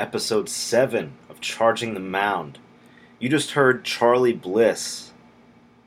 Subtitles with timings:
[0.00, 2.58] episode 7 of Charging the Mound.
[3.18, 5.12] You just heard Charly Bliss.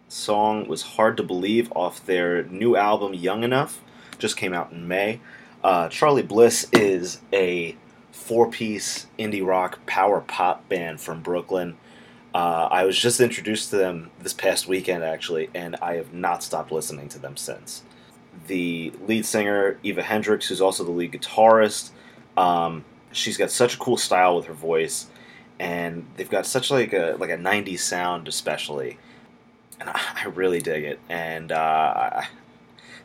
[0.08, 3.82] The song was Hard to Believe off their new album Young Enough,
[4.20, 5.20] just came out in May.
[5.64, 7.76] Uh, Charly Bliss is a
[8.12, 11.76] four piece indie rock power pop band from Brooklyn.
[12.36, 16.44] Uh, I was just introduced to them this past weekend, actually, and I have not
[16.44, 17.82] stopped listening to them since.
[18.46, 21.90] The lead singer, Eva Hendricks, who's also the lead guitarist,
[22.38, 25.08] um, she's got such a cool style with her voice,
[25.60, 28.98] and they've got such like a like a '90s sound, especially,
[29.80, 31.00] and I, I really dig it.
[31.10, 32.22] And uh,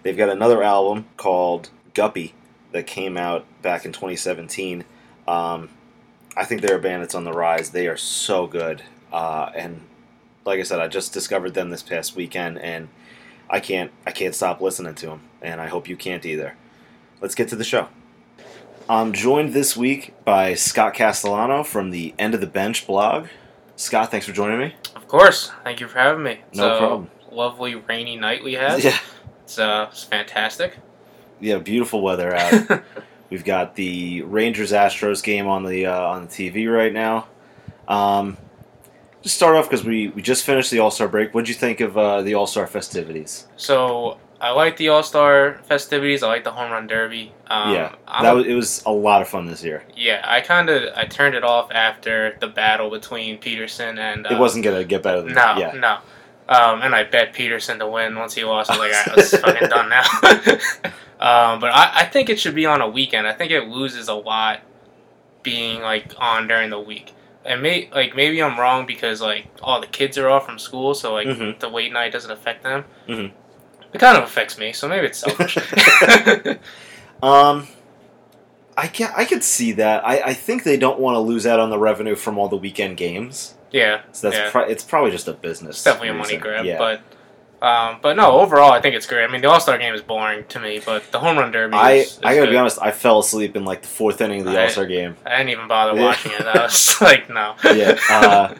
[0.02, 2.34] they've got another album called Guppy
[2.72, 4.84] that came out back in 2017.
[5.26, 5.70] Um,
[6.36, 7.70] I think they're a band that's on the rise.
[7.70, 9.82] They are so good, uh, and
[10.44, 12.88] like I said, I just discovered them this past weekend, and
[13.50, 16.56] I can't I can't stop listening to them, and I hope you can't either.
[17.20, 17.88] Let's get to the show.
[18.88, 23.26] I'm joined this week by Scott Castellano from the End of the Bench blog.
[23.76, 24.74] Scott, thanks for joining me.
[24.96, 25.52] Of course.
[25.62, 26.40] Thank you for having me.
[26.54, 27.10] No So, problem.
[27.30, 28.82] Lovely rainy night we had.
[28.82, 28.98] Yeah,
[29.44, 30.76] It's, uh, it's fantastic.
[31.40, 32.82] yeah, beautiful weather out.
[33.30, 37.28] We've got the Rangers Astros game on the uh, on the TV right now.
[37.86, 38.38] Um,
[39.22, 41.34] just start off because we, we just finished the All Star break.
[41.34, 43.46] What'd you think of uh, the All Star festivities?
[43.56, 46.22] so I like the All Star festivities.
[46.22, 47.32] I like the home run derby.
[47.48, 49.82] Um, yeah, I'm that was, it was a lot of fun this year.
[49.96, 50.22] yeah.
[50.24, 54.26] I kind of I turned it off after the battle between Pederson and.
[54.26, 55.72] Uh, it wasn't gonna get better than No, yeah.
[55.72, 55.98] no.
[56.48, 58.14] Um, and I bet Pederson to win.
[58.16, 60.02] Once he lost, I was like, right, let's fucking done now.
[61.20, 63.26] um, but I, I think it should be on a weekend.
[63.26, 64.60] I think it loses a lot
[65.42, 67.12] being like on during the week.
[67.44, 70.94] And may like maybe I'm wrong because like all the kids are off from school,
[70.94, 71.58] so like Mhm.
[71.58, 72.84] the late night doesn't affect them.
[73.08, 73.32] Mhm.
[73.92, 75.56] It kind of affects me, so maybe it's selfish.
[77.22, 77.66] Um,
[78.76, 80.06] I can I could see that.
[80.06, 82.56] I, I think they don't want to lose out on the revenue from all the
[82.56, 83.54] weekend games.
[83.72, 84.50] yeah, So that's Yeah.
[84.52, 85.76] pro- it's probably just a business.
[85.76, 86.64] it's definitely a money grab.
[86.64, 86.78] Yeah.
[86.78, 87.00] But
[87.60, 89.24] um, but no, overall I think it's great.
[89.24, 91.74] I mean, the All Star game is boring to me, but the home run derby.
[91.74, 92.50] I is, is I gotta good.
[92.52, 92.78] be honest.
[92.80, 95.16] I fell asleep in like the fourth inning of the All Star game.
[95.26, 96.42] I didn't even bother watching it.
[96.42, 97.56] I was like, no.
[97.64, 97.98] Yeah.
[98.08, 98.54] Uh,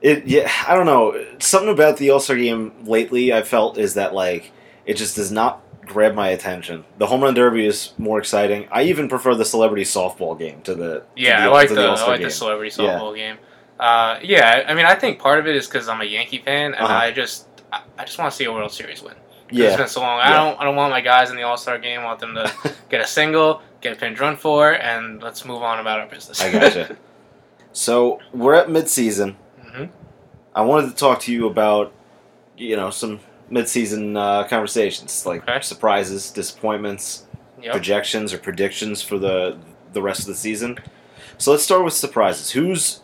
[0.00, 0.50] it yeah.
[0.66, 1.24] I don't know.
[1.38, 3.32] Something about the All Star game lately.
[3.32, 4.50] I felt is that like
[4.86, 6.84] it just does not grab my attention.
[6.98, 8.68] The home run derby is more exciting.
[8.70, 11.74] I even prefer the celebrity softball game to the to yeah, the, I like to
[11.74, 12.28] the, I like game.
[12.28, 12.98] the celebrity Yeah.
[12.98, 13.38] softball game.
[13.78, 16.74] Uh, yeah, I mean, I think part of it is because I'm a Yankee fan,
[16.74, 16.94] and Uh-huh.
[16.94, 19.14] I just I, just want to see a World Series win.
[19.14, 19.20] 'Cause
[19.50, 19.76] It's Yeah.
[19.76, 20.20] been so long.
[20.20, 22.00] I don't I don't want my guys in the All Star game.
[22.00, 22.52] I want them to
[22.90, 26.40] get a single, get a pinch run for, and let's move on about our business.
[26.42, 26.96] I gotcha.
[27.72, 29.36] so we're at midseason.
[29.62, 29.84] hmm
[30.54, 31.92] I wanted to talk to you about,
[32.56, 35.60] you know, some mid-season uh, conversations, like Okay.
[35.62, 37.24] surprises, disappointments,
[37.62, 37.72] Yep.
[37.72, 39.58] projections, or predictions for the
[39.92, 40.78] the rest of the season.
[41.36, 42.50] So let's start with surprises.
[42.52, 43.00] Who's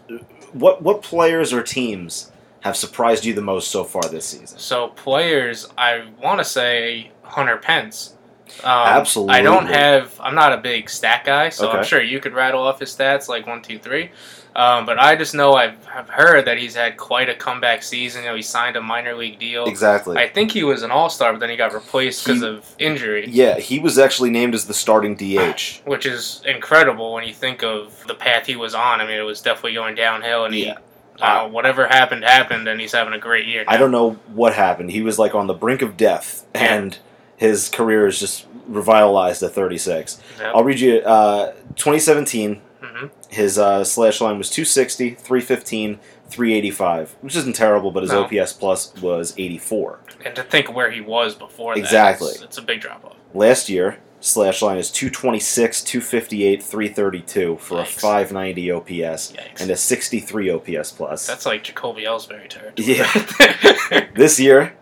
[0.52, 0.80] what?
[0.82, 2.30] What players or teams
[2.60, 4.58] have surprised you the most so far this season?
[4.58, 8.14] So players, I want to say Hunter Pence.
[8.62, 9.34] Um, Absolutely.
[9.34, 10.18] I don't have.
[10.20, 13.28] I'm not a big stat guy, so I'm sure you could rattle off his stats
[13.28, 14.10] like one, two, three.
[14.56, 18.22] Um, but I just know I've, have heard that he's had quite a comeback season.
[18.22, 19.66] You know, he signed a minor league deal.
[19.66, 20.16] Exactly.
[20.16, 23.26] I think he was an all star, but then he got replaced because of injury,
[23.28, 25.82] yeah, he was actually named as the starting DH.
[25.84, 29.02] which is incredible when you think of the path he was on.
[29.02, 30.78] I mean, it was definitely going downhill, and he, Yeah.
[31.20, 33.64] uh, whatever happened happened, and he's having a great year.
[33.68, 34.90] I don't know what happened.
[34.90, 36.74] He was like on the brink of death, Yeah.
[36.76, 36.98] and
[37.36, 40.18] his career is just revitalized at 36.
[40.40, 40.52] Yep.
[40.54, 42.62] I'll read you uh, 2017.
[42.82, 43.10] Mhm.
[43.36, 45.98] His uh, slash line was 260, 315,
[46.30, 48.24] 385, which isn't terrible, but his No.
[48.24, 50.00] OPS plus was 84.
[50.24, 52.28] And to think where he was before that, Exactly.
[52.30, 53.16] it's, it's a big drop off.
[53.34, 58.88] Last year, slash line is 226, 258, 332 for a 590 OPS
[59.32, 59.60] Yikes.
[59.60, 61.26] and a 63 OPS plus.
[61.26, 62.72] That's like Jacoby Ellsbury territory.
[62.88, 64.08] Yeah.
[64.14, 64.76] this year,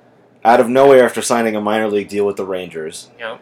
[0.44, 3.40] out of nowhere after signing a minor league deal with the Rangers, yep.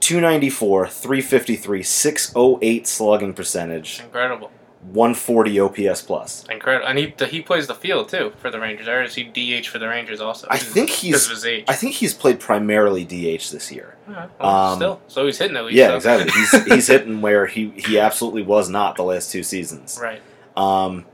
[0.00, 4.50] 294, 353, 608 slugging percentage, incredible.
[4.92, 6.46] 140 OPS plus.
[6.48, 6.86] Incredible.
[6.86, 8.86] And he he plays the field too for the Rangers.
[8.86, 10.46] Or is he DH for the Rangers also?
[10.50, 11.64] I think he's- because of his age.
[11.68, 13.96] I think he's played primarily DH this year.
[14.08, 15.76] Alright, well, um, still, so he's hitting at least.
[15.76, 15.96] Yeah, so.
[15.96, 16.30] exactly.
[16.40, 19.98] He's he's hitting where he he absolutely was not the last two seasons.
[20.00, 20.22] right.
[20.56, 21.04] Um,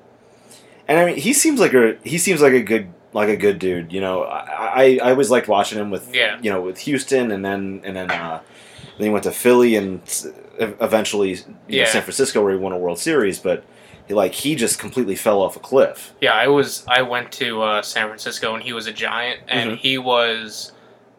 [0.86, 3.58] and I mean, he seems like a he seems like a good like a good
[3.58, 3.92] dude.
[3.92, 4.44] You know, I
[4.84, 6.38] I, I always liked watching him with Yeah.
[6.42, 8.40] you know with Houston, and then and then uh,
[8.98, 10.00] then he went to Philly, and
[10.58, 11.38] eventually
[11.68, 13.38] you know, San Francisco, where he won a World Series.
[13.38, 13.64] But
[14.06, 16.14] he, like he just completely fell off a cliff.
[16.20, 16.84] Yeah, I was.
[16.88, 19.76] I went to uh, San Francisco and he was a giant, and Mhm.
[19.78, 20.72] he was,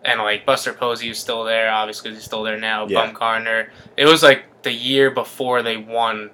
[0.04, 2.88] and like Buster Posey was still there, obviously he's still there now.
[2.88, 3.12] Yeah.
[3.12, 3.70] Bumgarner.
[3.98, 6.30] It was like the year before they won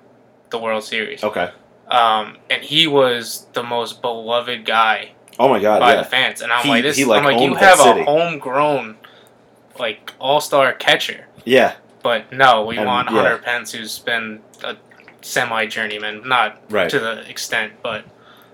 [0.52, 1.24] the World Series.
[1.24, 1.50] Okay.
[1.90, 5.80] Um, and he was the most beloved guy Oh my God.
[5.82, 5.98] by yeah.
[6.04, 6.42] the fans.
[6.42, 6.96] And I'm He- like, this.
[6.98, 8.96] he, like, I'm like, you have a homegrown,
[9.82, 11.74] like all star catcher, Yeah.
[12.04, 13.16] but no, we And, want yeah.
[13.18, 14.78] Hunter Pence, who's been a
[15.22, 16.90] semi journeyman, not Right.
[16.90, 18.06] to the extent, but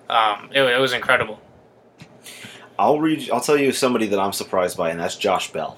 [0.09, 1.39] um, it, it was incredible.
[2.79, 3.29] I'll read.
[3.31, 5.77] I'll tell you somebody that I'm surprised by, and that's Josh Bell.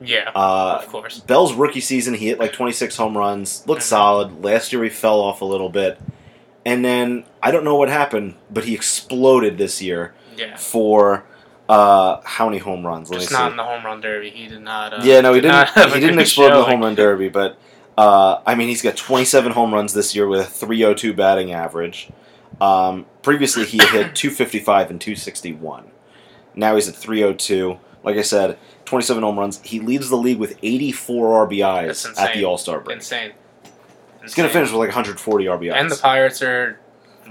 [0.00, 1.20] Yeah, Uh, of course.
[1.20, 3.86] Bell's rookie season, he hit like 26 home runs, looked Mhm.
[3.86, 4.44] solid.
[4.44, 6.00] Last year, he fell off a little bit,
[6.66, 11.24] and then I don't know what happened, but he exploded this year Yeah, for
[11.68, 13.10] uh, how many home runs?
[13.10, 13.50] Let just me not see.
[13.52, 14.30] in the home run derby.
[14.30, 14.94] He did not.
[14.94, 15.76] Uh, yeah, no, he did didn't.
[15.76, 17.58] not He didn't explode in the home run derby, but
[17.96, 22.10] uh, I mean, he's got 27 home runs this year with a 302 batting average.
[22.60, 25.90] Um, previously, he hit 255 and 261.
[26.54, 27.78] Now he's at 302.
[28.04, 29.60] Like I said, 27 home runs.
[29.62, 32.44] He leads the league with 84 RBIs at the.
[32.44, 32.96] All Star break.
[32.96, 33.32] Insane.
[34.22, 35.72] He's going to finish with like 140 RBIs.
[35.74, 36.78] And the Pirates are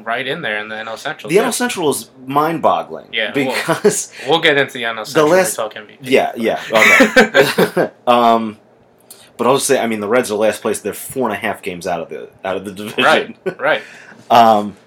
[0.04, 1.30] right in there in the NL Central.
[1.30, 1.42] The too.
[1.44, 3.10] NL Central is mind boggling.
[3.14, 5.30] Yeah, Because, We'll get into the NL Central.
[5.30, 5.98] The last- MVP.
[6.02, 6.62] yeah, yeah.
[7.78, 7.92] Okay.
[8.08, 8.58] um,
[9.38, 10.82] but I'll just say, I mean, the Reds are last place.
[10.82, 13.04] They're four and a half games out of the out of the division.
[13.04, 13.82] right, right.
[14.30, 14.78] Um,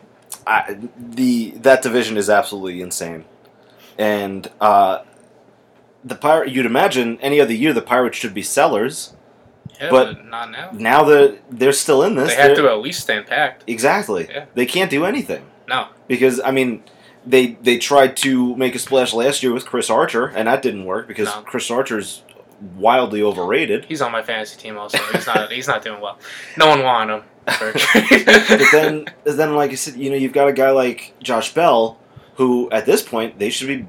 [0.46, 3.24] I, the that division is absolutely insane,
[3.98, 5.02] and uh,
[6.04, 6.50] the pirate.
[6.50, 9.14] You'd imagine any other year the Pirates should be sellers.
[9.80, 10.70] Yeah, But- but, not now.
[10.72, 13.64] Now that they're still in this, They have to at least stand packed.
[13.66, 14.26] exactly.
[14.30, 14.44] Yeah.
[14.54, 16.82] They can't do anything No, because I mean.
[17.26, 20.84] They, they tried to make a splash last year with Chris Archer, and that didn't
[20.84, 21.40] work because No.
[21.40, 22.22] Chris Archer's
[22.76, 23.86] wildly overrated.
[23.86, 24.98] he's on my fantasy team also.
[25.10, 25.50] He's not.
[25.50, 26.18] he's not doing well.
[26.58, 27.22] No one wanted him
[27.58, 28.26] for a trade.
[28.26, 31.98] But then, then like I said, you know, you've got a guy like Josh Bell,
[32.34, 33.86] who at this point they should be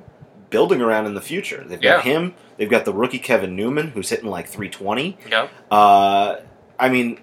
[0.49, 1.61] building around in the future.
[1.67, 2.35] They've got him.
[2.57, 5.17] They've got the rookie Kevin Newman, who's hitting like 320.
[5.29, 5.51] yep.
[5.69, 6.37] Uh,
[6.79, 7.19] I mean,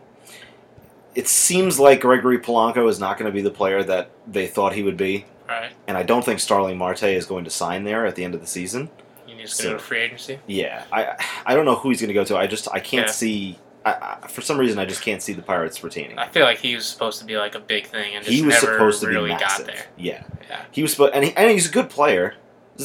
[1.14, 4.74] it seems like Gregory Polanco is not going to be the player that they thought
[4.74, 5.72] he would be, Right.
[5.86, 8.40] and I don't think Starling Marte is going to sign there at the end of
[8.40, 8.90] the season.
[9.26, 10.38] You need to go to free agency.
[10.46, 12.36] Yeah, I I don't know who he's going to go to.
[12.36, 13.12] I just I can't Yeah.
[13.12, 13.58] see.
[13.84, 16.16] I, I, for some reason, I just can't see the Pirates retaining.
[16.18, 18.42] I feel like he was supposed to be like a big thing and just he
[18.42, 19.66] was supposed to really be massive.
[19.66, 19.86] got there.
[19.96, 20.60] Yeah, Yeah.
[20.70, 22.34] he was supposed, and, he, and he's a good player.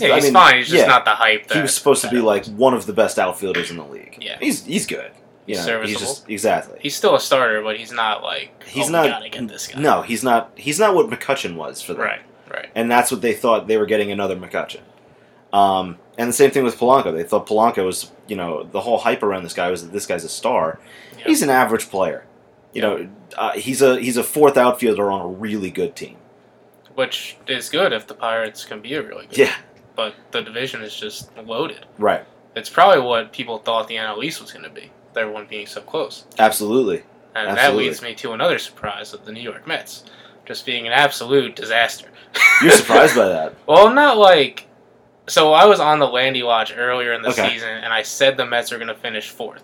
[0.02, 0.56] Yeah, I he's mean, fine.
[0.58, 1.48] He's just yeah, not the hype.
[1.48, 4.18] That, He was supposed to be like one of the best outfielders in the league.
[4.22, 4.38] Yeah.
[4.40, 5.12] he's he's good.
[5.46, 6.00] You He's know, he's serviceable.
[6.00, 6.80] just exactly.
[6.82, 8.64] He's still a starter, but he's not like.
[8.64, 9.08] He's oh, not.
[9.08, 9.80] Gotta get this guy.
[9.80, 10.52] No, he's not.
[10.56, 12.04] He's not what McCutchen was for them.
[12.04, 12.22] Right.
[12.50, 12.70] Right.
[12.76, 14.80] and that's what they thought they were getting another McCutchen.
[15.52, 17.14] Um, and the same thing with Polanco.
[17.14, 20.06] They thought Polanco was, you know, the whole hype around this guy was that this
[20.06, 20.80] guy's a star.
[21.18, 21.26] Yeah.
[21.26, 22.26] He's an average player.
[22.74, 26.18] You know, uh, he's a he's a fourth outfielder on a really good team.
[26.96, 29.38] Which is good if the Pirates can be a really good.
[29.38, 29.56] Yeah,
[29.98, 31.86] But the division is just loaded.
[31.98, 32.24] right.
[32.56, 34.90] It's probably what people thought the NL East was going to be.
[35.10, 36.26] with Everyone being so close.
[36.40, 37.04] Absolutely.
[37.36, 37.56] And Absolutely.
[37.56, 40.06] that leads me to another surprise of the New York Mets.
[40.46, 42.08] Just being an absolute disaster.
[42.64, 43.54] You're surprised by that.
[43.68, 44.66] Well, not like.
[45.28, 47.50] So I was on the Landy watch earlier in the Okay.
[47.50, 49.64] season, and I said the Mets are going to finish fourth.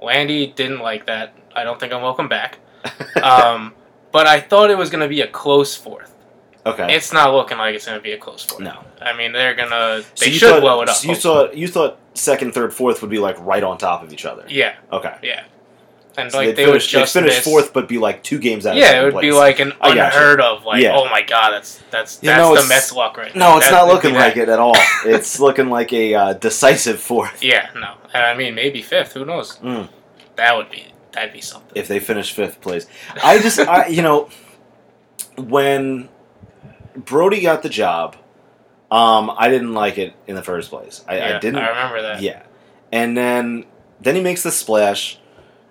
[0.00, 1.34] Landy didn't like that.
[1.56, 2.58] I don't think I'm welcome back.
[3.22, 3.74] Um,
[4.12, 6.14] but I thought it was going to be a close fourth.
[6.66, 6.94] Okay.
[6.94, 8.64] It's not looking like it's going to be a close one.
[8.64, 8.84] no.
[9.00, 10.02] I mean, they're gonna.
[10.18, 10.96] They you should thought, blow it up.
[10.96, 11.34] So you hopefully.
[11.48, 14.44] thought you thought second, third, fourth would be like right on top of each other.
[14.48, 15.14] Yeah, Okay.
[15.22, 15.44] yeah.
[16.18, 18.66] And So like they'd finish, would just finish miss- fourth, but be like two games
[18.66, 18.72] out.
[18.72, 19.22] of Yeah, it would place.
[19.22, 20.64] be like an unheard of.
[20.64, 20.96] Like, Yeah.
[20.96, 23.52] oh my god, that's that's that's know, the Mets luck right now.
[23.52, 24.76] No, it's That- not looking like it at all.
[25.06, 27.42] it's looking like a uh, decisive fourth.
[27.42, 27.94] Yeah, no.
[28.12, 29.12] And I mean, maybe fifth.
[29.12, 29.56] Who knows?
[29.58, 29.88] Mm.
[30.36, 31.70] That would be that'd be something.
[31.76, 32.86] If they finish fifth place,
[33.22, 34.28] I just, I, you know,
[35.36, 36.08] when
[37.04, 38.16] Brodie got the job,
[38.90, 41.04] um, I didn't like it in the first place.
[41.08, 41.60] I, yeah, I didn't.
[41.62, 42.22] I remember that.
[42.22, 42.42] Yeah,
[42.92, 43.64] and then
[44.00, 45.18] then he makes the splash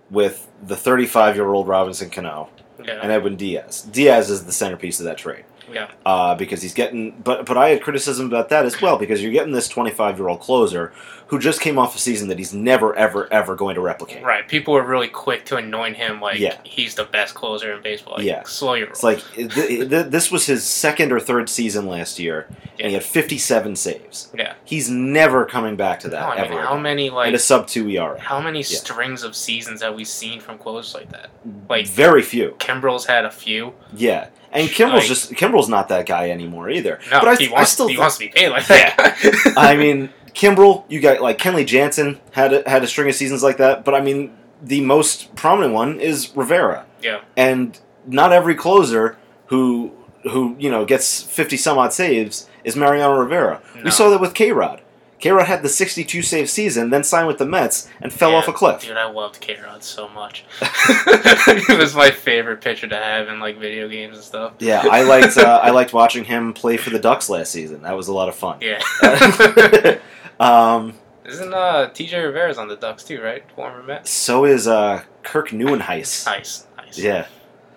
[0.09, 2.49] with the 35 year old Robinson Cano
[2.83, 2.99] Yeah.
[3.01, 3.81] and Edwin Diaz.
[3.81, 5.45] Diaz is the centerpiece of that trade.
[5.73, 5.91] Yeah.
[6.05, 7.11] uh, because he's getting.
[7.23, 10.27] But but I had criticism about that as well because you're getting this 25 year
[10.27, 10.91] old closer
[11.27, 14.23] who just came off a season that he's never ever ever going to replicate.
[14.23, 14.47] Right.
[14.47, 16.57] People were really quick to anoint him like Yeah.
[16.63, 18.15] he's the best closer in baseball.
[18.17, 18.43] Like, Yeah.
[18.45, 19.13] Slow your It's roll.
[19.13, 22.47] like th- th- this was his second or third season last year,
[22.79, 24.31] and he had 57 saves.
[24.35, 24.53] Yeah.
[24.65, 26.61] He's never coming back to that No, I mean, ever.
[26.61, 26.81] how again.
[26.81, 28.19] many and like a sub two ERA.
[28.19, 31.29] how many strings of seasons have we seen from closers like that?
[31.69, 32.55] Like Very few.
[32.57, 33.73] Kimbrel's had a few.
[33.93, 36.99] Yeah, and Kimbrel's Like- just Kimbrel's not that guy anymore either.
[37.11, 39.53] No, but I, he I wants still he thi- wants to be paid like that.
[39.57, 43.43] I mean, Kimbrel, you got like Kenley Jansen had a, had a string of seasons
[43.43, 47.21] like that, but I mean, the most prominent one is Rivera, yeah.
[47.37, 49.91] and not every closer who
[50.23, 53.61] who you know gets fifty some odd saves is Mariano Rivera.
[53.75, 53.83] No.
[53.83, 54.81] We saw that with K Rod.
[55.19, 58.37] K Rod had the 62 save season, then signed with the Mets and fell Yeah,
[58.37, 58.81] off a cliff.
[58.81, 60.45] Dude, I loved K Rod so much.
[61.67, 64.53] he was my favorite pitcher to have in like video games and stuff.
[64.59, 67.81] Yeah, I liked uh, I liked watching him play for the Ducks last season.
[67.81, 68.59] That was a lot of fun.
[68.61, 68.79] Yeah.
[70.39, 70.93] um,
[71.25, 73.43] Isn't uh TJ Rivera's on the Ducks too, right?
[73.55, 74.07] Former Met.
[74.07, 76.25] so is uh, Kirk Nieuwenhuis.
[76.25, 76.97] Nice, nice.
[76.97, 77.27] Yeah,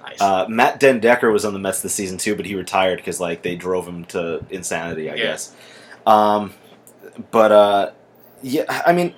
[0.02, 0.20] Nice.
[0.20, 3.20] uh, Matt den Dekker was on the Mets this season too, but he retired because
[3.20, 5.22] like they drove him to insanity, I Yeah.
[5.25, 5.54] guess.
[6.06, 6.54] Um,
[7.31, 7.90] but uh,
[8.42, 9.14] yeah, I mean,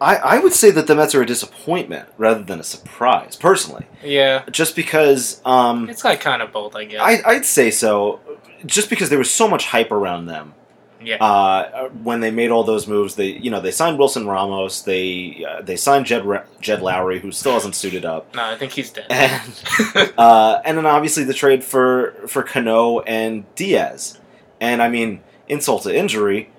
[0.00, 3.86] I I would say that the Mets are a disappointment rather than a surprise, personally,
[4.04, 4.44] yeah.
[4.50, 7.00] just because um, It's like kind of both, I guess.
[7.00, 8.20] I I'd say so,
[8.66, 10.54] just because there was so much hype around them.
[11.02, 11.16] yeah.
[11.16, 15.44] uh, when they made all those moves, they you know they signed Wilson Ramos, they
[15.48, 18.72] uh, they signed Jed Ra- Jed Lowrie, who still hasn't suited up, no, I think
[18.72, 19.06] he's dead.
[19.10, 24.18] and uh, and then obviously the trade for for Cano and Diaz,
[24.60, 26.50] and I mean insult to injury,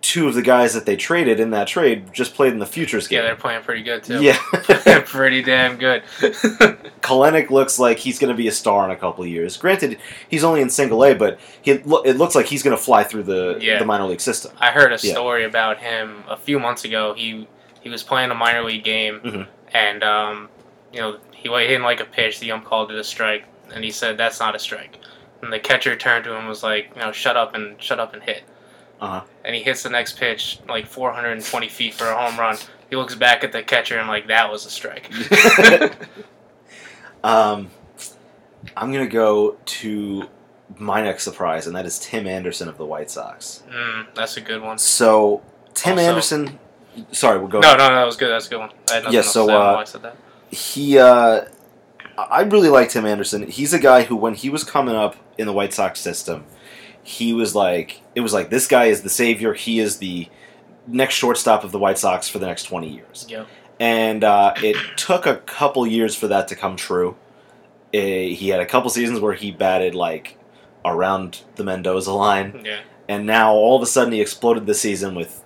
[0.00, 3.08] two of the guys that they traded in that trade just played in the futures
[3.08, 3.18] game.
[3.18, 4.22] yeah, they're playing pretty good too.
[4.22, 4.38] Yeah,
[5.06, 6.02] pretty damn good.
[7.00, 9.56] Kelenic looks like he's going to be a star in a couple of years.
[9.56, 13.04] Granted, he's only in single A, but he it looks like he's going to fly
[13.04, 13.78] through the Yeah.
[13.78, 14.52] the minor league system.
[14.58, 15.12] I heard a Yeah.
[15.12, 17.14] story about him a few months ago.
[17.14, 17.48] He
[17.80, 19.46] he was playing a minor league game, Mhm.
[19.72, 20.48] and um,
[20.92, 22.40] you know he he didn't like a pitch.
[22.40, 24.98] The ump called it a strike, and he said that's not a strike.
[25.42, 28.00] And the catcher turned to him and was like, you know, shut up and shut
[28.00, 28.42] up and hit.
[29.00, 29.22] Uh-huh.
[29.44, 32.56] And he hits the next pitch like 420 feet for a home run.
[32.90, 35.10] He looks back at the catcher and like that was a strike.
[37.24, 37.70] Um,
[38.76, 40.28] I'm gonna go to
[40.76, 43.62] my next surprise, and that is Tim Anderson of the White Sox.
[43.68, 44.78] mm, that's a good one.
[44.78, 45.42] So
[45.74, 46.58] Tim Also- Anderson,
[47.12, 47.60] sorry, we'll go.
[47.60, 48.28] No, no, no, that was good.
[48.30, 48.70] That's a good one.
[48.90, 50.16] I had Yeah, so, to say on uh, I said that.
[50.50, 51.42] He, uh,
[52.16, 53.48] I really like Tim Anderson.
[53.48, 56.44] He's a guy who, when he was coming up in the White Sox system,
[57.08, 59.54] he was like, it was like this guy is the savior.
[59.54, 60.28] He is the
[60.86, 63.26] next shortstop of the White Sox for the next 20 years.
[63.28, 63.46] Yep.
[63.80, 67.16] and uh, it took a couple years for that to come true.
[67.94, 70.36] Eh, he had a couple seasons where he batted like
[70.84, 72.80] around the Mendoza line, Yeah.
[73.08, 75.42] and now all of a sudden he exploded this season with.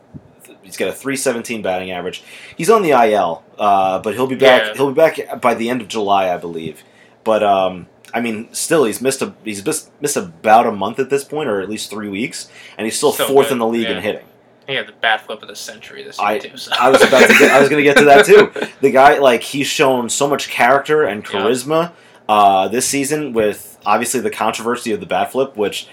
[0.63, 2.23] He's got a 317 batting average.
[2.57, 4.63] He's on the IL, uh, but he'll be back.
[4.63, 4.75] Yeah.
[4.75, 6.83] He'll be back by the end of July, I believe.
[7.25, 11.11] But um, I mean, still, he's missed a he's missed, missed about a month at
[11.11, 13.67] this point, or at least three weeks, and he's still Still fourth good, in the
[13.67, 13.97] league yeah.
[13.97, 14.25] in hitting.
[14.67, 16.57] He had the bat flip of the century this year I- too.
[16.57, 16.73] So.
[16.79, 17.51] I was about to get.
[17.51, 18.53] I was going to get to that too.
[18.81, 21.31] The guy, like, he's shown so much character and Yeah.
[21.41, 21.93] charisma
[22.29, 25.89] uh, this season with obviously the controversy of the bat flip, which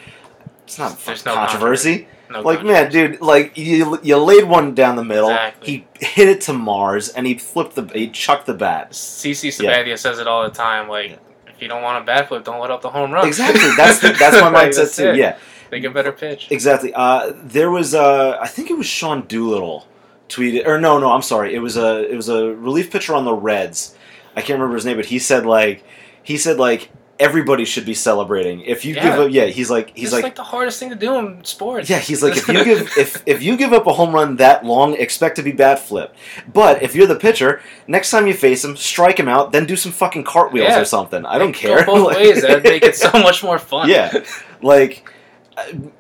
[0.64, 2.08] it's not There's no controversy.
[2.30, 5.30] No Like, man, dude, like you, you laid one down the middle.
[5.30, 5.68] Exactly.
[6.00, 8.92] He hit it to Mars, and he flipped the, he chucked the bat.
[8.92, 9.74] CC Yeah.
[9.84, 10.88] Sabathia says it all the time.
[10.88, 11.20] Like, if
[11.62, 13.28] you don't want a backflip, don't let up the home run.
[13.28, 13.70] Exactly.
[13.76, 15.10] That's the, that's my mindset that's too.
[15.10, 15.16] it.
[15.18, 15.38] Yeah.
[15.72, 16.48] Make a better pitch.
[16.52, 16.94] Exactly.
[16.94, 19.88] Uh, there was, uh, I think it was Sean Doolittle
[20.28, 21.54] tweeted, or no, no, I'm sorry.
[21.54, 23.96] It was a, it was a relief pitcher on the Reds.
[24.36, 25.84] I can't remember his name, but he said like,
[26.24, 26.90] he said like
[27.20, 28.62] everybody should be celebrating.
[28.62, 30.96] If you give up, yeah, he's like, he's it's like, like, the hardest thing to
[30.96, 31.90] do in sports.
[31.90, 34.64] yeah, he's like, if you give, if if you give up a home run that
[34.66, 36.16] long, expect to be bat flipped.
[36.52, 39.76] But if you're the pitcher, next time you face him, strike him out, then do
[39.76, 40.80] some fucking cartwheels Yeah.
[40.80, 41.26] or something.
[41.26, 41.86] I don't Go care.
[41.86, 42.42] both Like- ways.
[42.42, 43.90] That'd make it so much more fun.
[43.90, 44.24] yeah,
[44.62, 45.08] like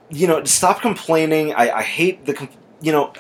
[0.10, 1.54] you know, stop complaining.
[1.54, 2.50] I, I hate the com-
[2.82, 3.14] you know.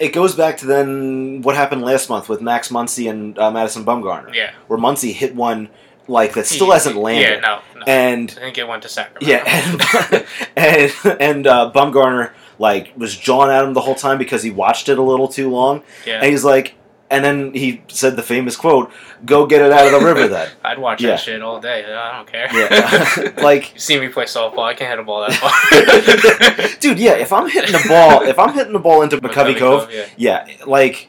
[0.00, 3.84] It goes back to then what happened last month with Max Muncy and uh, Madison
[3.84, 4.50] Bumgarner, Yeah.
[4.66, 5.68] where Muncy hit one
[6.08, 7.84] like that still hasn't landed, Yeah, no, no.
[7.86, 9.26] and I think it went to Sacramento.
[9.26, 14.42] yeah, and and, and uh, Bumgarner like was jawing at him the whole time because
[14.42, 16.16] he watched it a little too long, yeah.
[16.20, 16.74] and he's like,
[17.10, 18.92] and then he said the famous quote,
[19.24, 21.10] "Go get it out of the river." Then, I'd watch Yeah.
[21.10, 21.84] that shit all day.
[21.84, 22.48] I don't care.
[22.52, 24.64] yeah, like you see me play softball.
[24.64, 26.78] I can't hit a ball that far.
[26.80, 29.90] Dude, yeah, if I'm hitting the ball, if I'm hitting the ball into McCovey Cove,
[29.92, 30.06] Yeah.
[30.16, 31.08] yeah, like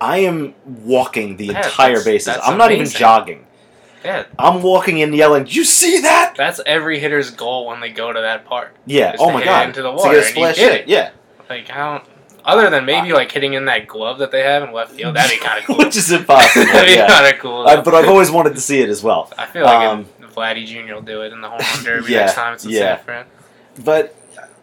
[0.00, 2.26] I am walking the Yeah, entire that's- bases.
[2.26, 3.46] that's I'm not even jogging.
[4.04, 4.26] Yeah.
[4.38, 8.12] I'm walking in yelling, "Did you see that?" That's every hitter's goal when they go
[8.12, 8.74] to that park.
[8.86, 9.16] Yeah.
[9.18, 9.68] Oh my god.
[9.68, 10.88] into the water, and splash it.
[10.88, 11.10] Yeah.
[11.48, 12.02] Like how
[12.44, 15.38] other than maybe like hitting in that glove that they have in left field, that'd
[15.38, 15.78] be kind of cool.
[15.78, 16.66] Which is impossible.
[16.72, 17.08] that'd be yeah.
[17.08, 17.66] kind of cool.
[17.66, 19.32] Uh, but I've always wanted to see it as well.
[19.38, 20.94] I feel like um, Vladdy Jr.
[20.94, 22.96] will do it in the home run derby Yeah, next time it's yeah.
[22.96, 23.26] San Fran.
[23.82, 24.14] But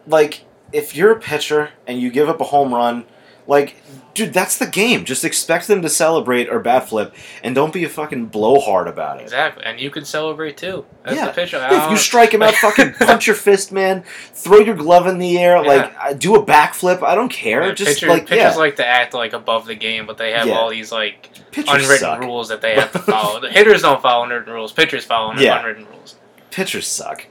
[0.06, 3.04] like, if you're a pitcher and you give up a home run,
[3.46, 3.76] like,
[4.14, 5.04] dude, that's the game.
[5.04, 9.18] Just expect them to celebrate or bat flip, and don't be a fucking blowhard about
[9.20, 9.22] it.
[9.24, 10.84] Exactly, and you can celebrate too.
[11.04, 11.26] As Yeah.
[11.26, 11.58] the pitcher.
[11.58, 14.04] I Yeah, if you strike him out, fucking punch your fist, man.
[14.32, 17.02] Throw your glove in the air, like uh, do a backflip.
[17.02, 17.62] I don't care.
[17.66, 20.32] Yeah, Just pitcher- like pitchers yeah, like to act like above the game, but they
[20.32, 20.54] have Yeah.
[20.54, 22.20] all these like pitchers unwritten suck.
[22.20, 23.40] rules that they have to follow.
[23.40, 24.72] the hitters don't follow unwritten rules.
[24.72, 25.58] Pitchers follow Yeah.
[25.58, 26.16] unwritten rules.
[26.50, 27.26] Pitchers suck.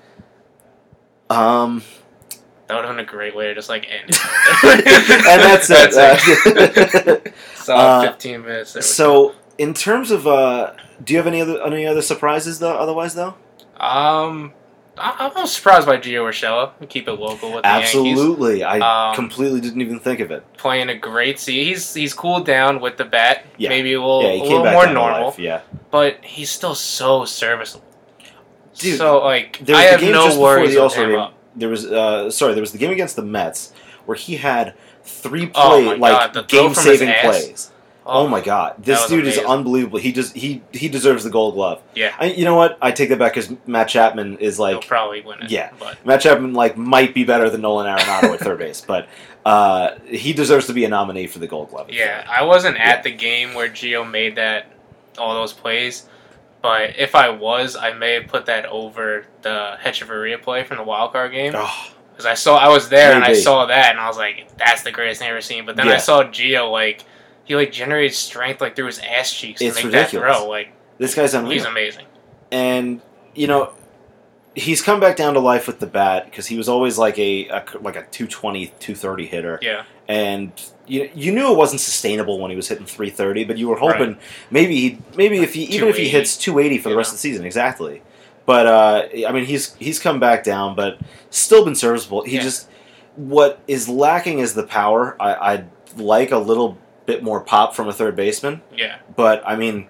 [1.30, 1.84] Um,
[2.72, 4.20] That would have been a great way to just like end it.
[4.64, 5.92] and that's it.
[5.94, 7.34] That's
[7.66, 8.74] Solid Uh, 15 minutes.
[8.74, 10.72] there with so, in terms of, uh,
[11.04, 12.76] do you have any other any other surprises though?
[12.78, 13.36] Otherwise, though,
[13.80, 14.54] Um,
[14.98, 16.72] I, I'm surprised by Gio Urshela.
[16.80, 17.88] We keep it local with the Yankees.
[17.90, 18.64] absolutely.
[18.64, 20.44] I Um, completely didn't even think of it.
[20.58, 21.66] Playing a great season.
[21.74, 23.46] He's he's cooled down with the bat.
[23.58, 23.70] Yeah.
[23.70, 25.40] Maybe a little, Yeah, a little more normal, life.
[25.40, 25.62] Yeah,
[25.92, 27.86] but he's still so serviceable.
[28.78, 31.30] Dude, so like there I have no worries the with him game.
[31.56, 33.74] There was uh, sorry, there was the game against the Mets
[34.06, 37.72] where he had three play Oh like God, the throw game saving plays.
[38.04, 40.00] Oh, my god, this dude is unbelievable.
[40.00, 41.82] He just he he deserves the Gold Glove.
[41.96, 42.78] Yeah, I, you know what?
[42.82, 45.52] I take that back because Matt Chapman is he'll like probably win it.
[45.52, 45.72] yeah.
[45.80, 49.08] but Matt Chapman like might be better than Nolan Arenado at third base, but
[49.46, 51.92] uh, he deserves to be a nominee for the Gold Glove.
[51.92, 52.90] yeah, I wasn't Yeah.
[52.90, 54.66] at the game where Gio made that
[55.20, 56.08] all those plays.
[56.62, 60.84] But if I was, I may have put that over the Hechavarria play from the
[60.84, 61.54] wild card game.
[61.56, 61.90] Ah.
[61.92, 64.56] Oh, Because I saw, I was there and I saw that, and I was like,
[64.58, 67.04] "That's the greatest thing I've ever seen." But then I saw Gio like
[67.46, 70.28] he like generated strength like through his ass cheeks It's to make ridiculous.
[70.28, 70.48] that throw.
[70.50, 72.06] Like this guy's he's amazing.
[72.52, 73.02] and
[73.34, 73.74] you know
[74.54, 77.48] he's come back down to life with the bat because he was always like a,
[77.48, 80.52] a like a 220 230 hitter Yeah, and
[80.92, 84.18] you, you knew it wasn't sustainable when he was hitting 330 but you were hoping
[84.50, 87.14] maybe he maybe if he even if he hits 280 for the rest know.
[87.14, 88.02] of the season exactly
[88.46, 92.42] but uh, I mean he's he's come back down but still been serviceable he Yeah.
[92.42, 92.68] just
[93.16, 97.88] what is lacking is the power I, I'd like a little bit more pop from
[97.88, 99.88] a third baseman yeah, but I mean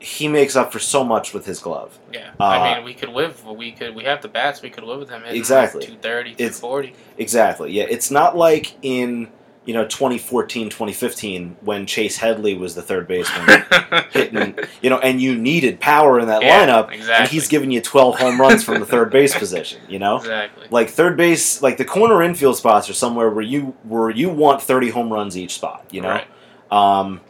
[0.00, 2.30] he makes up for so much with his glove yeah.
[2.40, 3.44] Uh, I mean, we could live.
[3.44, 3.94] We could.
[3.94, 4.62] We have the bats.
[4.62, 5.22] We could live with him.
[5.26, 5.82] Exactly.
[5.82, 6.94] 230, It's- 240.
[7.18, 7.70] Exactly.
[7.72, 9.28] Yeah, it's not like in
[9.70, 13.64] you know 2014, 2015 when Chase Headley was the third baseman
[14.12, 17.14] hitting, you know, and you needed power in that Yeah, lineup, exactly.
[17.14, 19.80] and he's giving you 12 home runs from the third base position.
[19.88, 20.66] You know, exactly.
[20.70, 24.60] like third base, like the corner infield spots are somewhere where you where you want
[24.60, 25.86] 30 home runs each spot.
[25.92, 26.26] You know, Right.
[26.72, 27.20] um,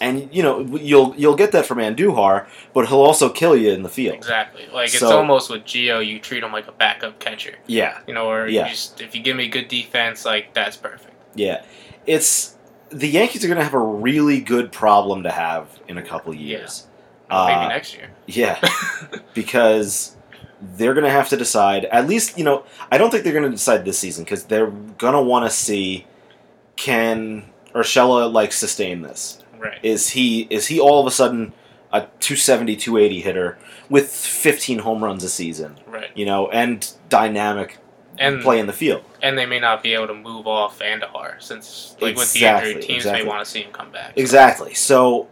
[0.00, 3.82] and you know you'll you'll get that from Andujar, but he'll also kill you in
[3.82, 4.14] the field.
[4.14, 4.66] Exactly.
[4.72, 7.54] Like it's almost with Gio, you treat him like a backup catcher.
[7.66, 7.98] Yeah.
[8.06, 8.64] You know, or Yeah.
[8.64, 11.14] you just if you give me good defense, like that's perfect.
[11.38, 11.62] Yeah,
[12.06, 12.56] it's
[12.90, 16.34] the Yankees are going to have a really good problem to have in a couple
[16.34, 16.86] years.
[17.30, 18.10] Maybe Uh, next year.
[18.26, 18.58] Yeah,
[19.34, 20.16] because
[20.60, 21.84] they're going to have to decide.
[21.86, 24.70] At least you know, I don't think they're going to decide this season because they're
[24.70, 26.06] going to want to see
[26.76, 29.42] can Urshela like sustain this.
[29.58, 29.78] right.
[29.82, 31.52] Is he is he all of a sudden
[31.92, 35.76] a 270 280 hitter with 15 home runs a season?
[35.86, 36.10] Right.
[36.16, 37.78] You know, and dynamic
[38.18, 39.02] And play in the field.
[39.22, 42.70] and they may not be able to move off Andujar since like with the Exactly,
[42.72, 43.22] injury, teams exactly.
[43.24, 44.12] may want to see him come back.
[44.16, 44.74] Exactly.
[44.74, 45.28] So,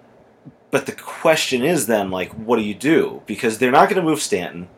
[0.71, 3.23] but the question is then, like, what do you do?
[3.27, 4.69] Because they're not going to move Stanton.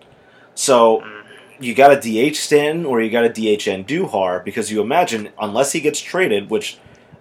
[0.54, 1.22] So Mm.
[1.60, 5.72] you got to DH Stanton or you got to DH Andujar because you imagine unless
[5.72, 6.78] he gets traded, which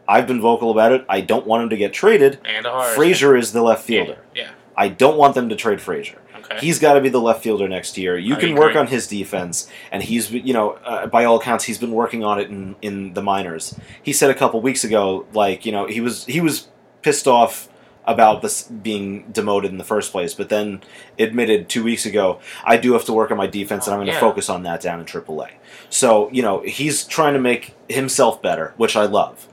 [0.07, 2.39] I've been vocal about it, I don't want him to get traded.
[2.43, 2.93] Andujar.
[2.95, 4.19] Frazier is the left fielder.
[4.35, 4.51] Yeah.
[4.75, 6.19] I don't want them to trade Frazier.
[6.49, 6.55] Yeah.
[6.57, 6.65] Okay.
[6.65, 8.17] He's got to be the left fielder next year.
[8.17, 11.65] You I can work on his defense, and he's you know uh, by all accounts
[11.65, 13.77] he's been working on it in in the minors.
[14.01, 16.67] He said a couple weeks ago, like you know he was he was
[17.01, 17.69] pissed off
[18.05, 20.81] about this being demoted in the first place, but then
[21.19, 24.07] admitted two weeks ago, I do have to work on my defense, and I'm going
[24.07, 24.19] to Yeah.
[24.21, 25.49] focus on that down in AAA.
[25.89, 29.47] So you know he's trying to make himself better, which I love.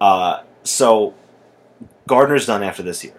[0.00, 1.12] Uh, so
[2.06, 3.12] Gardner's done after this year.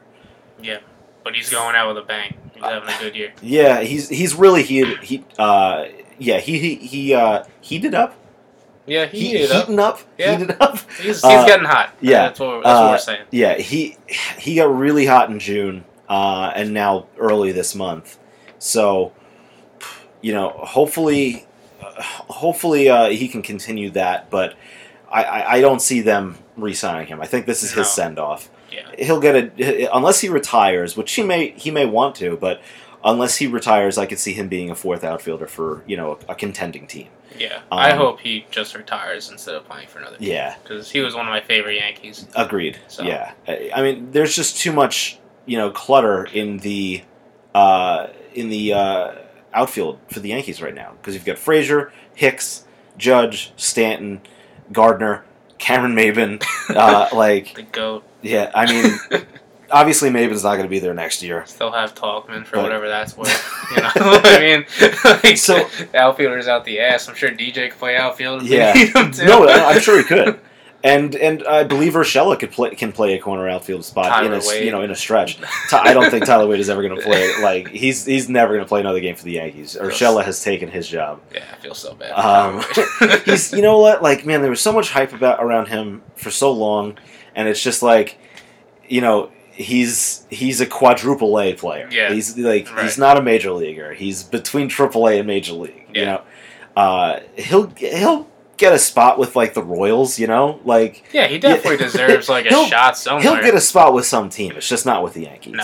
[1.23, 2.33] But he's going out with a bang.
[2.53, 3.31] He's having a good year.
[3.41, 5.85] Yeah, he's he's really he he uh
[6.17, 8.15] yeah he he he uh heated up
[8.85, 9.61] Yeah, he, he, heated up.
[9.65, 10.37] heating up Yeah.
[10.37, 11.93] heated up He's, he's Uh, getting hot.
[12.01, 13.25] yeah, that's what, that's what uh, we're saying.
[13.31, 13.97] yeah he
[14.37, 18.17] he got really hot in June uh and now early this month
[18.57, 19.13] so
[20.21, 21.45] you know hopefully
[21.81, 24.55] uh, hopefully uh, he can continue that but
[25.09, 27.79] I, I I don't see them re-signing him I think this is No.
[27.83, 28.89] his send off Yeah.
[28.97, 32.61] he'll get a unless he retires, which he may he may want to, but
[33.03, 36.31] unless he retires, I could see him being a fourth outfielder for you know a,
[36.33, 37.07] a contending team.
[37.37, 37.61] Yeah.
[37.71, 40.27] I Um, hope he just retires instead of playing for another team.
[40.29, 42.25] Yeah, Because he was one of my favorite Yankees.
[42.35, 42.77] agreed.
[42.87, 47.01] So- Yeah, I I mean, there's just too much you know clutter in the
[47.55, 49.11] uh, in the uh,
[49.53, 52.65] outfield for the Yankees right now because you've got Frazier, Hicks,
[52.97, 54.21] Judge, Stanton,
[54.71, 55.23] Gardner,
[55.57, 56.43] Cameron Maybin.
[56.69, 58.03] Uh, like, The GOAT.
[58.21, 59.23] Yeah, I mean,
[59.71, 61.45] obviously Maybin's not going to be there next year.
[61.45, 63.55] Still have Tauchman for But- whatever that's worth.
[63.69, 64.65] You know what I mean?
[65.23, 67.07] like, So- outfielders out the ass.
[67.07, 68.73] I'm sure DJ could play outfield if we Yeah.
[68.73, 69.25] need him to.
[69.25, 70.39] No, I- I'm sure he could.
[70.81, 74.41] And and I believe Urshela could play can play a corner outfield spot in Tyler
[74.41, 74.63] a Wade.
[74.63, 75.37] you know in a stretch.
[75.73, 77.33] I don't think Tyler Wade is ever going to play.
[77.43, 79.77] Like he's he's never going to play another game for the Yankees.
[79.77, 81.19] Urshela has taken his job.
[81.33, 82.11] Yeah, I feel so bad.
[82.13, 82.63] Um,
[83.25, 86.31] he's you know what like man there was so much hype about around him for
[86.31, 86.97] so long
[87.39, 88.17] and it's just like
[88.87, 92.11] you know he's he's a quadruple A player Yeah.
[92.13, 92.83] he's like Right.
[92.83, 96.05] he's not a major leaguer he's between triple A and major league you Yeah.
[96.05, 96.21] know
[96.77, 101.37] uh, he'll he'll get a spot with like the Royals you know like yeah, he
[101.39, 101.91] definitely Yeah.
[101.91, 103.23] deserves like a shot somewhere.
[103.23, 105.55] he'll get a spot with some team it's just not with the Yankees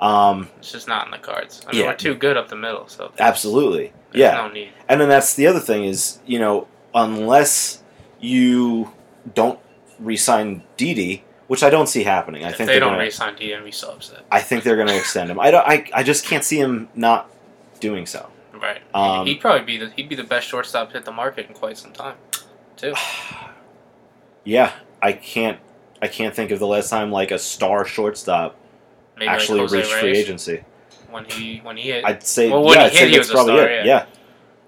[0.00, 0.06] No.
[0.06, 1.62] um It's just not in the cards.
[1.66, 1.86] I mean, Yeah.
[1.88, 4.64] we're too good up the middle, so absolutely yeah no.
[4.88, 7.82] And then that's the other thing is, you know, unless
[8.20, 8.90] you
[9.34, 9.58] don't
[9.98, 12.44] re-sign Didi, which I don't see happening.
[12.44, 14.24] I if think they don't gonna, re-sign D, and we so upset.
[14.30, 15.40] I think they're going to extend him.
[15.40, 15.66] I don't.
[15.66, 17.30] I, I just can't see him not
[17.80, 18.28] doing so.
[18.60, 18.80] Right.
[18.94, 21.54] Um, he'd probably be the he'd be the best shortstop to hit the market in
[21.54, 22.16] quite some time,
[22.76, 22.94] too.
[24.44, 25.58] yeah, I can't.
[26.00, 28.56] I can't think of the last time like a star shortstop
[29.18, 30.64] Maybe actually like reached free agency.
[31.10, 32.04] when he when he hit.
[32.04, 33.86] I'd say Well, when yeah, he I'd hit, say he that's probably star, it.
[33.86, 34.06] yeah.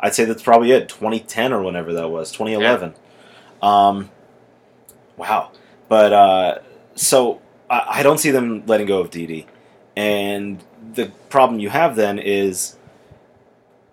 [0.01, 0.89] I'd say that's probably it.
[0.89, 2.95] 2010 or whenever that was, 2011.
[3.63, 4.11] Um,
[5.21, 5.51] wow.
[5.89, 6.59] But uh,
[6.95, 9.47] so I, I don't see them letting go of Didi,
[9.97, 10.63] and
[10.95, 12.77] the problem you have then is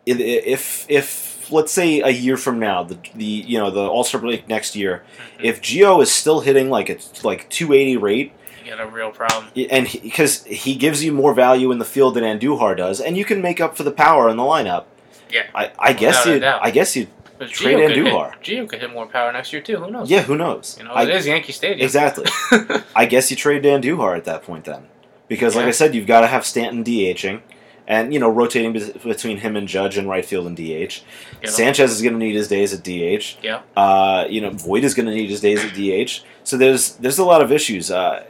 [0.06, 4.22] if if let's say a year from now the the you know the All Star
[4.22, 5.04] break next year,
[5.40, 5.44] Mhm.
[5.44, 8.32] if Gio is still hitting like it's like 280 rate
[8.64, 9.48] you got a real problem.
[9.70, 13.24] and because he, gives you more value in the field than Andujar does, and you
[13.24, 14.86] can make up for the power in the lineup.
[15.32, 15.44] Yeah.
[15.56, 16.44] I, I guess you.
[16.46, 17.08] I guess you.
[17.38, 18.34] But Trade Gio could hit- Andujar.
[18.44, 19.78] Gio could hit more power next year too.
[19.78, 20.10] Who knows?
[20.10, 20.76] Yeah, who knows?
[20.80, 21.84] You know, I- it is Yankee Stadium.
[21.86, 22.26] exactly.
[22.96, 24.88] I guess you trade Andujar at that point then,
[25.28, 25.70] because like Yeah.
[25.70, 27.42] I said, you've got to have Stanton DHing,
[27.88, 31.04] and you know rotating be- between him and Judge in right field and DH.
[31.46, 33.38] Sanchez is going to need his days at DH.
[33.44, 33.62] Yeah.
[33.76, 36.24] Uh, you know, Voit is going to need his days at DH.
[36.44, 38.24] So there's there's a lot of issues uh,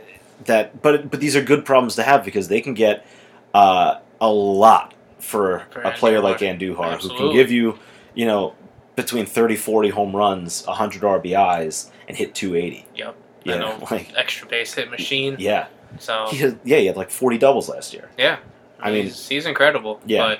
[0.45, 3.05] that, but but these are good problems to have because they can get
[3.53, 6.23] uh, a lot for, For a player Andujar.
[6.23, 7.79] like Andujar, who can give you,
[8.13, 8.53] you know,
[8.97, 12.86] between 30, 40 home runs, 100 RBIs, and hit 280.
[12.95, 13.15] Yep.
[13.45, 15.38] You know, like Extra base hit machine.
[15.39, 15.67] yeah,
[15.99, 18.10] So he had, yeah, he had like 40 doubles last year.
[18.17, 18.39] yeah.
[18.79, 20.01] I mean- he's, he's incredible.
[20.05, 20.36] Yeah.
[20.36, 20.39] But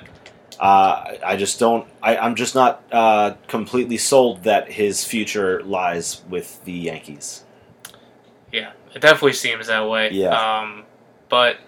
[0.60, 1.86] Uh, I- just don't.
[2.02, 7.44] I, I'm just not uh, completely sold that his future lies with the Yankees.
[8.52, 10.10] yeah, it definitely seems that way.
[10.10, 10.30] Yeah.
[10.36, 10.84] Um,
[11.28, 11.58] but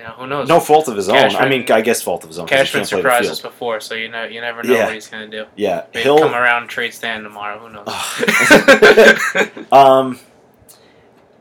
[0.00, 0.48] know, who knows?
[0.48, 1.16] No fault of his own.
[1.36, 2.46] I mean, I guess fault of his own.
[2.46, 4.84] Cashman can't play the surprised us before, so you know you never know Yeah.
[4.86, 5.46] what he's gonna do.
[5.56, 6.18] Yeah, Maybe he'll.
[6.18, 7.58] come around trade Stan tomorrow.
[7.58, 7.86] Who knows?
[9.72, 10.18] Um,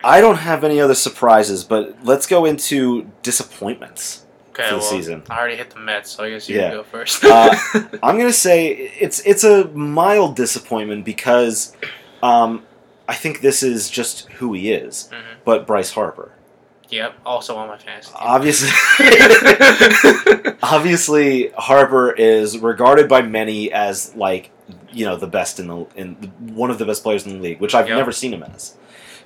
[0.03, 4.23] I don't have any other surprises, but let's go into disappointments.
[4.51, 5.23] okay, For the well, season.
[5.29, 6.69] I already hit the Mets, so I guess you Yeah.
[6.69, 7.23] can go first.
[7.25, 7.55] Uh,
[8.03, 8.67] I'm gonna say
[8.99, 11.75] it's it's a mild disappointment because
[12.23, 12.63] um,
[13.07, 15.09] I think this is just who he is.
[15.11, 15.17] Mhm.
[15.43, 16.31] But Bryce Harper,
[16.89, 18.11] Yep, also on my fantasy.
[18.11, 18.17] team.
[18.19, 18.69] obviously,
[20.63, 24.51] obviously Harper is regarded by many as like
[24.91, 26.15] you know the best in the in
[26.55, 27.97] one of the best players in the league, which I've Yep.
[27.97, 28.75] never seen him as.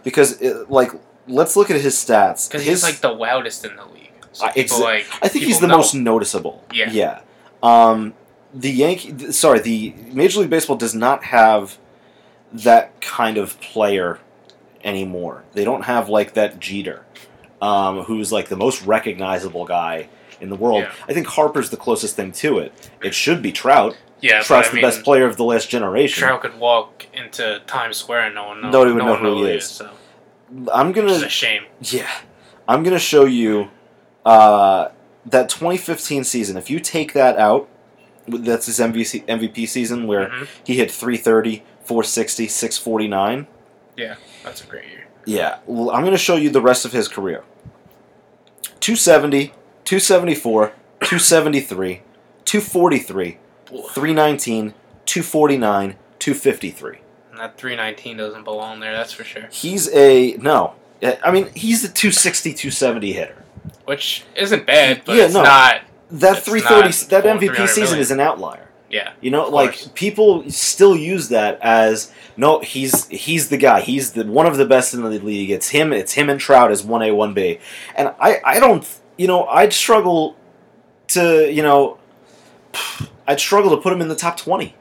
[0.04, 0.92] Because it, like
[1.28, 2.50] let's look at his stats.
[2.50, 4.12] Because he's like the wildest in the league.
[4.34, 5.78] So Uh, people exa- like I think he's the know.
[5.78, 6.64] most noticeable.
[6.74, 6.90] Yeah.
[6.92, 7.22] Yeah.
[7.62, 8.14] Um,
[8.54, 11.78] the Yankee, th- sorry, the Major League Baseball does not have
[12.52, 14.20] that kind of player
[14.84, 15.44] anymore.
[15.54, 17.06] They don't have like that Jeter,
[17.64, 20.08] um, who's like the most recognizable guy
[20.42, 20.82] in the world.
[20.84, 20.92] Yeah.
[21.08, 22.74] I think Harper's the closest thing to it.
[23.02, 23.96] It should be Trout.
[24.20, 26.22] Yeah, Trout's the mean, best player of the last generation.
[26.24, 28.70] Trout could walk into Times Square and no one know.
[28.70, 29.66] Nobody would no know who he is.
[29.66, 29.90] So
[30.74, 31.64] I'm gonna a shame.
[31.82, 32.10] Yeah.
[32.68, 33.70] I'm going to show you
[34.26, 34.90] uh,
[35.26, 36.56] that 2015 season.
[36.58, 37.68] If you take that out,
[38.28, 40.48] that's his MVP, MVP season where Mhm.
[40.64, 43.48] he hit 330, 460, 649.
[43.98, 45.08] Yeah, That's a great year.
[45.26, 45.58] Yeah.
[45.66, 47.44] Well, I'm going to show you the rest of his career
[48.84, 49.48] 270,
[49.86, 50.68] 274,
[51.00, 52.02] 273,
[52.44, 54.74] 243, 319,
[55.06, 56.98] 249, 253.
[57.32, 59.48] And that 319 doesn't belong there, that's for sure.
[59.50, 60.34] He's a.
[60.34, 60.74] No.
[61.02, 63.44] I mean, he's a 260, 270 hitter.
[63.86, 65.44] Which isn't bad, but Yeah, it's no.
[65.44, 65.84] not.
[66.12, 68.00] That It's 330, not that MVP season million.
[68.00, 68.68] is an outlier.
[68.94, 69.14] Yeah.
[69.22, 69.90] You know, like course.
[69.96, 73.82] people still use that as no, he's he's the guy.
[73.82, 75.50] He's the one of the best in the league.
[75.50, 75.92] It's him.
[75.92, 77.58] It's him and Trout as one A one B.
[77.96, 80.36] And I I don't you know I'd struggle
[81.08, 81.98] to you know
[83.28, 84.76] I'd struggle to put him in the top twenty.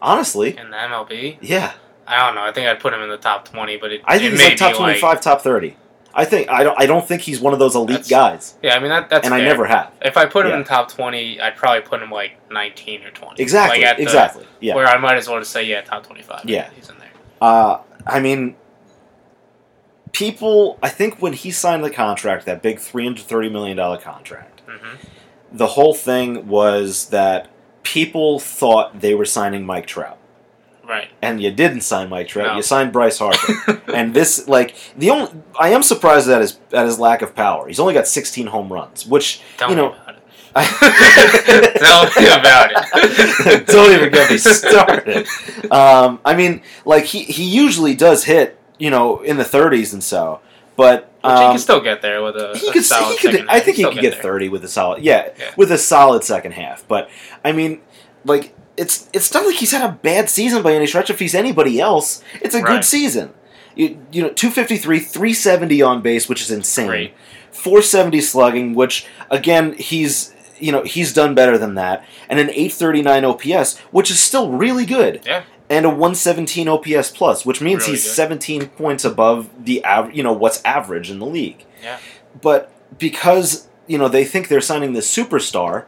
[0.00, 1.74] Honestly, In the MLB, yeah,
[2.08, 2.42] I don't know.
[2.42, 4.40] I think I'd put him in the top 20, but it, I it think he's
[4.40, 5.76] may like top twenty five, top thirty.
[6.16, 8.74] I think I don't I don't think he's one of those elite That's- guys, Yeah,
[8.76, 9.92] I mean that that's and I never have.
[10.02, 10.58] If I put him Yeah.
[10.58, 13.42] in top 20, I'd probably put him like 19 or 20.
[13.42, 14.46] Exactly, Like the- exactly.
[14.60, 14.74] Yeah.
[14.76, 16.42] Where I might as well just say yeah, top 25.
[16.44, 16.68] Yeah.
[16.76, 17.08] he's in there.
[17.42, 18.54] Uh, I mean,
[20.12, 20.78] people.
[20.82, 24.62] I think when he signed the contract, that big three hundred thirty million dollar contract,
[24.68, 24.94] hmm
[25.52, 27.48] the whole thing was that
[27.84, 30.18] people thought they were signing Mike Trout.
[30.86, 31.08] Right.
[31.22, 32.48] and you didn't sign Mike Trout.
[32.48, 32.56] No.
[32.56, 36.86] You signed Bryce Harper, and this like the only I am surprised at his at
[36.86, 37.66] his lack of power.
[37.66, 39.92] He's only got 16 home runs, which Tell you know.
[39.92, 40.20] about it.
[41.80, 43.66] Tell me about it.
[43.66, 45.26] Don't even get me started.
[45.70, 50.02] Um, I mean, like he he usually does hit you know in the 30s and
[50.02, 50.40] so,
[50.76, 53.18] but Which he um, can still get there with a, he a could, solid he
[53.18, 54.22] could second I think he still could get there.
[54.22, 55.50] 30 with a solid yeah, Yeah.
[55.56, 56.86] with a solid second half.
[56.86, 57.08] But
[57.44, 57.80] I mean,
[58.24, 61.10] like it's it's not like he's had a bad season by any stretch.
[61.10, 63.32] If he's anybody else, it's a good season.
[63.76, 66.86] You, you know, 253, 370 on base, which is insane.
[66.86, 67.14] Great.
[67.50, 73.24] 470 slugging, which again he's you know he's done better than that, and an 839
[73.24, 75.22] OPS, which is still really good.
[75.24, 75.44] Yeah.
[75.70, 78.14] And a 117 OPS plus, which means Really he's good.
[78.14, 81.64] 17 points above the average, you know, what's average in the league.
[81.82, 81.98] Yeah.
[82.40, 85.86] But because you know they think they're signing this superstar,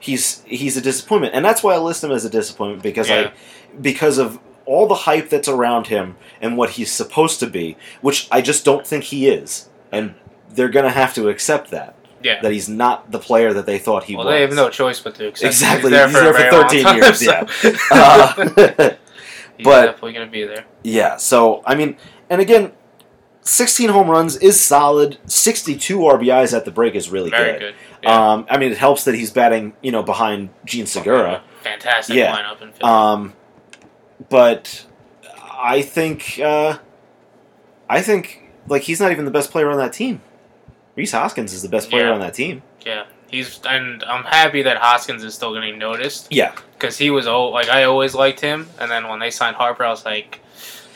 [0.00, 3.30] he's he's a disappointment, and that's why I list him as a disappointment because Yeah.
[3.30, 7.76] I because of all the hype that's around him and what he's supposed to be,
[8.00, 10.14] which I just don't think he is, and
[10.52, 12.40] they're gonna have to accept that Yeah.
[12.42, 14.32] that he's not the player that they thought he well, was.
[14.34, 15.46] they have no choice but to accept.
[15.54, 17.76] Exactly, He's there he's for, there for very long 13 time, years, so- yeah.
[17.90, 18.90] Uh,
[19.56, 20.64] He's but- definitely gonna be there.
[20.82, 21.96] yeah, so I mean,
[22.30, 22.72] and again,
[23.42, 25.18] 16 home runs is solid.
[25.26, 27.58] 62 RBIs at the break is really Very good.
[27.60, 27.74] good.
[28.02, 28.32] Yeah.
[28.32, 31.42] Um, I mean, it helps that he's batting, you know, behind Jean Segura.
[31.62, 32.34] Fantastic yeah.
[32.36, 32.90] lineup in Philly.
[32.90, 33.34] Um,
[34.28, 34.86] but
[35.52, 36.78] I think, uh,
[37.88, 40.22] I think, like, he's not even the best player on that team.
[40.96, 42.12] Rhys Hoskins is the best player Yeah.
[42.12, 42.62] on that team.
[42.84, 43.04] yeah.
[43.30, 47.54] He's and I'm happy that Hoskins is still getting noticed Yeah, because he was old.
[47.54, 50.40] Like I always liked him, and then when they signed Harper, I was like,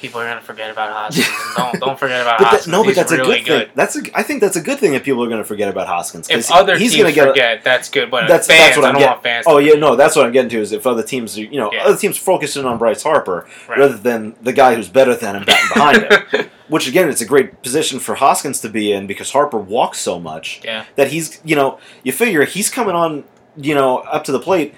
[0.05, 1.27] people are gonna forget about Hoskins.
[1.57, 2.73] don't don't forget about but that, Hoskins.
[2.73, 3.73] no, but He's that's really a good, thing.
[3.75, 5.87] That's a, I think that's a good thing that people are going to forget about
[5.87, 6.29] Hoskins.
[6.29, 7.29] If other he's teams gonna get.
[7.29, 8.11] forget, that's good.
[8.11, 9.45] But That's- fans, that's what I I'm don't get- want fans.
[9.49, 10.59] Oh yeah, no, that's what I'm getting to.
[10.61, 11.85] Is if other teams, are, you know, Yeah.
[11.85, 13.79] other teams focusing on Bryce Harper Right.
[13.79, 16.51] rather than the guy who's better than him batting behind him.
[16.69, 20.19] Which again, it's a great position for Hoskins to be in because Harper walks so
[20.21, 23.25] much yeah, that he's, you know, you figure he's coming on,
[23.57, 24.75] you know, up to the plate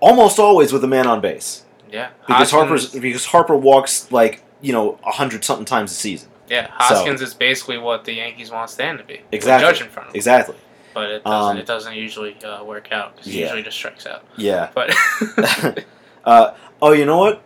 [0.00, 2.10] almost always with a man on base yeah.
[2.26, 6.28] because Hoskins- Harper's because Harper walks like you know a hundred something times a season.
[6.48, 9.20] Yeah, Hoskins is basically what the Yankees want Stan to be.
[9.30, 9.70] Exactly.
[9.70, 10.18] Judge in front of him.
[10.18, 10.56] Exactly.
[10.92, 11.50] But it doesn't.
[11.52, 13.16] Um, it doesn't usually uh, work out.
[13.16, 13.44] 'cause he Yeah.
[13.46, 14.24] usually just strikes out.
[14.36, 14.70] Yeah.
[14.74, 14.92] But
[16.24, 17.42] uh, oh, you know what?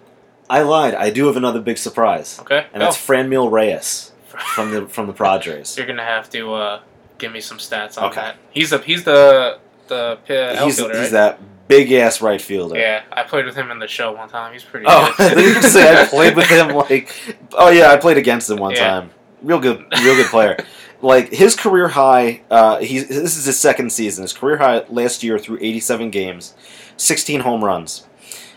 [0.49, 0.95] I lied.
[0.95, 2.79] I do have another big surprise, okay, and go.
[2.81, 4.13] that's Franmil Reyes
[4.55, 5.75] from the from the Padres.
[5.79, 6.81] You're gonna have to uh,
[7.19, 8.21] give me some stats on Okay.
[8.21, 8.37] that.
[8.51, 11.11] He's the he's the the uh, he's, outfielder, he's right?
[11.13, 12.79] that big ass right fielder.
[12.79, 14.53] Yeah, I played with him in the show one time.
[14.53, 15.39] He's pretty Oh, good.
[15.39, 17.13] I you say I played with him like.
[17.53, 18.89] Oh yeah, I played against him one Yeah.
[18.89, 19.11] time.
[19.43, 20.57] Real good, real good player.
[21.03, 24.23] like his career high, uh, he's this is his second season.
[24.23, 26.55] His career high last year through 87 games,
[26.97, 28.07] 16 home runs.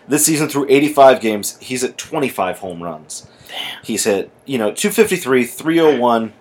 [0.07, 3.27] This season through 85 games, he's at 25 home runs.
[3.49, 3.83] Damn.
[3.83, 6.33] He's hit you know 253, 301.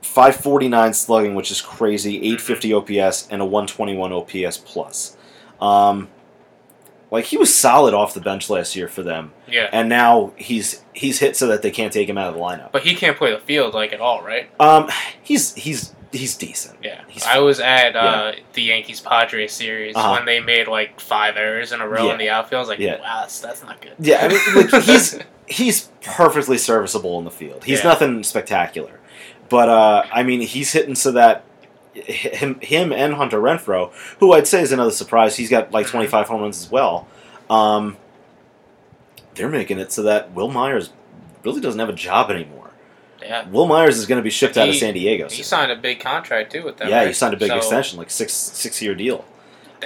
[0.00, 5.16] 549 slugging, which is crazy, 850 OPS, and a 121 OPS plus.
[5.62, 6.08] Um,
[7.10, 10.82] like he was solid off the bench last year for them, Yeah, and now he's
[10.94, 12.72] he's hit so that they can't take him out of the lineup.
[12.72, 14.48] but he can't play the field like at all, right?
[14.58, 14.88] Um,
[15.22, 16.78] he's he's he's decent.
[16.82, 20.12] Yeah, He's- I was at uh, the Yankees Padres series Uh-huh.
[20.12, 22.12] when they made like five errors in a row Yeah.
[22.12, 22.58] in the outfield.
[22.58, 23.00] I was like, Yeah.
[23.00, 23.92] wow, that's, that's not good.
[23.98, 27.64] Yeah, I mean, like, he's he's perfectly serviceable in the field.
[27.64, 29.00] He's nothing spectacular,
[29.50, 31.44] but uh, I mean, he's hitting so that
[31.94, 35.90] him him and Hunter Renfroe, who I'd say is another surprise, he's got like Mhm.
[35.90, 37.06] 25 home runs as well.
[37.50, 37.96] Um,
[39.34, 40.90] they're making it so that Wil Myers
[41.44, 42.70] really doesn't have a job anymore.
[43.22, 43.48] yeah.
[43.48, 45.28] Wil Myers is going to be shipped out of San Diego.
[45.28, 45.44] He soon.
[45.44, 46.88] signed a big contract too with them.
[46.88, 49.24] yeah, he signed a big So, extension, like six six year deal.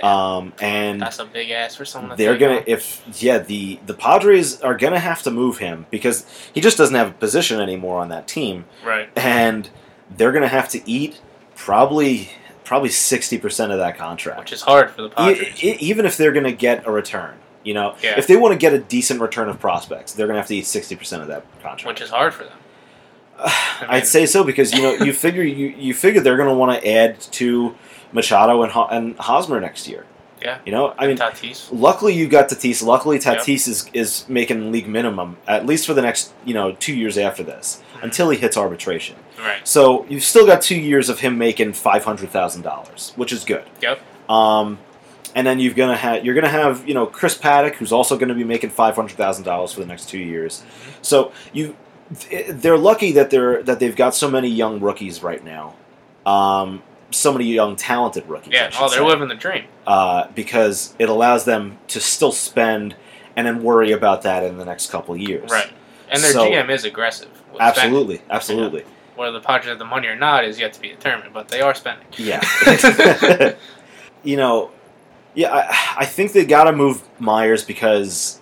[0.02, 2.10] Um, and that's a big ass for someone.
[2.10, 2.64] To they're gonna on.
[2.66, 6.94] if yeah the the Padres are gonna have to move him because he just doesn't
[6.94, 9.08] have a position anymore on that team, right.
[9.16, 9.70] and
[10.14, 11.18] they're gonna have to eat
[11.66, 12.30] probably
[12.64, 14.38] probably sixty percent of that contract.
[14.38, 15.62] Which is hard for the Padres.
[15.64, 18.14] e- even if they're gonna get a return, you know, Yeah.
[18.16, 20.66] if they want to get a decent return of prospects, they're gonna have to eat
[20.66, 21.86] sixty percent of that contract.
[21.86, 22.52] which is hard for them.
[23.38, 26.54] I I'd say so because you know you figure you, you figure they're going to
[26.54, 27.74] want to add to
[28.12, 30.06] Machado and Ho- and Hosmer next year.
[30.46, 30.58] Yeah.
[30.64, 31.68] you know, I mean, Tatis.
[31.72, 32.82] luckily you got Tatis.
[32.82, 33.38] Luckily Yep.
[33.38, 37.18] Tatis is is making league minimum at least for the next you know two years
[37.18, 39.16] after this until he hits arbitration.
[39.38, 39.66] Right.
[39.66, 43.44] So you've still got two years of him making five hundred thousand dollars, which is
[43.44, 43.64] good.
[43.82, 44.00] Yep.
[44.30, 44.78] Um,
[45.34, 48.28] and then you're gonna have you're gonna have you know Chris Paddack, who's also going
[48.30, 50.62] to be making five hundred thousand dollars for the next two years.
[50.62, 50.90] Mm-hmm.
[51.02, 51.76] So you
[52.48, 55.74] they're lucky that they're that they've got so many young rookies right now.
[56.24, 58.52] Um, so many young talented rookies.
[58.52, 59.04] Yeah, oh, they're say.
[59.04, 59.64] living the dream.
[59.86, 62.96] uh, because it allows them to still spend
[63.36, 65.50] and then worry about that in the next couple of years.
[65.50, 65.70] Right.
[66.10, 67.28] And their So- GM is aggressive.
[67.28, 67.60] with spending.
[67.62, 68.84] Absolutely, absolutely.
[69.14, 71.60] Whether the Padres have the money or not is yet to be determined, but they
[71.62, 72.06] are spending.
[72.18, 72.42] Yeah.
[74.22, 74.70] you know,
[75.34, 78.40] yeah, I, I think they got to move Myers because,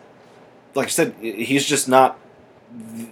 [0.74, 2.18] like I said, he's just not.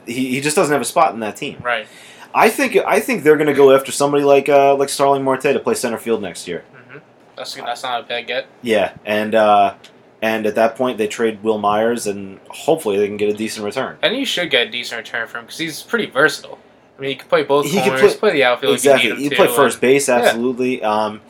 [0.06, 1.58] He, he just doesn't have a spot in that team.
[1.62, 1.86] Right.
[2.34, 5.42] I think I think they're going to go after somebody like uh, like Starling Marte
[5.42, 6.64] to play center field next year.
[6.90, 6.98] hmm
[7.36, 8.46] That's that's not a bad get.
[8.62, 9.74] Yeah, and uh,
[10.22, 13.64] and at that point they trade Wil Myers and hopefully they can get a decent
[13.64, 13.98] return.
[14.02, 16.58] And you should get a decent return from him because he's pretty versatile.
[16.98, 18.74] I mean, he can play both He can corners, play- play, the outfield.
[18.74, 19.10] exactly.
[19.10, 20.82] If you He him played first base, absolutely.
[20.82, 21.20] Um,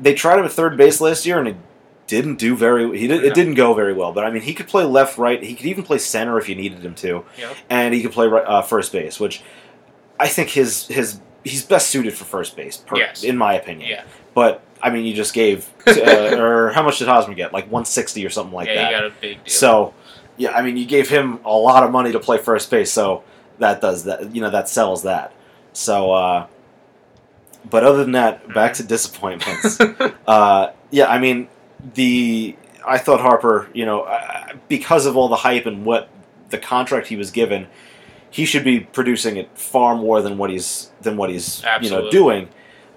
[0.00, 1.56] they tried him at third base last year, and it
[2.08, 2.98] didn't do very.
[2.98, 3.28] He did, No.
[3.28, 4.12] it didn't go very well.
[4.12, 5.40] But I mean, he could play left, right.
[5.42, 7.56] He could even play center if you needed him to, Yep.
[7.70, 9.42] and he could play right, uh, first base, which
[10.18, 13.22] I think his his he's best suited for first base, per, Yes.
[13.22, 13.88] in my opinion.
[13.88, 14.04] Yeah.
[14.34, 17.52] But I mean, you just gave, uh, or how much did Hosmer get?
[17.52, 18.90] Like one sixty or something like yeah, that.
[18.90, 19.52] you got a big deal.
[19.52, 19.94] So,
[20.36, 23.22] yeah, I mean, you gave him a lot of money to play first base, so
[23.58, 24.34] that does that.
[24.34, 25.32] You know, that sells that.
[25.72, 26.46] So, uh,
[27.68, 29.80] but other than that, back to disappointments.
[30.26, 31.48] uh, yeah, I mean,
[31.94, 36.08] the I thought Harper, you know, uh, because of all the hype and what
[36.50, 37.66] the contract he was given,
[38.34, 42.10] he should be producing it far more than what he's than what he's you know
[42.10, 42.48] doing.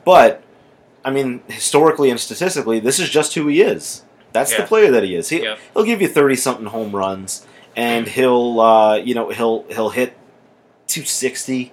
[0.03, 0.41] But
[1.05, 4.03] I mean, historically and statistically, this is just who he is.
[4.33, 5.29] That's the player that he is.
[5.29, 5.47] He.
[5.75, 7.45] He'll give you thirty something home runs,
[7.75, 10.17] and he'll uh, you know he'll he'll hit
[10.87, 11.71] two sixty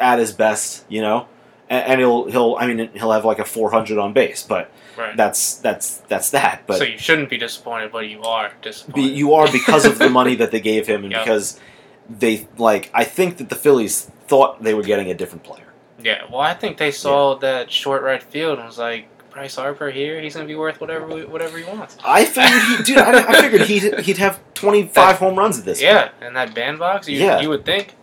[0.00, 1.28] at his best, you know,
[1.68, 4.70] and, and he'll he'll I mean he'll have like a four hundred on base, but
[4.96, 5.14] right.
[5.14, 6.62] that's that's that's that.
[6.66, 9.08] But so you shouldn't be disappointed, but you are be, disappointed.
[9.10, 11.24] you are because of the money that they gave him, and Yep.
[11.24, 11.60] because
[12.08, 15.66] they like I think that the Phillies thought they were getting a different player.
[16.02, 19.90] Yeah, well, I think they saw that short right field and was like, Bryce Harper
[19.90, 21.96] here, he's gonna be worth whatever whatever he wants.
[22.04, 22.98] I figured he, dude.
[22.98, 25.78] I, I figured he'd he'd have twenty five home runs at this.
[25.78, 25.90] point.
[25.92, 27.40] Yeah, and that bandbox, you, Yeah.
[27.40, 27.94] you would think.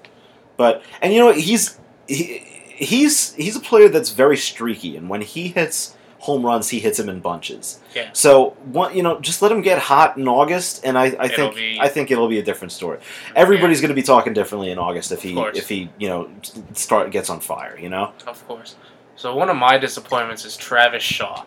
[0.57, 1.37] But and you know what?
[1.37, 2.39] He's he,
[2.75, 6.99] he's he's a player that's very streaky, and when he hits home runs, he hits
[6.99, 7.79] them in bunches.
[7.95, 8.11] Yeah.
[8.13, 11.55] So one, you know, just let him get hot in August, and I, I think
[11.55, 12.99] be- I think it'll be a different story.
[13.35, 16.29] Everybody's going to be talking differently in August if he if he you know
[16.73, 17.77] start gets on fire.
[17.77, 18.13] You know.
[18.27, 18.75] Of course.
[19.15, 21.43] So one of my disappointments is Travis Shaw.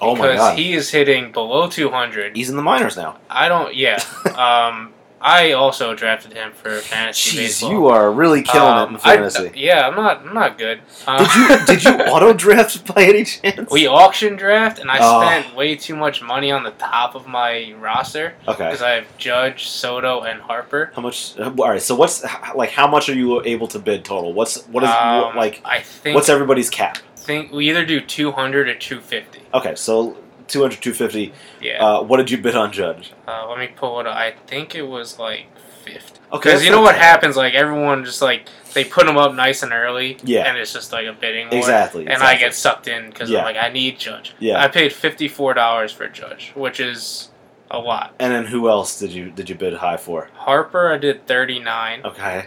[0.00, 0.58] Oh my because god.
[0.58, 2.36] he is hitting below 200.
[2.36, 3.18] He's in the minors now.
[3.28, 3.74] I don't.
[3.74, 4.02] Yeah.
[4.36, 4.93] um,
[5.26, 7.70] I also drafted him for fantasy Jeez, baseball.
[7.72, 9.52] you are really killing Um, it in I- fantasy.
[9.56, 10.20] yeah, I'm not.
[10.26, 10.80] I'm not good.
[11.06, 13.70] Um, did you did you auto draft by any chance?
[13.70, 15.22] We auction draft, and I Oh.
[15.26, 18.66] spent way too much money on the top of my roster okay.
[18.66, 20.92] because I have Judge, Soto, and Harper.
[20.94, 21.38] How much?
[21.38, 21.80] uh, All right.
[21.80, 22.22] So what's
[22.54, 22.72] like?
[22.72, 24.34] How much are you able to bid total?
[24.34, 25.62] What's what is Um, like?
[25.64, 26.14] I think.
[26.16, 26.98] What's everybody's cap?
[27.16, 29.40] think we either do 200 or 250.
[29.54, 30.14] Okay, so
[30.48, 31.32] 200, 250.
[31.60, 31.84] Yeah.
[31.84, 33.12] Uh, what did you bid on Judge?
[33.26, 34.16] Uh, let me pull it up.
[34.16, 35.46] I think it was like
[35.84, 36.20] 50.
[36.32, 37.02] Okay, Because you know what bad.
[37.02, 37.36] happens?
[37.36, 40.18] Like everyone just like they put them up nice and early.
[40.24, 40.48] Yeah.
[40.48, 41.58] And it's just like a bidding war.
[41.58, 42.06] Exactly.
[42.08, 43.40] And I get sucked in because Yeah.
[43.40, 44.34] I'm like I need Judge.
[44.38, 44.62] Yeah.
[44.62, 47.30] I paid fifty four dollars for Judge, which is
[47.70, 48.14] a lot.
[48.18, 50.28] And then who else did you did you bid high for?
[50.34, 52.00] Harper, I did thirty nine.
[52.04, 52.46] Okay.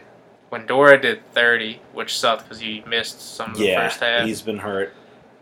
[0.52, 4.26] Lindora did thirty, which sucked because he missed some of the first half.
[4.26, 4.94] he's been hurt.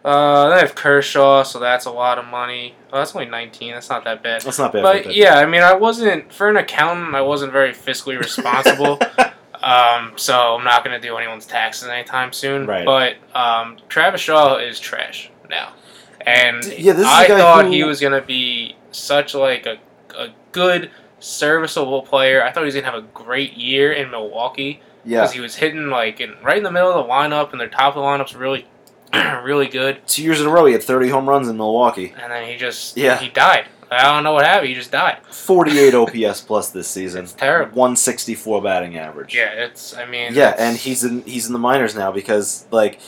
[0.06, 2.76] Uh, then I have Kershaw, so that's a lot of money.
[2.94, 3.74] Oh, that's only nineteen.
[3.74, 4.44] That's not that bad.
[4.44, 4.84] That's not bad.
[4.84, 7.16] But yeah, I mean, I wasn't for an accountant.
[7.16, 9.00] I wasn't very fiscally responsible.
[9.64, 12.68] um, so I'm not going to do anyone's taxes anytime soon.
[12.68, 12.86] Right.
[12.86, 15.74] But um, Travis Shaw is trash now,
[16.22, 19.80] and Yeah, this is I thought who- he was going to be such like a
[20.16, 22.44] a good serviceable player.
[22.44, 25.22] I thought he was going to have a great year in Milwaukee yeah.
[25.22, 27.70] because he was hitting like in, right in the middle of the lineup, and their
[27.70, 28.68] top of the lineup's really
[29.44, 30.06] really good.
[30.08, 32.14] Two years in a row, he had 30 home runs in Milwaukee.
[32.22, 33.18] And then he just Yeah.
[33.18, 33.66] he died.
[33.92, 34.70] I don't know what happened.
[34.70, 35.20] He just died.
[35.30, 35.94] 48
[36.26, 37.24] OPS plus this season.
[37.24, 37.76] It's terrible.
[37.78, 39.36] 164 batting average.
[39.36, 39.96] Yeah, it's.
[39.96, 40.34] I mean.
[40.34, 43.00] Yeah, and he's in he's in the minors now because like,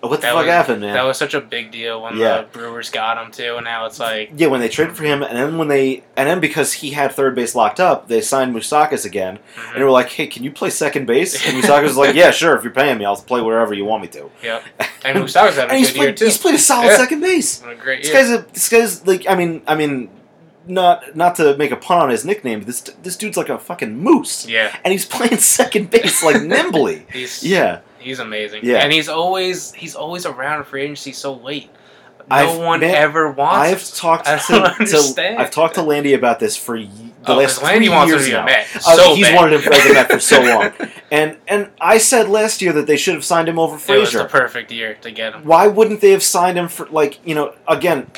[0.00, 0.94] what the That fuck was- happened, man?
[0.94, 2.38] that was such a big deal when Yeah.
[2.38, 5.22] the Brewers got him too, and now it's like Yeah, when they traded for him,
[5.22, 8.54] and then when they, and then because he had third base locked up, they signed
[8.54, 9.72] Moustakas again, mhm.
[9.72, 12.30] and they were like, "Hey, can you play second base?" And Moustakas was like, "Yeah,
[12.30, 12.54] sure.
[12.56, 14.60] If you're paying me, I'll play wherever you want me to." Yeah,
[15.04, 16.24] And Moustakas having And a he's good year played, too.
[16.26, 16.96] he's played a solid Yeah.
[16.96, 17.60] second base.
[17.60, 18.20] Having a great This year.
[18.22, 20.10] guy's a, this guy's like, I mean, I mean,
[20.66, 23.58] not not to make a pun on his nickname, but this this dude's like a
[23.58, 27.06] fucking moose, Yeah, and he's playing second base like nimbly.
[27.12, 27.78] he's Yeah,
[28.08, 28.60] he's amazing.
[28.64, 28.78] Yeah.
[28.78, 31.70] and he's always he's always around free agency so late.
[32.30, 33.56] No I've- one man, ever wants.
[33.56, 35.38] I've talked I to, don't to understand.
[35.38, 36.88] I've talked to Landy about this for the
[37.26, 38.44] Oh, last Landy three wants years to be a now.
[38.46, 38.66] Met.
[38.86, 39.36] Uh, he's bad.
[39.36, 40.72] wanted him as a Met for so long,
[41.10, 44.12] and and I said last year that they should have signed him over It was
[44.12, 45.44] the perfect year to get him.
[45.44, 48.10] Why wouldn't they have signed him for like you know again?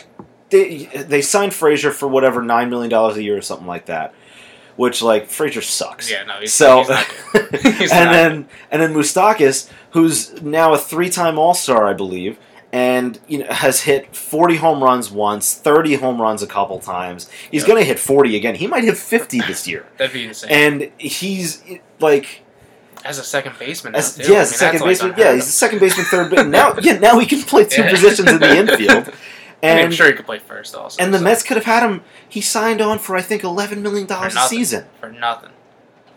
[0.51, 4.13] They they signed Frazier for whatever nine million dollars a year or something like that,
[4.81, 6.11] which like Frazier sucks.
[6.11, 7.61] Yeah, no, he's, So he's not good.
[7.81, 12.39] He's and then and then Moustakas, who's now a three-time All-Star, I believe,
[12.73, 17.29] and you know has hit 40 home runs once, 30 home runs a couple times.
[17.51, 17.69] He's Yep.
[17.69, 18.55] going to hit 40 again.
[18.55, 19.85] He might hit 50 this year.
[19.99, 20.51] That'd be insane.
[20.51, 21.63] And he's
[21.99, 22.43] like
[23.05, 24.25] as a second baseman, now, as, too.
[24.25, 25.15] yeah, I mean, second that's, like, baseman.
[25.19, 26.47] yeah, he's a second baseman, third base.
[26.47, 27.91] Now, yeah, now he can play two Yeah.
[27.91, 29.13] positions in the infield.
[29.63, 31.03] I mean, I'm And sure he could play first also.
[31.03, 32.03] and the so, Mets could have had him.
[32.29, 34.87] He signed on for I think 11 million dollars a season.
[35.01, 35.51] for nothing.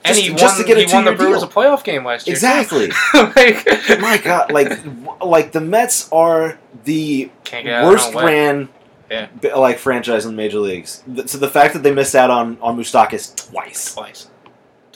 [0.05, 1.49] And Just- he just won, to get a he won the Brewers deal.
[1.49, 2.33] a playoff game last year.
[2.35, 2.89] Exactly.
[3.13, 3.65] like,
[4.01, 4.79] My God, like
[5.21, 8.33] like the Mets are the Can't get out of worst their own way.
[8.33, 8.69] ran
[9.09, 9.27] Yeah.
[9.55, 11.03] like franchise in the major leagues.
[11.27, 13.93] So the fact that they missed out on on Moustakas twice.
[13.93, 14.27] twice.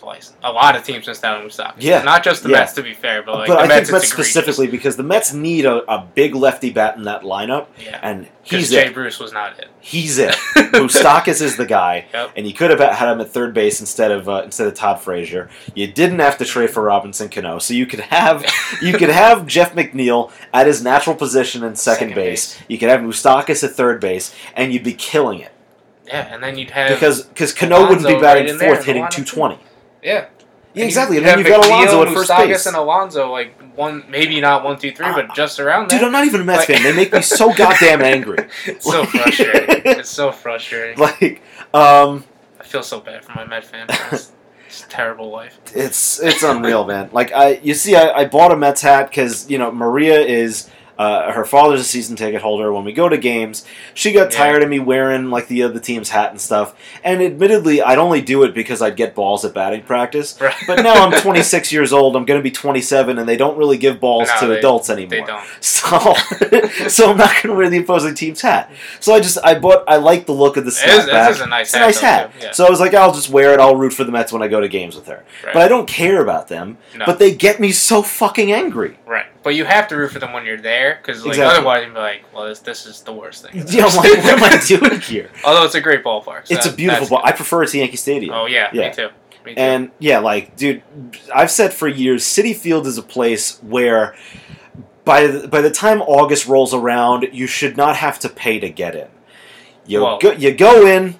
[0.08, 0.32] Twice.
[0.42, 1.76] A lot of teams missed out on Mustafa.
[1.82, 2.02] Yeah.
[2.02, 2.60] Not just the Yeah.
[2.60, 5.04] Mets, to be fair, but like but the I Mets, think Mets specifically because the
[5.04, 8.00] Mets need a, a big lefty bat in that lineup, Yeah.
[8.02, 8.94] and he's Jay it.
[8.94, 9.68] Bruce was not it.
[9.82, 10.32] He's it.
[10.56, 12.32] Moustakas is the guy, Yep.
[12.38, 15.02] and you could have had him at third base instead of uh, instead of Todd
[15.02, 15.50] Frazier.
[15.76, 18.46] You didn't have to trade for Robinson Cano, so you could have
[18.82, 22.58] you could have Jeff McNeil at his natural position in second, Second base.
[22.70, 25.52] You could have Moustakas at third base, and you'd be killing it
[26.06, 29.26] Yeah, and then you'd have because because Cano wouldn't be batting right fourth, hitting two
[29.26, 29.60] twenty.
[30.04, 30.28] Yeah.
[30.74, 31.18] Yeah, exactly.
[31.18, 32.66] And then you've got Alonso at first Moustakas, base.
[32.68, 36.04] and Alonso like one, maybe not one, two, three, but just around Dude.
[36.04, 36.84] I'm not even a Mets Like- fan.
[36.84, 38.48] They make me so goddamn angry.
[38.66, 39.82] it's so frustrating.
[39.86, 41.00] It's so frustrating.
[41.00, 41.42] Like,
[41.74, 42.26] um,
[42.60, 43.88] I feel so bad for my Met fan.
[44.68, 45.58] It's a terrible life.
[45.74, 47.10] it's it's unreal, man.
[47.12, 50.70] Like, I you see, I, I bought a Mets hat because you know Maria is.
[50.98, 52.72] Uh, her father's a season ticket holder.
[52.74, 54.38] When we go to games, she got Yeah.
[54.40, 56.74] tired of me wearing like the other team's hat and stuff.
[57.04, 60.38] And admittedly, I'd only do it because I'd get balls at batting practice.
[60.42, 60.56] Right.
[60.66, 62.16] But now I'm 26 years old.
[62.16, 64.90] I'm going to be 27, and they don't really give balls No, to they- adults
[64.90, 65.10] anymore.
[65.10, 65.44] They don't.
[65.62, 66.14] So,
[66.90, 68.72] so I'm not going to wear the opposing team's hat.
[69.00, 71.28] So I just I bought I like the look of the It is, snapback.
[71.28, 71.86] this is a nice It's a hat.
[71.86, 72.32] nice hat.
[72.42, 72.52] Yeah.
[72.52, 73.60] So I was like, I'll just wear it.
[73.60, 75.24] I'll root for the Mets when I go to games with her.
[75.46, 75.54] Right.
[75.54, 76.78] But I don't care about them.
[76.98, 77.06] No.
[77.06, 78.98] But they get me so fucking angry.
[79.06, 81.58] Right, but you have to root for them when you're there, because like Exactly.
[81.58, 83.64] otherwise you'd be like, well, this this is the worst thing.
[83.70, 85.30] Yeah, I'm like, what am I doing here?
[85.46, 86.48] Although it's a great ballpark.
[86.48, 87.20] so It's a beautiful ball.
[87.22, 87.28] good.
[87.28, 88.34] I prefer it to Yankee Stadium.
[88.34, 88.90] Oh yeah, Yeah.
[88.90, 89.10] me too.
[89.46, 89.60] Me too.
[89.62, 90.84] And yeah, like, dude,
[91.34, 94.16] I've said for years, Citi Field is a place where
[95.06, 98.70] by the, by the time August rolls around, you should not have to pay to
[98.70, 99.08] get in.
[99.86, 101.16] You go, you go in,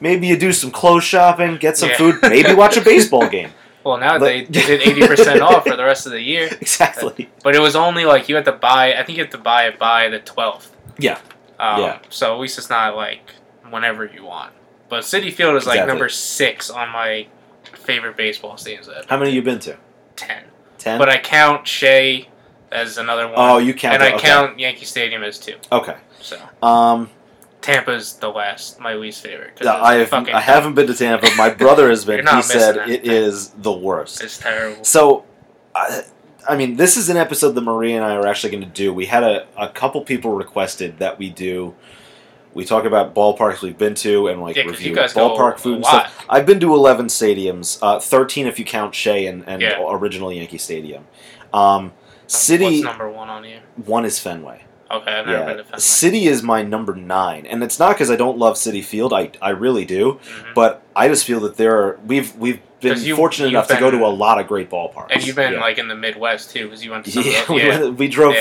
[0.00, 1.96] maybe you do some clothes shopping, get some Yeah.
[1.96, 3.50] food, maybe watch a baseball game.
[3.90, 6.48] Well, now but- they, they did eighty percent off for the rest of the year,
[6.60, 7.28] Exactly.
[7.42, 8.94] but it was only like you had to buy.
[8.94, 10.74] I think you had to buy it by the twelfth.
[10.98, 11.18] Yeah.
[11.58, 11.98] Um, Yeah.
[12.08, 13.32] So at least it's not like
[13.68, 14.52] whenever you want.
[14.88, 15.88] But Citi Field is like Exactly.
[15.92, 17.26] number six on my
[17.72, 18.88] favorite baseball stadiums.
[19.08, 19.76] How many you been to?
[20.16, 20.44] ten.
[20.78, 20.98] Ten.
[20.98, 22.28] But I count Shea
[22.72, 23.34] as another one.
[23.36, 23.94] oh, you count.
[23.94, 24.26] and I okay.
[24.28, 25.56] count Yankee Stadium as two.
[25.72, 25.96] Okay.
[26.20, 27.10] So Um,
[27.62, 29.58] Tampa's the last, my least favorite.
[29.62, 31.28] yeah, I have, fucking I haven't been to Tampa.
[31.36, 32.26] My brother has been.
[32.34, 34.22] He said it is the worst.
[34.22, 34.82] It's terrible.
[34.84, 35.24] So,
[35.74, 36.02] I,
[36.48, 38.94] I mean, this is an episode that Maria and I are actually going to do.
[38.94, 41.74] We had a, a couple people requested that we do.
[42.54, 45.84] We talk about ballparks we've been to and like Yeah, review you ballpark food and
[45.86, 46.24] stuff.
[46.28, 49.84] I've been to eleven stadiums, uh, thirteen if you count Shea and, and Yeah.
[49.88, 51.06] original Yankee Stadium.
[51.52, 51.92] Um,
[52.22, 53.60] What's City number one on here?
[53.76, 54.64] one is Fenway.
[54.90, 55.78] Okay, I've never Yeah, been to Fenway.
[55.78, 59.12] Citi is my number nine, and it's not because I don't love Citi Field.
[59.12, 60.54] I I really do, Mhm.
[60.54, 63.90] but I just feel that there are we've we've been you- fortunate enough to go
[63.90, 65.08] to a lot of great ballparks.
[65.10, 65.60] And you've been Yeah.
[65.60, 67.54] like in the Midwest too, because you went to some Yeah, of those.
[67.56, 68.34] we, Yeah, went- we drove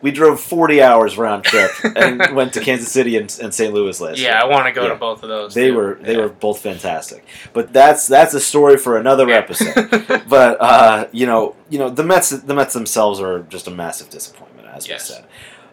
[0.00, 3.74] we drove forty hours round trip and went to Kansas City and, and St.
[3.74, 4.30] Louis last year.
[4.30, 4.40] yeah.
[4.40, 5.52] I want to go to both of those.
[5.54, 5.74] They too.
[5.74, 10.22] were they were both fantastic, but that's that's a story for another episode.
[10.28, 14.08] But uh, you know you know the Mets the Mets themselves are just a massive
[14.08, 15.10] disappointment, as Yes.
[15.10, 15.24] we said.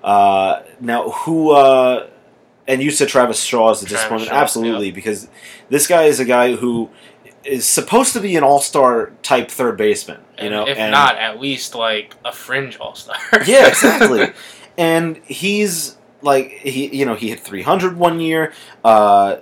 [0.03, 2.07] Uh, now who uh,
[2.67, 5.27] and you said Travis Shaw is a Travis disappointment, Shaw, absolutely, because
[5.69, 6.89] this guy is a guy who
[7.43, 10.17] is supposed to be an all star type third baseman.
[10.37, 13.15] You And know, if and- not, at least like a fringe all star.
[13.45, 14.31] yeah, exactly.
[14.77, 18.53] and he's like he, you know, he hit 300 one year.
[18.83, 19.37] Uh,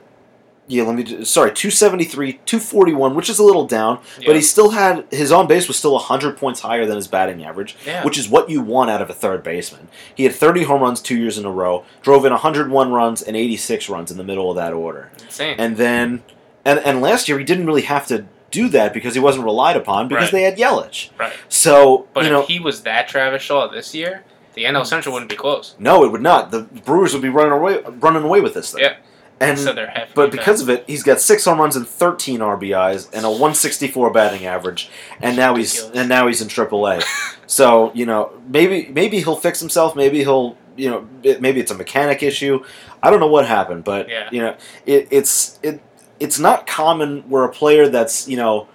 [0.68, 1.04] yeah, let me.
[1.04, 4.28] ju- Sorry, 273, 241, which is a little down, Yeah.
[4.28, 7.44] but he still had his on base was still 100 points higher than his batting
[7.44, 8.04] average, yeah.
[8.04, 9.88] which is what you want out of a third baseman.
[10.14, 13.36] He had 30 home runs two years in a row, drove in 101 runs and
[13.38, 15.56] 86 runs in the middle of that order, insane.
[15.60, 16.24] and then
[16.64, 19.76] and and last year he didn't really have to do that because he wasn't relied
[19.76, 20.32] upon because Right.
[20.32, 21.10] they had Yelich.
[21.20, 21.34] right.
[21.50, 25.12] So But you if know, he was that Travis Shaw this year, the NL Central
[25.14, 25.76] wouldn't be close.
[25.78, 26.52] No, it would not.
[26.52, 28.82] The Brewers would be running away, running away with this thing.
[28.84, 28.94] Yeah.
[29.40, 30.14] And so they're half.
[30.16, 34.10] but because of it, he's got six home runs and 13 RBIs and a 164
[34.12, 34.90] batting average,
[35.22, 37.04] and now he's and now he's in AAA.
[37.48, 39.96] so you know maybe maybe he'll fix himself.
[39.96, 42.64] Maybe he'll you know it, maybe it's a mechanic issue.
[43.04, 44.30] I don't know what happened, but Yeah.
[44.32, 44.56] you know
[44.86, 45.82] it, it's it
[46.20, 48.68] it's not common where a player that's you know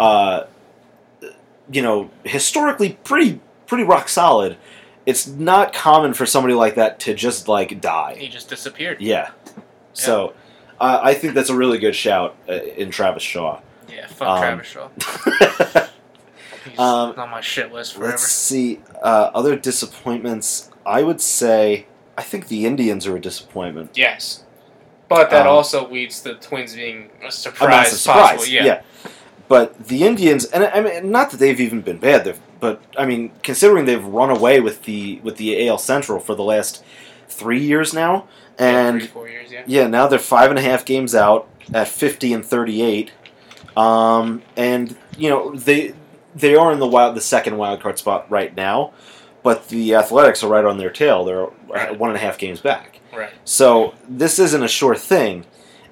[0.00, 0.44] uh,
[1.70, 4.56] you know historically pretty pretty rock solid.
[5.06, 8.16] It's not common for somebody like that to just like die.
[8.18, 9.00] he just disappeared.
[9.00, 9.30] Yeah.
[9.92, 10.34] So
[10.80, 13.60] uh, I think that's a really good shout uh, in Travis Shaw.
[13.88, 14.88] Yeah, fuck Um, Travis Shaw.
[16.68, 18.10] He's Um, on my shit list forever.
[18.10, 18.80] Let's see.
[19.02, 20.70] Uh, other disappointments.
[20.84, 21.86] I would say
[22.16, 23.90] I think the Indians are a disappointment.
[23.94, 24.44] Yes,
[25.08, 27.68] but that Um, also leads to the Twins being a A surprise.
[27.70, 28.36] massive surprise.
[28.38, 28.52] possible.
[28.54, 28.82] Yeah.
[29.48, 33.06] But the Indians, and I mean, not that they've even been bad, they've- but I
[33.06, 36.82] mean, considering they've run away with the with the AL Central for the last
[37.28, 38.26] three years now,
[38.58, 39.50] and three, four years.
[39.52, 39.62] Yeah.
[39.66, 43.10] Yeah, now they're five and a half games out at fifty and thirty-eight,
[43.76, 45.94] um, and you know they
[46.34, 48.92] they are in the wild the second wild card spot right now,
[49.42, 51.24] but the Athletics are right on their tail.
[51.24, 51.98] They're Right.
[51.98, 52.98] one and a half games back.
[53.14, 53.30] Right.
[53.44, 55.44] So this isn't a sure thing,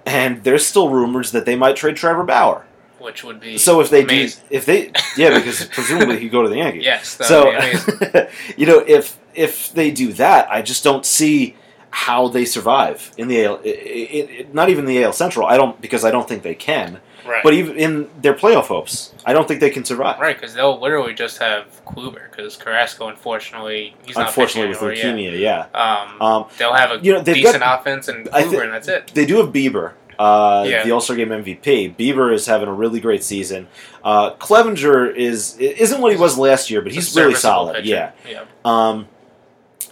[0.06, 2.64] and there's still rumors that they might trade Trevor Bauer.
[2.98, 4.42] Which would be So if they amazing.
[4.48, 6.82] do, if they yeah, because presumably he'd go to the Yankees.
[6.84, 8.26] Yes, So would be amazing.
[8.56, 11.56] you know if if they do that, I just don't see
[12.05, 13.61] how they survive in the AL.
[13.64, 15.47] i i i not even the AL Central.
[15.47, 17.01] I don't because I don't think they can.
[17.26, 17.42] Right.
[17.42, 20.20] But even in their playoff hopes, I don't think they can survive.
[20.20, 25.32] Right, because they'll literally just have Kluber, because Carrasco, unfortunately, he's not Unfortunately, with leukemia,
[25.36, 25.66] yeah.
[25.74, 26.07] yeah.
[26.12, 28.86] Um, Um, they'll have a you know, decent got- offense and Kluber, thi- and that's
[28.88, 29.11] it.
[29.14, 30.84] they do have Bieber, uh, Yeah.
[30.84, 31.97] the All Star Game MVP.
[31.99, 33.66] Bieber is having a really great season.
[34.05, 37.74] Uh, Clevinger is isn't what he was last year, but He's he's really solid.
[37.76, 37.88] pitcher.
[37.88, 38.11] Yeah.
[38.30, 38.44] yeah.
[38.64, 39.09] Um,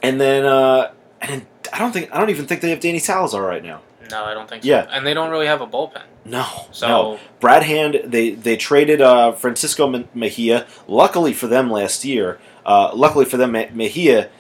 [0.05, 3.43] and then uh, and I don't think I don't even think they have Danny Salazar
[3.43, 3.81] right now.
[4.11, 4.69] No, I don't think so.
[4.69, 4.87] Yeah.
[4.91, 6.03] And they don't really have a bullpen.
[6.25, 7.19] No, So, no.
[7.41, 10.67] Brad Hand, they they traded uh, Francisco Mejia.
[10.87, 14.31] Luckily for them, last year, uh, luckily for them, Mejia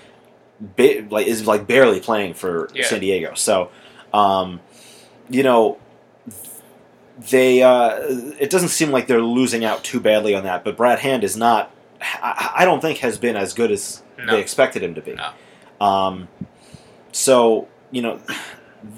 [0.60, 2.86] ba- like is like barely playing for Yeah.
[2.86, 3.34] San Diego.
[3.34, 3.70] So,
[4.12, 4.60] um,
[5.28, 5.78] you know,
[7.30, 7.98] they uh,
[8.38, 10.62] it doesn't seem like they're losing out too badly on that.
[10.62, 11.70] But Brad Hand is not.
[12.00, 14.26] I, I don't think has been as good as no.
[14.34, 15.14] they expected him to be.
[15.14, 15.86] No.
[15.86, 16.28] Um,
[17.14, 18.20] so you know,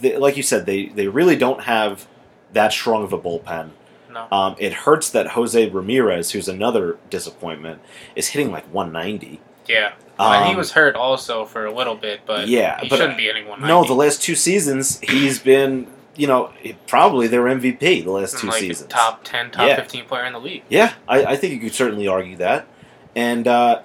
[0.01, 2.07] they, like you said, they they really don't have
[2.53, 3.71] that strong of a bullpen.
[4.11, 4.27] No.
[4.33, 7.83] Um, it hurts that Jose Ramirez, who's another disappointment,
[8.14, 9.41] is hitting like 190.
[9.69, 9.93] Yeah.
[10.17, 13.29] he Um, was hurt also for a little bit, but Yeah, he but, shouldn't be
[13.29, 13.61] anyone.
[13.61, 16.51] No, the last two seasons he's been, you know,
[16.87, 18.89] probably their MVP the last two like seasons.
[18.91, 19.77] top 10, top Yeah.
[19.77, 20.62] 15 player in the league.
[20.71, 22.67] Yeah, I, I think you could certainly argue that.
[23.14, 23.83] And uh,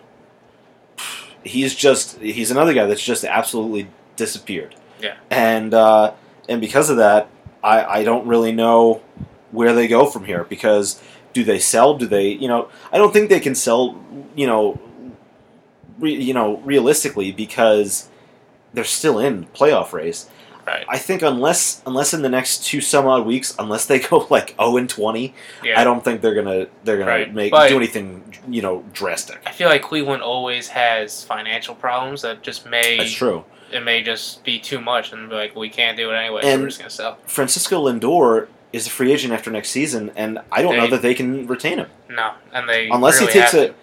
[1.43, 4.75] he's just he's another guy that's just absolutely disappeared.
[5.01, 5.15] Yeah.
[5.29, 6.13] And uh,
[6.49, 7.27] and because of that,
[7.63, 9.01] I, I don't really know
[9.51, 11.01] where they go from here because
[11.33, 11.97] do they sell?
[11.97, 13.99] Do they you know I don't think they can sell
[14.35, 14.79] you know
[15.99, 18.09] re, you know realistically because
[18.73, 20.29] they're still in playoff race.
[20.65, 20.85] Right.
[20.87, 24.49] I think unless unless in the next two some odd weeks, unless they go like
[24.59, 25.33] zero and twenty,
[25.63, 25.79] Yeah.
[25.81, 27.33] I don't think they're gonna they're gonna Right.
[27.33, 29.41] make But- do anything you know drastic.
[29.45, 33.43] I feel like Cleveland always has financial problems that just may That's true.
[33.73, 36.47] It may just be too much and be like we can't do it anyway, so
[36.47, 37.17] And- we're just gonna sell.
[37.25, 41.13] Francisco Lindor is a free agent after next season, and I don't know that they
[41.13, 43.73] can retain him No, and they unless really he takes a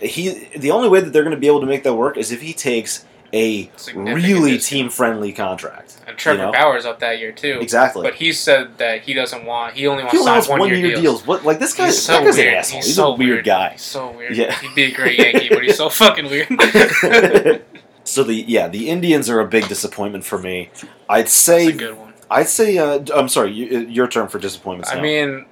[0.00, 0.48] he.
[0.56, 2.42] The only way that they're going to be able to make that work is if
[2.42, 5.96] he takes a really team friendly contract.
[6.06, 6.52] and Trevor you know?
[6.52, 7.58] Bauer's up that year too.
[7.60, 8.02] Exactly.
[8.02, 9.74] But he said that he doesn't want.
[9.74, 11.00] He only wants he to sign wants one, year, deals.
[11.00, 11.26] deals.
[11.26, 11.86] What like this guy?
[11.86, 12.48] He's that so guy's weird.
[12.48, 12.76] an asshole.
[12.78, 13.70] He's, He's, so a weird, guy.
[13.72, 14.36] He's so weird.
[14.36, 14.52] Yeah.
[14.60, 16.48] He'd be a great Yankee, but he's so fucking weird.
[18.06, 20.70] so the yeah the Indians are a big disappointment for me.
[21.08, 22.14] I'd That's say a good one.
[22.30, 24.90] I'd say uh, I'm sorry you, your term for disappointments.
[24.90, 25.46] I mean,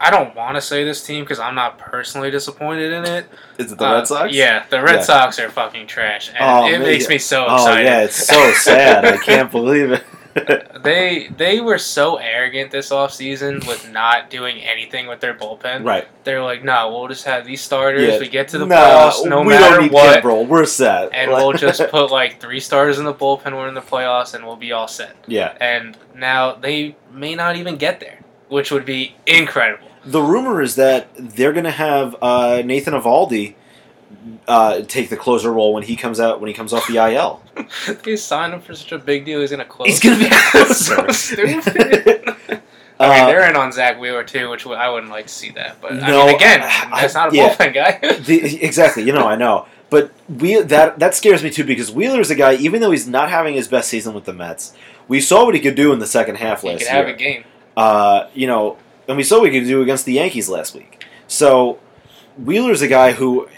[0.00, 3.26] I don't want to say this team because I'm not personally disappointed in it.
[3.58, 4.32] is it the Uh, Red Sox?
[4.32, 5.02] Yeah, the Red Yeah.
[5.02, 7.10] Sox are fucking trash, and Oh, it man, makes yeah.
[7.10, 9.04] me so Oh yeah, it's so sad.
[9.04, 10.04] I can't believe it.
[10.82, 15.84] They they were so arrogant this offseason with not doing anything with their bullpen.
[15.84, 16.06] right.
[16.24, 18.06] They're like, no, we'll just have these starters.
[18.06, 18.18] Yeah.
[18.18, 18.76] We get to the Nah,
[19.10, 20.46] playoffs no we matter don't need what, Kimbrel.
[20.46, 21.10] We're set.
[21.12, 23.52] and we'll just put like three starters in the bullpen.
[23.52, 25.16] We're in the playoffs, and we'll be all set.
[25.26, 25.56] yeah.
[25.60, 29.88] And now they may not even get there, which would be incredible.
[30.04, 33.54] The rumor is that they're going to have uh, Nathan Eovaldi
[34.46, 37.42] uh, take the closer role when he comes out when he comes off the IL.
[38.04, 39.40] they signed him for such a big deal.
[39.40, 39.88] He's gonna close.
[39.88, 40.74] He's going to be closer.
[40.74, 42.24] so stupid.
[43.00, 45.50] I mean, Uh, they're in on Zack Wheeler too, which I wouldn't like to see
[45.52, 45.80] that.
[45.80, 47.54] But I No, mean, again, I- that's not a yeah.
[47.54, 47.98] bullpen guy.
[48.18, 49.04] the, exactly.
[49.04, 52.54] You know, I know, But we that that scares me too because Wheeler's a guy.
[52.54, 54.74] Even though he's not having his best season with the Mets,
[55.06, 56.94] we saw what he could do in the second half He last could year.
[56.94, 57.44] have a game.
[57.76, 58.76] Uh, you know,
[59.06, 61.04] and we saw what he could do against the Yankees last week.
[61.28, 61.78] So
[62.36, 63.48] Wheeler's a guy who,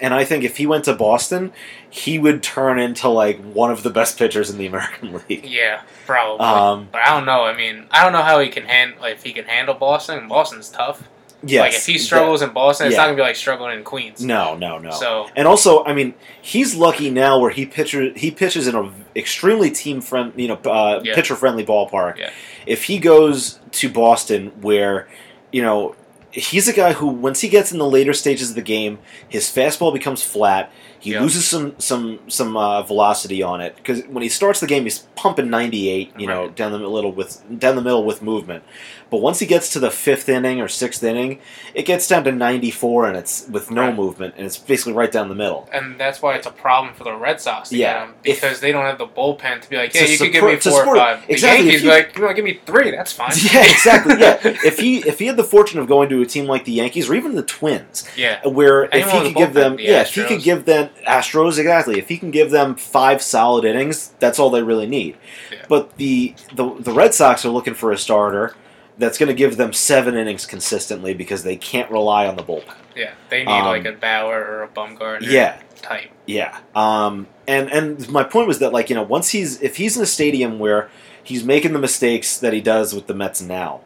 [0.00, 1.52] and I think if he went to Boston,
[1.88, 5.44] he would turn into like one of the best pitchers in the American League.
[5.44, 6.44] Yeah, probably.
[6.46, 7.44] Um, but I don't know.
[7.44, 10.28] I mean, I don't know how he can handle like, if he can handle Boston.
[10.28, 11.08] Boston's tough.
[11.42, 13.00] yes, like if he struggles in Boston, it's Yeah.
[13.02, 14.22] not gonna be like struggling in Queens.
[14.24, 14.90] no, no, no.
[14.90, 16.12] So And also, I mean,
[16.42, 20.54] he's lucky now where he pitcher he pitches in a extremely team friend, you know,
[20.70, 21.14] uh, Yeah.
[21.14, 22.18] pitcher friendly ballpark.
[22.18, 22.30] Yeah.
[22.66, 25.08] If he goes to Boston, where
[25.50, 25.96] you know
[26.32, 29.44] he's a guy who once he gets in the later stages of the game, his
[29.46, 30.70] fastball becomes flat.
[30.98, 31.22] He Yeah.
[31.22, 35.00] loses some some some uh, velocity on it because when he starts the game, he's
[35.16, 38.64] pumping ninety eight, you know, down the middle with down the middle with movement.
[39.10, 41.40] But once he gets to the fifth inning or sixth inning,
[41.74, 43.94] it gets down to ninety four, and it's with no Right.
[43.96, 45.68] movement, and it's basically right down the middle.
[45.72, 47.92] and that's why it's a problem for the Red Sox to Yeah.
[47.92, 50.44] get him because they don't have the bullpen to be like, yeah, you could give
[50.44, 51.26] me support- four or five.
[51.26, 52.90] The exactly, Yankees you- like, you want to give me three?
[52.92, 53.30] That's fine.
[53.52, 54.14] Yeah, exactly.
[54.20, 56.72] Yeah, if he if he had the fortune of going to a team like the
[56.72, 58.46] Yankees or even the Twins, yeah.
[58.46, 61.98] where if he could give them, the yeah, if he could give them Astros exactly,
[61.98, 65.16] if he can give them five solid innings, that's all they really need.
[65.50, 65.58] Yeah.
[65.68, 68.54] But the, the the Red Sox are looking for a starter
[69.00, 72.74] that's going to give them seven innings consistently because they can't rely on the bullpen.
[72.94, 76.10] Yeah, they need Um, like a Bauer or a Bumgarner Yeah, type.
[76.26, 76.56] Yeah.
[76.74, 80.02] Um, and and my point was that like you know once he's if he's in
[80.02, 80.88] a stadium where
[81.22, 83.80] he's making the mistakes that he does with the Mets now,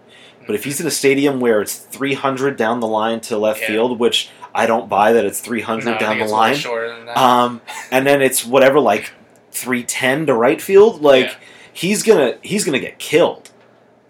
[0.46, 3.68] but if he's in a stadium where it's 300 down the line to left Yeah.
[3.68, 7.16] field, which I don't buy that it's 300 No, down the line, shorter than that.
[7.16, 7.60] um,
[7.90, 9.12] and then it's whatever like
[9.52, 11.34] 310 to right field, like Yeah.
[11.72, 13.50] he's gonna he's gonna get killed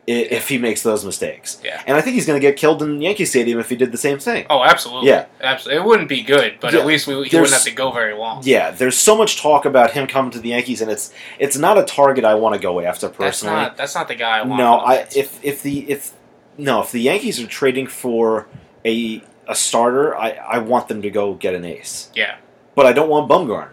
[0.07, 1.59] if he makes those mistakes.
[1.65, 1.83] Yeah.
[1.87, 4.19] And I think he's gonna get killed in Yankee Stadium if he did the same
[4.19, 4.45] thing.
[4.51, 5.09] oh, absolutely.
[5.09, 5.27] yeah.
[5.41, 5.83] absolutely.
[5.83, 7.91] It wouldn't be good, but Yeah, at least we, he there's- wouldn't have to go
[7.91, 8.43] very long.
[8.45, 11.79] Yeah, there's so much talk about him coming to the Yankees, and it's it's not
[11.79, 13.57] a target I want to go after That's personally.
[13.57, 14.59] not that's not the guy I want.
[14.59, 16.13] no, I if if the if
[16.59, 18.47] no if the Yankees are trading for
[18.85, 22.37] a a starter, I I want them to go get an ace, yeah.
[22.75, 23.71] but I don't want Bumgarner.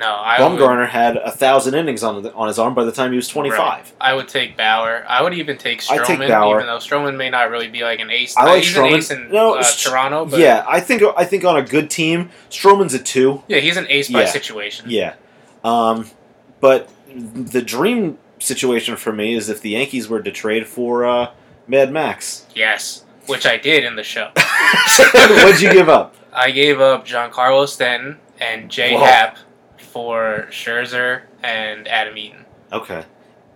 [0.00, 3.10] No, I would, Bumgarner had a thousand innings on on his arm by the time
[3.12, 3.58] he was 25.
[3.58, 3.92] Right.
[4.00, 5.04] I would take Bauer.
[5.06, 6.56] I would even take Stroman, take Bauer.
[6.56, 8.34] even though Stroman may not really be like an ace.
[8.36, 8.88] I like he's Stroman.
[8.92, 11.62] an ace in No, uh, St- Toronto, but yeah, I think I think on a
[11.62, 13.42] good team, Stroman's a two.
[13.46, 14.26] yeah, he's an ace by Yeah.
[14.26, 14.86] situation.
[14.88, 15.14] Yeah,
[15.64, 16.10] um,
[16.60, 21.32] but the dream situation for me is if the Yankees were to trade for uh,
[21.68, 22.46] Mad Max.
[22.54, 24.30] Yes, which I did in the show.
[24.96, 26.14] What'd you give up?
[26.32, 29.04] I gave up Giancarlo Stanton and Jay Whoa.
[29.04, 29.36] Happ
[29.92, 32.44] for Scherzer and Adam Eaton.
[32.72, 33.04] Okay.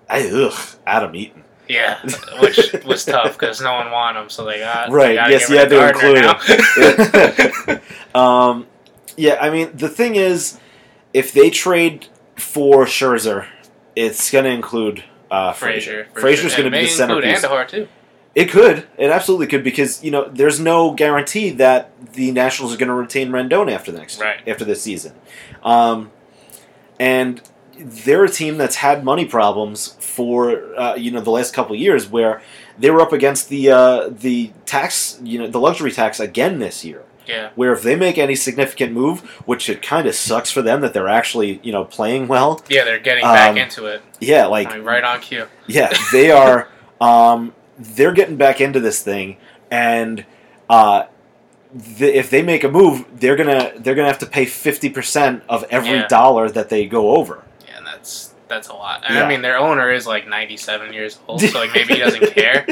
[0.08, 1.44] I, ugh, Adam Eaton.
[1.68, 1.98] Yeah,
[2.40, 5.56] which was tough because no one wanted him, so they got Right, They yes, you
[5.56, 7.80] had to Gardner
[8.14, 8.14] now.
[8.20, 8.66] um,
[9.16, 10.58] yeah, I mean, the thing is,
[11.14, 12.06] if they trade
[12.36, 13.46] for Scherzer,
[13.96, 16.04] it's going to include uh, Frazier.
[16.12, 16.20] Frazier.
[16.20, 17.44] Frazier's going to be the include centerpiece.
[17.44, 17.88] Andujar too.
[18.34, 18.86] It could.
[18.98, 22.94] It absolutely could because you know there's no guarantee that the Nationals are going to
[22.94, 24.40] retain Rendon after the next Right.
[24.46, 25.12] after this season,
[25.62, 26.10] um,
[27.00, 27.40] and
[27.78, 31.80] they're a team that's had money problems for uh, you know the last couple of
[31.80, 32.40] years where
[32.78, 36.84] they were up against the uh, the tax you know the luxury tax again this
[36.84, 37.02] year.
[37.26, 40.82] Yeah, Where if they make any significant move, which it kind of sucks for them
[40.82, 42.60] that they're actually you know playing well.
[42.68, 44.02] yeah, they're getting back Um, into it.
[44.20, 45.46] Yeah, like Like, right on cue.
[45.66, 46.68] yeah, they are.
[47.00, 49.38] Um, they're getting back into this thing,
[49.70, 50.26] and
[50.68, 51.04] uh,
[51.74, 55.42] the, if they make a move, they're gonna they're gonna have to pay fifty percent
[55.48, 56.06] of every Yeah.
[56.08, 57.44] dollar that they go over.
[57.66, 59.02] Yeah, and that's that's a lot.
[59.06, 59.24] And Yeah.
[59.24, 62.66] I mean, their owner is like 97 years old, so like maybe he doesn't care.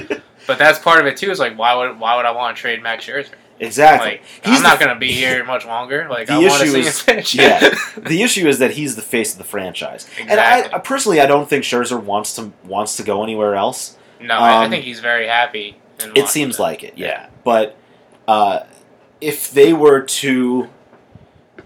[0.46, 1.30] But that's part of it too.
[1.30, 3.30] Is like why would why would I want to trade Max Scherzer?
[3.60, 4.10] Exactly.
[4.12, 6.06] Like He's I'm not gonna be here much longer.
[6.10, 7.74] Like The I want to issue see is- yeah.
[7.96, 10.74] the issue is that he's the face of the franchise, and I, Exactly.
[10.74, 13.96] I personally I don't think Scherzer wants to wants to go anywhere else.
[14.20, 15.76] no, I, I Um, think he's very happy.
[16.16, 17.26] It seems like it, yeah.
[17.44, 17.76] But
[18.26, 18.60] uh,
[19.22, 20.68] if they were to,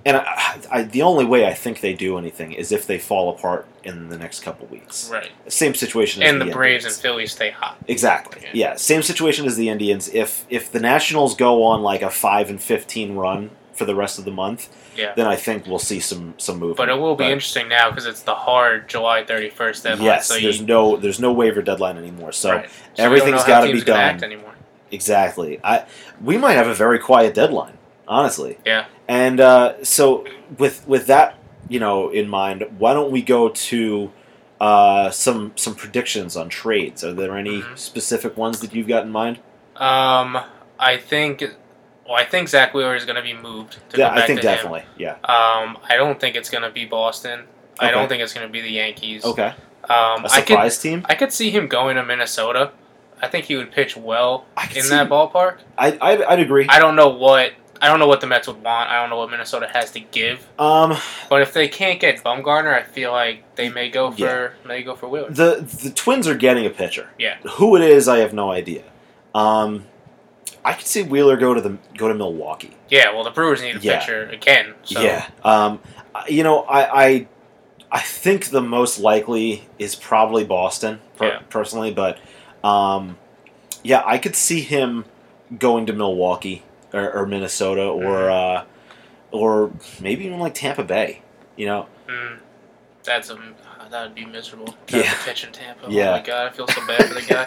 [0.04, 3.30] and I, I, the only way I think they do anything is if they fall
[3.30, 5.08] apart in the next couple weeks.
[5.10, 5.30] right.
[5.48, 7.76] Same situation as And the Braves and Phillies stay hot.
[7.88, 8.42] Exactly.
[8.42, 8.50] Yeah.
[8.52, 8.76] Yeah.
[8.76, 10.08] Same situation as the Indians.
[10.08, 14.18] If if the Nationals go on like a five and fifteen run for the rest
[14.18, 15.12] of the month, Yeah.
[15.14, 16.78] then I think we'll see some some movement.
[16.78, 20.04] But it will be interesting now because it's the hard July 31st deadline.
[20.04, 22.32] Yes, so you, there's no there's no waiver deadline anymore.
[22.32, 22.70] So right.
[22.94, 24.18] So everything's how gotta be done.
[24.90, 25.60] Exactly.
[25.64, 25.84] I
[26.22, 27.76] we might have a very quiet deadline,
[28.06, 28.58] honestly.
[28.64, 28.86] Yeah.
[29.08, 30.24] And uh, so
[30.58, 34.12] with with that you know in mind, why don't we go to
[34.60, 37.04] uh, some some predictions on trades?
[37.04, 37.76] Are there any Mhm.
[37.78, 39.38] specific ones that you've got in mind?
[39.76, 40.38] Um,
[40.78, 41.42] I think
[42.08, 43.78] Well, I think Zack Wheeler is going to be moved.
[43.90, 44.54] To Yeah, I think to him.
[44.54, 44.84] definitely.
[44.96, 45.14] Yeah.
[45.24, 47.40] Um, I don't think it's going to be Boston.
[47.80, 49.24] I don't think it's going to be the Yankees.
[49.24, 49.52] Okay.
[49.90, 51.04] Um, A I could surprise team.
[51.08, 52.70] I could see him going to Minnesota.
[53.22, 55.58] I think he would pitch well I in see- that ballpark.
[55.78, 56.66] I I'd, I'd agree.
[56.68, 58.88] I don't know what I don't know what the Mets would want.
[58.90, 60.46] I don't know what Minnesota has to give.
[60.58, 60.96] Um,
[61.28, 64.48] But if they can't get Bumgarner, I feel like they may go for Yeah.
[64.66, 65.30] may go for Wheeler.
[65.30, 67.10] the the Twins are getting a pitcher.
[67.18, 67.36] Yeah.
[67.56, 68.82] Who it is, I have no idea.
[69.34, 69.84] Um,
[70.64, 72.74] I could see Wheeler go to the go to Milwaukee.
[72.88, 73.98] Yeah, well the Brewers need a Yeah.
[74.00, 74.74] pitcher again.
[74.82, 75.26] So Yeah.
[75.44, 75.80] Um,
[76.28, 77.26] you know, I, I
[77.92, 81.38] I think the most likely is probably Boston, per- Yeah.
[81.50, 82.18] personally, but
[82.66, 83.16] um,
[83.82, 85.04] yeah, I could see him
[85.58, 86.62] going to Milwaukee
[86.92, 88.66] or, or Minnesota or Mm-hmm.
[88.66, 88.70] uh,
[89.32, 91.20] or maybe even like Tampa Bay.
[91.56, 92.38] You know, mm,
[93.04, 93.38] that's a
[93.90, 94.74] that would be miserable.
[94.88, 95.02] To Yeah.
[95.04, 95.86] have to pitch in Tampa.
[95.90, 96.08] Yeah.
[96.08, 97.44] Oh my god, I feel so bad for the guy.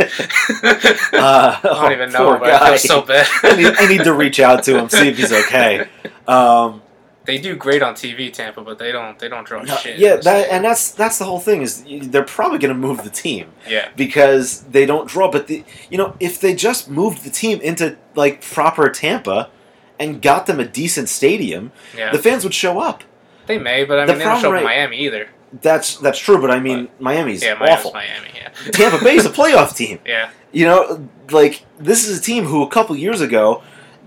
[1.20, 3.28] uh, I don't even know, poor but I feel so bad.
[3.44, 5.88] I, need, I need to reach out to him, see if he's okay.
[6.28, 6.82] Um,
[7.30, 9.20] They do great on TV, Tampa, but they don't.
[9.20, 10.00] They don't draw no, shit.
[10.00, 13.12] yeah, that, and that's that's the whole thing is they're probably going to move the
[13.12, 13.52] team.
[13.70, 15.30] yeah, because they don't draw.
[15.30, 19.52] But the you know if they just moved the team into like proper Tampa
[20.00, 22.12] and got them a decent stadium, yeah.
[22.12, 23.04] the fans would show up.
[23.46, 25.30] they may, but I the mean, they don't show up in right- Miami either.
[25.62, 26.42] That's that's true.
[26.42, 27.92] But I mean, Miami's yeah, Miami's awful.
[27.94, 28.30] Miami.
[28.34, 30.00] Yeah, Tampa Bay's a playoff team.
[30.04, 33.62] yeah, You know, like this is a team who a couple years ago.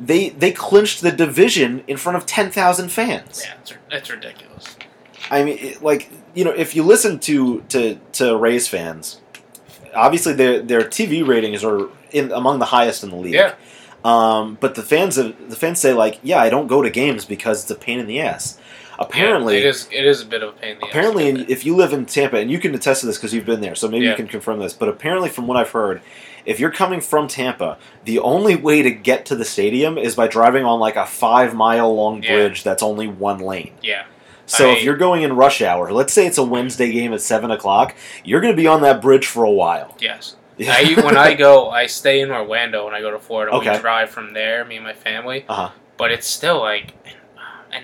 [0.05, 3.43] They, they clinched the division in front of ten thousand fans.
[3.47, 3.55] yeah.
[3.61, 4.77] It's, it's ridiculous.
[5.31, 9.21] I mean, it, like you know, if you listen to to to Rays fans,
[9.95, 13.35] obviously their their TV ratings are in among the highest in the league.
[13.35, 13.55] Yeah,
[14.05, 17.25] Um, but the fans of the fans say like, yeah, I don't go to games
[17.25, 18.59] because it's a pain in the ass.
[18.99, 19.89] Apparently, yeah, it is.
[19.91, 21.45] It is a bit of a pain in the apparently, ass.
[21.49, 23.75] if you live in Tampa, and you can attest to this because you've been there,
[23.75, 24.75] so maybe you can confirm this.
[24.75, 26.03] But apparently, from what I've heard,
[26.45, 30.26] if you're coming from Tampa, the only way to get to the stadium is by
[30.28, 32.32] driving on like a five mile long Yeah.
[32.34, 33.72] bridge that's only one lane.
[33.82, 34.05] yeah,
[34.47, 37.20] So I- if you're going in rush hour, let's say it's a Wednesday game at
[37.20, 39.95] seven o'clock, you're going to be on that bridge for a while.
[40.01, 40.36] yes.
[40.61, 43.53] I, when I go, I stay in Orlando when I go to Florida.
[43.57, 43.72] Okay.
[43.72, 45.45] We drive from there, me and my family.
[45.49, 45.70] Uh-huh.
[45.97, 47.12] But it's still like an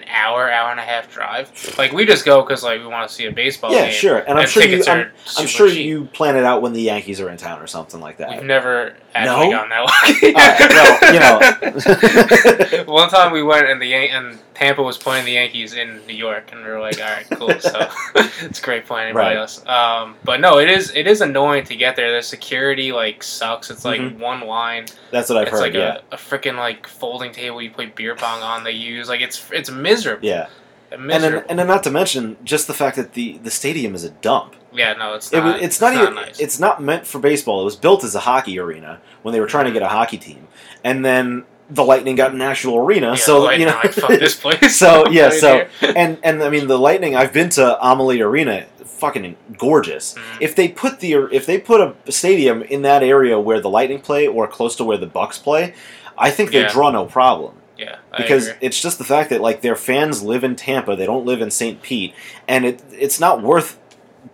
[0.09, 1.51] hour, hour and a half drive.
[1.79, 3.93] Like we just go because like we want to see a baseball yeah, game.
[3.93, 4.83] sure, and I'm And sure you.
[4.87, 5.87] I'm, I'm sure cheap.
[5.87, 8.31] you plan it out when the Yankees are in town or something like that.
[8.31, 9.69] We've never actually No?
[9.69, 10.33] that way.
[10.35, 12.85] Alright, well, you know.
[12.93, 16.15] One time we went and the Yan- and Tampa was playing the Yankees in New
[16.15, 17.59] York, and we were like, all right, cool.
[17.61, 17.89] So
[18.45, 19.37] it's great playing anybody Right.
[19.37, 19.65] else.
[19.67, 22.13] Um, but no, it is it is annoying to get there.
[22.17, 23.71] The security like sucks.
[23.71, 24.19] It's like Mhm.
[24.19, 24.87] one line.
[25.11, 25.61] That's what I've it's heard.
[25.61, 28.65] like yeah, a, a freaking like folding table you play beer pong on.
[28.65, 30.27] They use like it's it's miserable.
[30.27, 30.49] yeah,
[30.91, 34.05] and then and then not to mention just the fact that the the stadium is
[34.05, 34.55] a dump.
[34.73, 35.55] Yeah, no, it's It not.
[35.55, 36.15] was, it's not even.
[36.15, 36.39] nice.
[36.41, 37.63] It's not meant for baseball.
[37.63, 40.19] It was built as a hockey arena when they were trying to get a hockey
[40.19, 40.47] team,
[40.85, 43.09] and then the Lightning got an actual arena.
[43.11, 44.77] yeah, so you know, like, this place.
[44.77, 47.17] So, yeah, so- and and I mean the Lightning.
[47.17, 50.15] I've been to Amalie Arena, fucking gorgeous.
[50.15, 50.21] Mhm.
[50.41, 54.01] If they put the if they put a stadium in that area where the Lightning
[54.01, 55.75] play or close to where the Bucs play,
[56.17, 56.69] I think they Yeah.
[56.73, 58.59] draw no problem yeah, I because agree.
[58.67, 61.51] it's just the fact that like their fans live in Tampa, they don't live in
[61.51, 61.81] St.
[61.83, 62.13] Pete,
[62.49, 63.79] and it it's not worth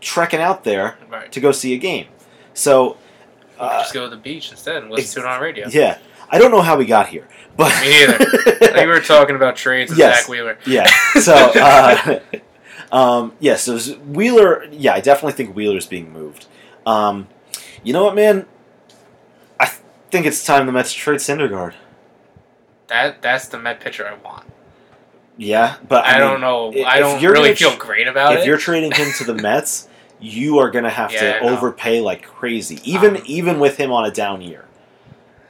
[0.01, 1.31] trekking out there right.
[1.33, 2.07] to go see a game.
[2.55, 2.97] So,
[3.59, 5.69] uh, just go to the beach instead and listen to it on radio.
[5.69, 5.99] yeah,
[6.31, 7.27] I don't know how we got here,
[7.57, 10.21] but Me think we were talking about trades and Yes.
[10.21, 10.59] Zack Wheeler.
[10.67, 10.91] yeah.
[11.21, 12.21] So, uh,
[12.97, 13.57] um, yeah.
[13.57, 16.47] So Wheeler, yeah, I definitely think Wheeler's being moved.
[16.87, 17.29] Um,
[17.83, 18.47] you know what, man?
[19.61, 19.67] I
[20.11, 21.75] think it's time the Mets trade Syndergaard.
[22.89, 24.45] That that's the Met pitcher I want.
[25.37, 26.73] Yeah, but I, I, mean, don't know.
[26.73, 28.41] if I don't really feel great about if it.
[28.43, 29.89] If you're trading him to the Mets,
[30.21, 33.91] you are going to have Yeah, to overpay like crazy, even Um, even with him
[33.91, 34.65] on a down year.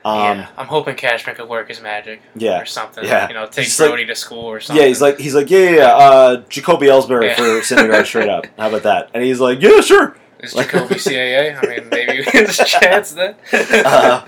[0.05, 3.05] Um, yeah, I'm hoping Cashman could work his magic yeah, or something.
[3.05, 3.27] Yeah.
[3.29, 4.83] You know, take Just like- to school or something.
[4.83, 4.89] yeah.
[4.89, 7.37] He's like he's like yeah, yeah, yeah uh, Jacoby Ellsbury Yeah.
[7.37, 8.47] for Syndergaard straight up.
[8.59, 9.11] How about that?
[9.15, 10.17] And he's like, yeah, sure.
[10.41, 11.57] is Jacoby CAA?
[11.63, 13.35] I mean, maybe there's a chance then.
[13.53, 14.27] uh,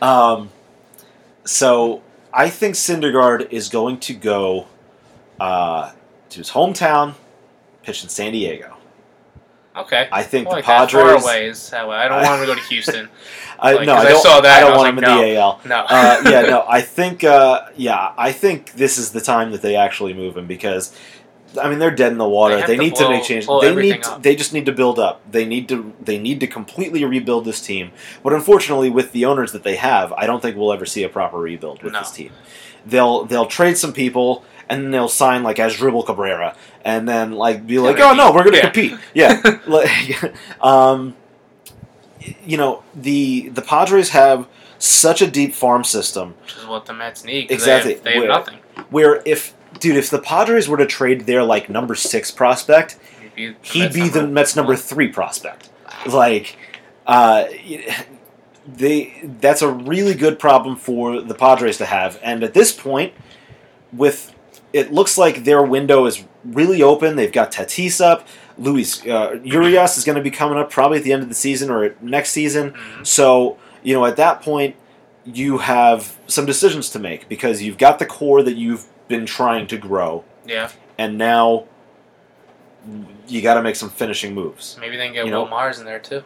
[0.00, 0.50] um,
[1.44, 2.02] so
[2.32, 4.66] I think Syndergaard is going to go
[5.40, 5.92] uh,
[6.30, 7.14] to his hometown,
[7.82, 8.76] pitch in San Diego.
[9.76, 10.08] okay.
[10.10, 11.22] I think I like the that far Padres.
[11.24, 13.08] away is I don't want him to go to Houston.
[13.58, 14.22] I, Like, no, I I don't.
[14.22, 15.60] saw that I don't I want him like, in the AL.
[15.66, 15.76] No.
[15.88, 19.76] uh, yeah, no, I think, uh, yeah, I think this is the time that they
[19.76, 20.94] actually move him because,
[21.60, 22.56] I mean, they're dead in the water.
[22.56, 23.48] They They, to need blow- to make changes.
[23.62, 25.22] They need, to, they just need to build up.
[25.30, 27.92] They need to, they need to completely rebuild this team.
[28.22, 31.08] But unfortunately, with the owners that they have, I don't think we'll ever see a
[31.08, 32.00] proper rebuild with No.
[32.00, 32.32] this team.
[32.84, 34.44] They'll, they'll trade some people.
[34.68, 38.32] And then they'll sign like Asdrubal Cabrera, and then like be like, Yeah, "Oh no,
[38.32, 38.70] we're going to yeah.
[38.70, 41.14] compete." Yeah, like, um,
[42.44, 44.48] you know the the Padres have
[44.78, 47.50] such a deep farm system which is what the Mets need.
[47.50, 47.94] Exactly.
[47.94, 48.58] They have, they have Where- nothing.
[48.90, 53.34] where if dude, if the Padres were to trade their like number six prospect, He'd
[53.34, 55.70] be the, he'd Mets be the number Mets number three prospect.
[56.06, 56.56] Like,
[57.06, 57.44] uh,
[58.66, 62.18] they that's a really good problem for the Padres to have.
[62.22, 63.12] And at this point,
[63.92, 64.34] with
[64.76, 67.16] it looks like their window is really open.
[67.16, 68.26] They've got Tatis up.
[68.58, 71.34] Luis uh, Urias is going to be coming up probably at the end of the
[71.34, 72.72] season or next season.
[72.72, 73.06] Mhm.
[73.06, 74.76] So, you know, at that point,
[75.24, 79.66] you have some decisions to make because you've got the core that you've been trying
[79.68, 81.64] to grow, Yeah, and now
[83.28, 84.76] you got to make some finishing moves.
[84.80, 86.22] maybe they can get You Will know, Mars in there too.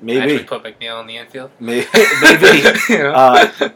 [0.00, 1.50] Maybe, Actually, put McNeil in the infield.
[1.60, 1.86] maybe,
[2.22, 2.62] maybe.
[2.88, 3.12] You know?
[3.12, 3.70] Uh,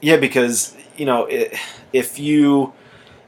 [0.00, 1.50] yeah, because you know, i
[1.92, 2.72] if you,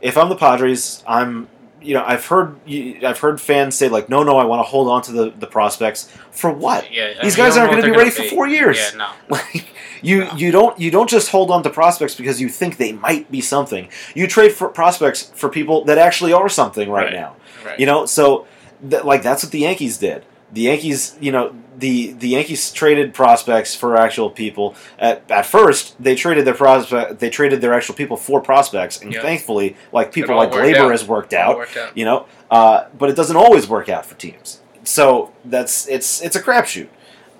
[0.00, 1.48] if I'm the Padres, I'm,
[1.80, 4.64] you know, I've heard, you- I've heard fans say like, no, no, I want to
[4.70, 6.92] hold on to the the prospects for what?
[6.92, 8.78] yeah, These guys aren't going to be ready for four years.
[8.78, 9.10] Yeah, no.
[9.28, 9.66] Like
[10.02, 10.32] you, No.
[10.34, 13.40] you don't you don't just hold on to prospects because you think they might be
[13.40, 13.88] something.
[14.14, 17.12] You trade for prospects for people that actually are something right, Right.
[17.14, 17.36] now.
[17.64, 17.78] Right.
[17.80, 18.46] You know, so
[18.88, 20.24] th- like that's what the Yankees did.
[20.52, 24.74] The Yankees, you know, the the Yankees traded prospects for actual people.
[24.98, 29.12] At at first, they traded their prospect, they traded their actual people for prospects, and
[29.12, 29.22] Yeah.
[29.22, 30.90] thankfully, like people like Gleyber out.
[30.90, 31.56] has worked out.
[31.56, 31.96] worked out.
[31.96, 34.60] You know, uh, but it doesn't always work out for teams.
[34.84, 36.88] So that's it's it's a crapshoot.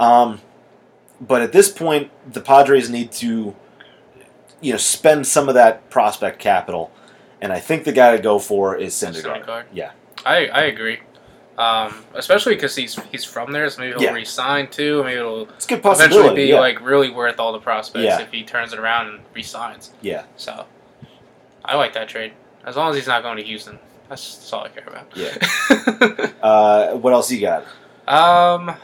[0.01, 0.41] Um,
[1.21, 3.55] but at this point, the Padres need to,
[4.61, 6.91] you know, spend some of that prospect capital,
[7.41, 9.45] and I think the guy to go for is Syndergaard.
[9.45, 9.65] Syndergaard.
[9.73, 9.91] Yeah.
[10.25, 11.01] I I agree.
[11.59, 14.13] Um, especially because he's he's from there, so maybe he'll Yeah.
[14.13, 15.05] resign too.
[15.05, 16.61] Maybe it'll It's good eventually be yeah.
[16.61, 18.21] like really worth all the prospects Yeah.
[18.21, 19.93] if he turns it around and resigns.
[20.01, 20.65] yeah, So
[21.65, 22.33] I like that trade
[22.65, 23.79] as long as he's not going to Houston.
[24.09, 25.07] That's, that's all I care about.
[25.15, 26.29] Yeah.
[26.43, 27.63] Uh, what else you got?
[28.09, 28.75] um,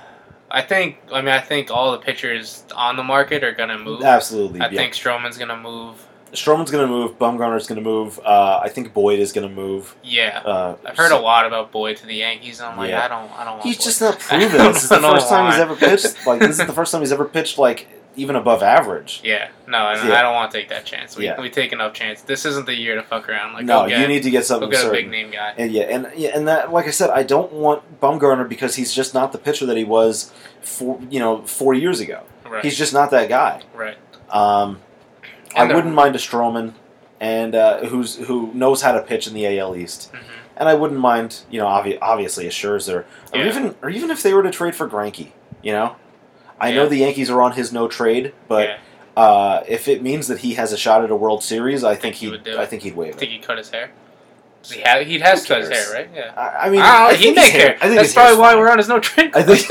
[0.51, 0.99] I think.
[1.13, 4.03] I mean, I think all the pitchers on the market are gonna move.
[4.03, 4.61] Absolutely.
[4.61, 4.79] I yeah.
[4.79, 6.07] think Stroman's gonna move.
[6.33, 7.19] Stroman's going to move.
[7.19, 8.19] Bumgarner's going to move.
[8.25, 9.95] Uh, I think Boyd is going to move.
[10.03, 10.43] Yeah.
[10.45, 13.05] Uh, I've heard a lot about Boyd to the Yankees, and I'm like, Yeah.
[13.05, 13.63] I don't, I don't want.
[13.65, 13.85] He's Boyd.
[13.85, 14.49] just not proven.
[14.73, 16.27] This is the first time he's ever pitched.
[16.27, 19.21] Like this is the first time he's ever pitched like even above average.
[19.25, 20.19] Yeah, no, I, Yeah.
[20.19, 21.17] I don't want to take that chance.
[21.17, 21.41] We, Yeah.
[21.41, 22.21] we take enough chance.
[22.23, 23.53] This isn't the year to fuck around.
[23.55, 25.55] Like, no, get, you need to get go something get a big name guy.
[25.57, 28.93] And yeah, and yeah, and that, like I said, I don't want Bumgarner because he's
[28.93, 32.23] just not the pitcher that he was four, you know, four years ago.
[32.49, 33.63] Right, He's just not that guy.
[33.75, 33.97] right.
[34.31, 34.81] Um,
[35.57, 36.75] And I wouldn't mind a Stroman,
[37.21, 40.19] and uh, who's who knows how to pitch in the AL East, hmm
[40.61, 43.47] and I wouldn't mind, you know, obvi- obviously a Scherzer, or Yeah.
[43.47, 45.29] even or even if they were to trade for Greinke,
[45.63, 45.95] you know.
[46.61, 48.79] I know the Yankees are on his no trade, but yeah,
[49.23, 52.03] uh, if it means that he has a shot at a World Series, I think
[52.03, 53.29] think he he would do I think he'd I think it.
[53.31, 53.91] he cut his hair.
[54.65, 56.09] He have, he has his hair, right?
[56.15, 56.33] Yeah.
[56.37, 57.75] I, I mean, I, I he may hair.
[57.75, 57.77] care.
[57.81, 58.59] I think That's probably why fine.
[58.59, 59.31] we're on his no trade.
[59.35, 59.67] I think-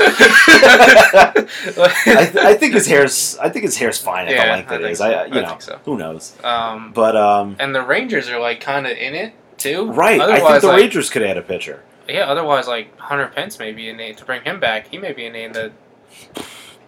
[2.08, 4.74] I, th- I think his hair's I think his hair's fine at the length I
[4.76, 4.98] it is.
[4.98, 5.04] so.
[5.06, 5.78] I you know think so.
[5.84, 9.90] who knows, um, but um, and the Rangers are like kind of in it too.
[9.92, 10.20] right.
[10.20, 11.82] I think Otherwise, the like, Rangers could add a pitcher.
[12.08, 12.20] Yeah.
[12.26, 14.88] Otherwise, like Hunter Pence may be a name to bring him back.
[14.88, 15.72] He may be a name that.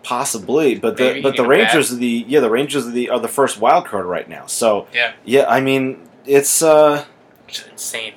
[0.03, 1.49] Possibly, but the but the you need a bat.
[1.49, 4.47] Rangers are the yeah the Rangers are the are the first wild card right now.
[4.47, 5.13] So Yeah.
[5.25, 7.05] yeah, I mean it's uh
[7.51, 8.15] Which is insane.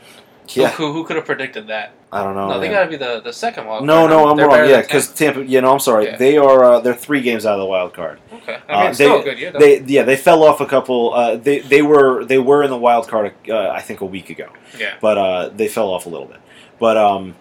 [0.49, 1.93] yeah Who, who could have predicted that?
[2.11, 2.49] I don't know.
[2.49, 4.09] no, they got to be the, the second wild no card.
[4.11, 5.39] no I'm They're wrong yeah because Tampa.
[5.39, 6.17] Tampa yeah no I'm sorry Yeah.
[6.17, 8.19] they are uh, they're three games out of the wild card.
[8.31, 8.59] Okay.
[8.69, 9.59] I Uh, mean, it's still they- a good year, though.
[9.59, 11.13] They yeah they fell off a couple.
[11.15, 14.29] Uh, they they were they were in the wild card uh, I think a week
[14.29, 14.49] ago.
[14.79, 14.93] yeah.
[15.01, 16.39] but uh, they fell off a little bit.
[16.79, 17.35] But um,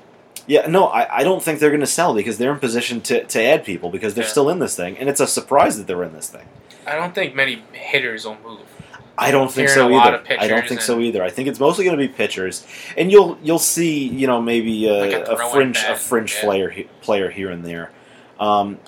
[0.47, 3.25] yeah, no, I, I don't think they're going to sell because they're in position to,
[3.25, 4.31] to add people because they're Yeah.
[4.31, 6.47] still in this thing, and it's a surprise that they're in this thing.
[6.87, 8.61] I don't think many hitters will move.
[9.23, 10.23] I don't think so a either.
[10.39, 11.23] I don't think so either.
[11.23, 12.67] I think it's mostly going to be pitchers,
[12.97, 16.35] and you'll you'll see you know maybe Like a, a a throwing fringe a fringe
[16.35, 16.41] yeah.
[16.43, 17.91] player player here and there.
[18.41, 18.79] Um,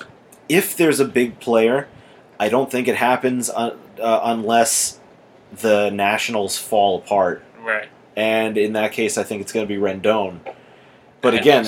[0.48, 1.88] if there's a big player,
[2.38, 5.00] I don't think it happens un, uh, unless
[5.52, 7.88] the Nationals fall apart, Right.
[8.16, 10.40] and in that case, I think it's going to be Rendon.
[11.20, 11.66] But again,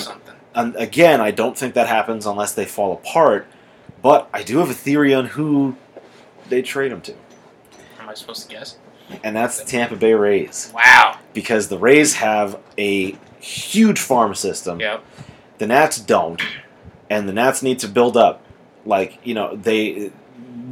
[0.54, 3.46] and again, I don't think that happens unless they fall apart.
[4.02, 5.76] But I do have a theory on who
[6.48, 7.14] they trade him to,
[8.16, 8.76] Am supposed to guess?
[9.22, 11.18] and that's the Tampa Bay Rays, Wow.
[11.32, 14.80] because the Rays have a huge farm system.
[14.80, 15.04] Yep.
[15.58, 16.42] The Nats don't,
[17.08, 18.42] and the Nats need to build up.
[18.84, 20.10] Like you know, they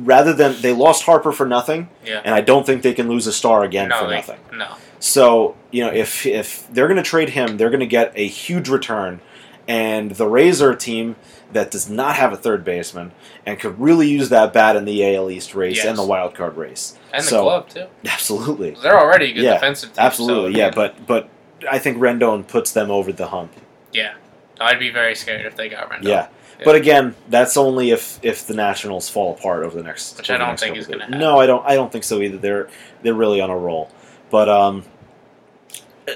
[0.02, 2.20] rather than they lost Harper for nothing, Yeah.
[2.24, 4.38] and I don't think they can lose a star again no, for they- nothing.
[4.52, 4.68] No.
[5.00, 8.26] So you know, if if they're going to trade him, they're going to get a
[8.26, 9.20] huge return,
[9.68, 11.16] and the Rays are a team
[11.52, 13.12] that does not have a third baseman
[13.46, 15.86] and could really use that bat in the AL East race Yes.
[15.86, 16.96] and the wild card race.
[17.12, 17.86] And the So- glove too.
[18.06, 20.04] Absolutely, They're already a good Yeah, defensive team.
[20.04, 20.70] absolutely, so, yeah.
[20.70, 21.28] But but
[21.70, 23.52] I think Rendon puts them over the hump.
[23.92, 24.14] yeah,
[24.60, 26.04] I'd be very scared if they got Rendon.
[26.08, 26.26] Yeah,
[26.64, 30.16] But again, that's only if if the Nationals fall apart over the next.
[30.16, 31.18] Which I don't think is gonna happen.
[31.18, 31.64] No, I don't.
[31.66, 32.36] I don't think so either.
[32.38, 32.68] They're
[33.02, 33.90] they're really on a roll.
[34.30, 34.84] But um,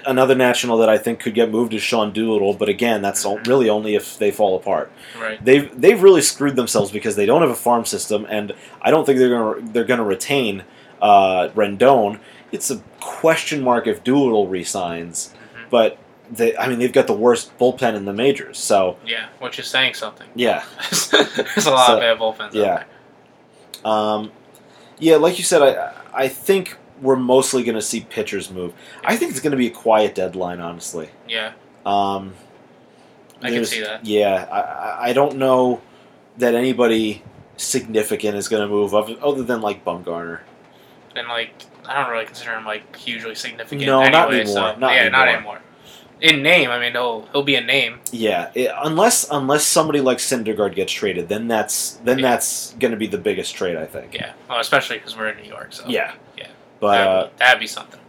[0.06, 2.54] another National that I think could get moved is Sean Doolittle.
[2.54, 4.90] But again, that's really only if they fall apart.
[5.20, 5.42] right.
[5.44, 9.04] They've they've really screwed themselves because they don't have a farm system, and I don't
[9.06, 10.64] think they're gonna they're gonna retain
[11.00, 12.20] uh, Rendon.
[12.52, 15.70] It's a question mark if Doolittle resigns, Mhm.
[15.70, 15.98] but
[16.30, 18.58] they I mean they've got the worst bullpen in the majors.
[18.58, 20.26] So Yeah, which is saying something.
[20.34, 22.62] yeah, There's a lot So, of bad bullpens yeah.
[22.62, 22.84] out
[23.82, 23.92] there.
[23.92, 24.32] um,
[24.98, 28.72] yeah, like you said, I I think we're mostly gonna see pitchers move.
[29.04, 31.10] I think it's gonna be a quiet deadline, honestly.
[31.28, 31.52] Yeah,
[31.86, 32.34] Um,
[33.42, 34.04] I can see that.
[34.04, 35.80] Yeah, I- I, don't know
[36.38, 37.22] that anybody
[37.56, 40.40] significant is going to move other, other than like Bumgarner.
[41.14, 41.52] And like,
[41.86, 43.86] I don't really consider him like hugely significant.
[43.86, 45.56] No, anyway, not anymore, So, not yeah, not anymore.
[45.56, 45.58] anymore.
[46.20, 48.00] In name, I mean, he'll he'll be a name.
[48.10, 52.30] Yeah, it, unless unless somebody like Syndergaard gets traded, then that's then Yeah.
[52.30, 54.14] that's going to be the biggest trade, I think.
[54.14, 55.72] Yeah, well, especially because we're in New York.
[55.72, 56.14] So Yeah.
[56.80, 58.00] But that'd, uh, be, that'd be something.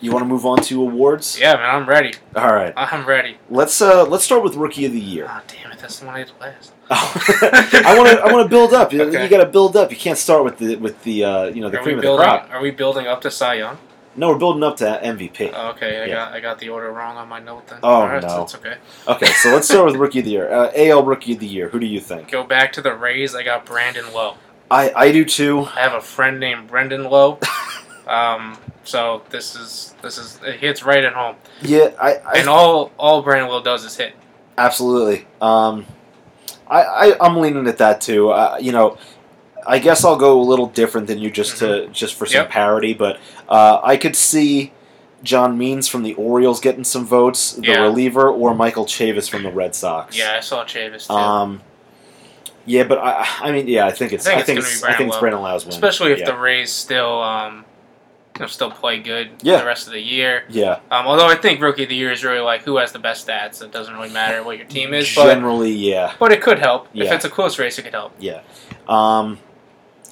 [0.00, 1.38] you want to move on to awards?
[1.38, 2.14] Yeah, man, I'm ready.
[2.34, 2.72] All right.
[2.76, 3.38] I'm ready.
[3.50, 5.26] Let's uh let's start with rookie of the year.
[5.28, 6.72] Oh damn it, that's the one I had last.
[6.92, 8.92] I want to I want to build up.
[8.92, 9.22] You, Okay.
[9.22, 9.90] you got to build up.
[9.90, 12.16] You can't start with the with the uh, you know the Are cream we of
[12.16, 12.48] the crop.
[12.50, 13.78] Are we building up to Cy Young?
[14.16, 15.52] No, we're building up to MVP.
[15.54, 16.14] Oh, okay, I Yeah.
[16.14, 17.78] got I got the order wrong on my note then.
[17.84, 18.28] Oh, Alright, no.
[18.28, 18.74] so it's okay.
[19.06, 20.48] Okay, so let's start with rookie of the year.
[20.52, 21.68] Uh, AL rookie of the year.
[21.68, 22.28] Who do you think?
[22.28, 23.36] Go back to the Rays.
[23.36, 24.34] I got Brandon Lowe.
[24.68, 25.60] I I do too.
[25.76, 27.38] I have a friend named Brendan Lowe.
[28.06, 31.36] um, so this is this is it hits right at home.
[31.62, 34.14] Yeah, I, I and all all Brandon does is hit.
[34.58, 35.26] Absolutely.
[35.40, 35.86] Um,
[36.66, 38.30] I, I I'm leaning at that too.
[38.30, 38.98] Uh, you know,
[39.66, 42.50] I guess I'll go a little different than you just to just for some Yep.
[42.50, 44.72] parity, but uh, I could see
[45.22, 47.82] John Means from the Orioles getting some votes, the Yeah.
[47.82, 50.16] reliever, or Michael Chavis from the Red Sox.
[50.16, 51.14] Yeah, I saw Chavis too.
[51.14, 51.62] Um.
[52.66, 54.88] Yeah, but I I mean yeah I think it's I think I think it's, be
[54.88, 55.74] I think it's Brandon Brandon Lowe's win.
[55.74, 56.26] Especially if yeah.
[56.26, 57.64] the Rays still um
[58.38, 59.58] know, still play good Yeah.
[59.58, 60.44] the rest of the year.
[60.48, 62.98] yeah Um, although I think rookie of the year is really like who has the
[62.98, 63.62] best stats.
[63.62, 66.88] It doesn't really matter what your team is, but generally yeah but it could help
[66.94, 67.78] if it's a close race.
[67.78, 68.12] It could help.
[68.18, 68.40] yeah.
[68.88, 69.38] Um,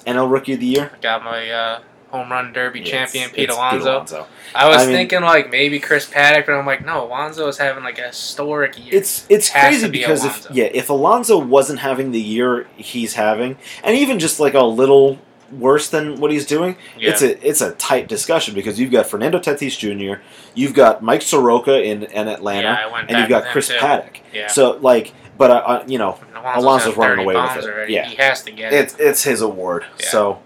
[0.05, 0.91] NL rookie of the year.
[0.93, 4.25] I got my uh, home run derby Yeah, champion it's- Pete it's Alonso.
[4.55, 7.57] I was I mean- thinking like maybe Chris Paddack, but I'm like no, Alonso is
[7.57, 8.93] having like a historic year.
[8.95, 10.49] It's it's Has crazy be because Alonso.
[10.49, 14.63] if yeah, if Alonso wasn't having the year he's having, and even just like a
[14.63, 15.19] little
[15.51, 17.11] worse than what he's doing, yeah.
[17.11, 20.21] it's a it's a tight discussion because you've got Fernando Tatis Jr.,
[20.55, 23.75] you've got Mike Soroka in, in Atlanta, yeah, and you've got Chris too.
[23.75, 24.17] Paddack.
[24.33, 24.47] Yeah.
[24.47, 27.65] So like, but uh, uh, you know, Alonso's, Alonso's running away with it.
[27.65, 27.93] Already.
[27.93, 28.07] Yeah.
[28.07, 28.75] He has to get it.
[28.77, 29.85] it's it's his award.
[29.99, 30.41] So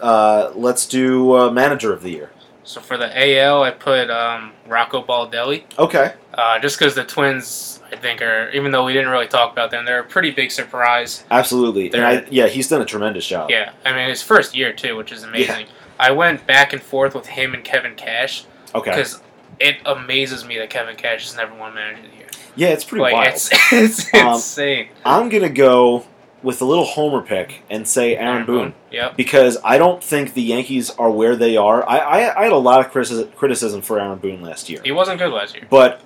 [0.00, 2.30] uh, let's do uh, manager of the year.
[2.64, 5.64] So for the AL, I put um, Rocco Baldelli.
[5.78, 6.14] Okay.
[6.34, 9.70] Uh, just because the Twins, I think, are even though we didn't really talk about
[9.70, 11.24] them, they're a pretty big surprise.
[11.30, 11.88] Absolutely.
[11.88, 13.50] They're- I, yeah, he's done a tremendous job.
[13.50, 15.66] Yeah, I mean his first year too, which is amazing.
[16.00, 18.90] I went back and forth with him and Kevin Cash Okay.
[18.90, 19.20] because
[19.60, 22.26] it amazes me that Kevin Cash has never won Manager of the Year.
[22.56, 23.28] Yeah, it's pretty like wild.
[23.28, 24.88] it's it's Um, insane.
[25.04, 26.04] I'm gonna go
[26.42, 28.74] with a little homer pick and say Aaron Boone.
[28.90, 29.16] Yep.
[29.16, 31.88] because I don't think the Yankees are where they are.
[31.88, 35.18] I, I, I had a lot of criticism for Aaron Boone last year, He wasn't
[35.18, 35.66] good last year.
[35.70, 36.00] but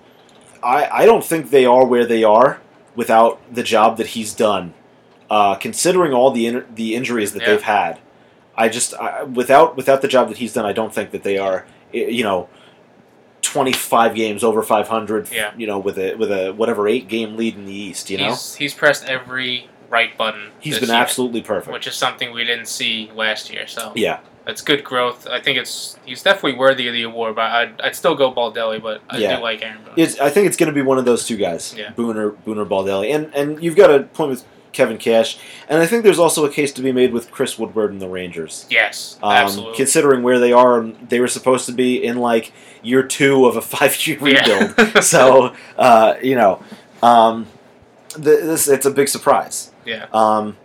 [0.67, 2.61] I, I don't think they are where they are
[2.95, 4.75] without the job that he's done.
[5.31, 7.49] Uh, considering all the in, the injuries that Yeah.
[7.51, 7.99] they've had,
[8.57, 11.39] I just I, without without the job that he's done, I don't think that they
[11.39, 11.67] are.
[11.93, 12.49] You know.
[13.43, 15.53] 25 games over 500 Yeah.
[15.57, 18.31] you know with a with a whatever 8 game lead in the east you know
[18.31, 20.51] He's he's pressed every right button.
[20.59, 23.67] he's been year, absolutely perfect which is something we didn't see last year.
[23.67, 25.27] So yeah That's good growth.
[25.27, 28.81] I think it's he's definitely worthy of the award, but I'd, I'd still go Baldelli,
[28.81, 29.37] but I Yeah.
[29.37, 29.95] do like Aaron Boone.
[29.97, 31.91] It's, I think it's going to be one of those two guys, Yeah.
[31.91, 35.39] Boone or Boone or Baldelli, and and you've got a point with Kevin Cash,
[35.69, 38.09] and I think there's also a case to be made with Chris Woodward and the
[38.09, 38.67] Rangers.
[38.71, 39.75] yes, Um, absolutely.
[39.77, 43.57] Considering where they are, and they were supposed to be in like year two of
[43.57, 45.01] a five-year rebuild, Yeah.
[45.15, 46.63] so uh, you know,
[47.03, 47.47] um,
[48.17, 49.73] this it's a big surprise.
[49.85, 50.57] yeah, Um,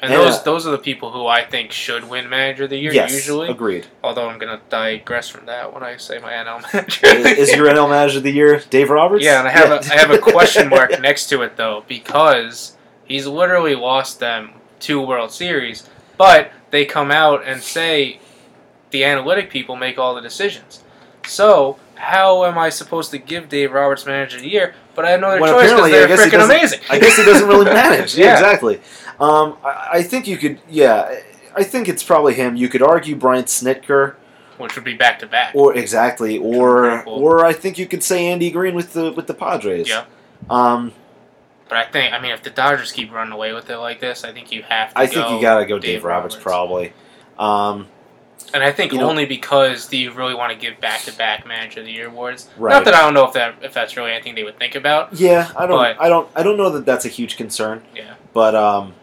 [0.00, 0.18] and yeah.
[0.18, 3.12] those those are the people who I think should win Manager of the Year yes,
[3.12, 3.48] usually.
[3.48, 3.86] agreed.
[4.02, 7.06] Although I'm gonna digress from that when I say my NL manager.
[7.06, 9.24] Is your NL Manager of the Year Dave Roberts?
[9.24, 12.76] yeah, and I have a I have a question mark next to it though because
[13.04, 18.20] he's literally lost them two World Series, but they come out and say
[18.90, 20.82] the analytic people make all the decisions.
[21.26, 24.74] So how am I supposed to give Dave Roberts Manager of the Year?
[24.94, 26.80] But I have no other Well, choice because I they're guess he freaking doesn't- amazing.
[26.90, 28.16] I guess he doesn't really manage.
[28.16, 28.32] yeah, Yeah.
[28.34, 28.80] exactly.
[29.20, 30.60] Um, I, I think you could.
[30.68, 31.14] Yeah,
[31.56, 32.56] I think it's probably him.
[32.56, 34.14] You could argue Brian Snitker,
[34.58, 35.54] which would be back to back.
[35.54, 37.14] or exactly, or Cool.
[37.22, 39.88] or I think you could say Andy Green with the with the Padres.
[39.88, 40.04] Yeah.
[40.48, 40.92] Um,
[41.68, 44.24] But I think, I mean, if the Dodgers keep running away with it like this,
[44.24, 46.42] I think you have to I think go you gotta go Dave, Dave Roberts, Roberts.
[46.42, 46.92] probably.
[47.38, 47.88] Um,
[48.54, 51.12] And I think You know- only because do you really want to give back to
[51.12, 52.48] back manager of the year awards?
[52.56, 52.72] Right.
[52.72, 55.12] Not that I don't know if that if that's really anything they would think about.
[55.14, 57.82] yeah, I don't, But- I don't, I don't know that that's a huge concern.
[57.94, 58.14] Yeah.
[58.32, 58.94] But um,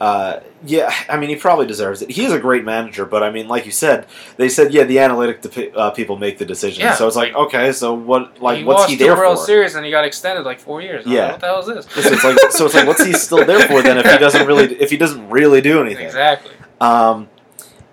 [0.00, 2.10] uh, yeah, I mean, he probably deserves it.
[2.10, 4.06] He is a great manager, but I mean, like you said,
[4.36, 6.82] they said yeah, the analytic de- uh, people make the decision.
[6.82, 8.42] Yeah, so it's like, okay, so what?
[8.42, 9.44] Like, he what's he the there World for?
[9.46, 11.06] Series and he got extended like four years.
[11.06, 11.30] I'm like, Yeah.
[11.32, 11.86] what the hell is this?
[12.04, 13.98] so it's like, so it's like, what's he still there for then?
[13.98, 16.52] If he doesn't really, if he doesn't really do anything, exactly.
[16.80, 17.28] Um,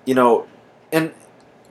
[0.06, 0.48] you know,
[0.96, 1.12] and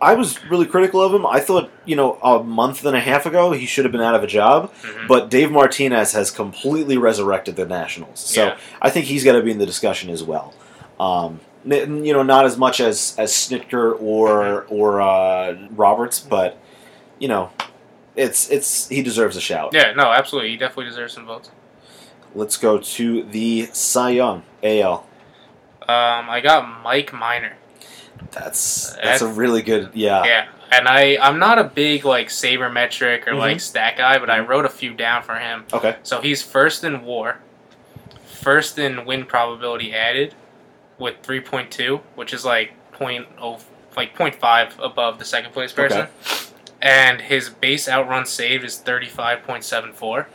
[0.02, 1.24] I was really critical of him.
[1.24, 4.14] I thought, you know, a month and a half ago he should have been out
[4.14, 5.08] of a job, Mhm.
[5.08, 8.20] but Dave Martinez has completely resurrected the Nationals.
[8.20, 8.56] So Yeah.
[8.82, 10.52] I think he's got to be in the discussion as well.
[11.00, 16.58] Um, you know, not as much as as Snitker or or uh, Roberts, but
[17.18, 17.50] you know,
[18.14, 19.70] it's it's he deserves a shout.
[19.72, 20.50] Yeah, no, absolutely.
[20.50, 21.50] He definitely deserves some votes.
[22.34, 25.06] Let's go to the Cy Young AL.
[25.82, 27.54] Um, I got Mike Minor.
[28.30, 30.24] That's that's a really good yeah.
[30.24, 33.38] Yeah, and I I'm not a big like saber metric or Mhm.
[33.38, 34.48] like stat guy, but I Mhm.
[34.48, 35.64] wrote a few down for him.
[35.72, 35.96] Okay.
[36.02, 37.38] So he's first in WAR,
[38.26, 40.34] first in win probability added,
[40.98, 43.60] with 3.2, which is like point oh
[43.96, 46.08] like 0.5 above the second place person.
[46.82, 50.26] And his base outrun saved is 35.74,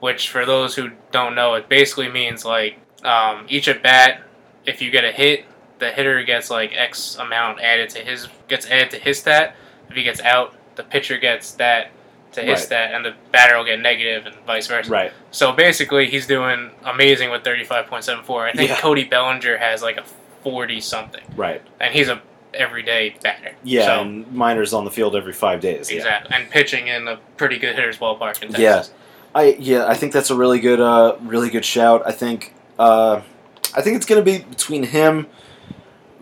[0.00, 4.22] which for those who don't know, it basically means like um, each at bat,
[4.66, 5.44] if you get a hit,
[5.78, 9.54] the hitter gets like X amount added to his gets added to his stat.
[9.88, 11.90] If he gets out, the pitcher gets that
[12.32, 12.58] to his Right.
[12.58, 14.90] stat, and the batter will get negative, and vice versa.
[14.90, 15.12] Right.
[15.30, 18.46] So basically, he's doing amazing with 35.74.
[18.48, 18.76] I think Yeah.
[18.76, 20.04] Cody Bellinger has like a
[20.44, 21.62] 40 something, Right.
[21.80, 22.20] and he's a
[22.54, 23.52] everyday batter.
[23.62, 25.90] Yeah, So, and Minor's on the field every five days.
[25.90, 25.96] Yeah.
[25.98, 28.58] exactly, and pitching in a pretty good hitter's ballpark in Texas.
[28.60, 28.82] Yeah.
[29.34, 32.02] I yeah, I think that's a really good uh really good shout.
[32.06, 33.20] I think uh
[33.76, 35.26] I think it's gonna be between him,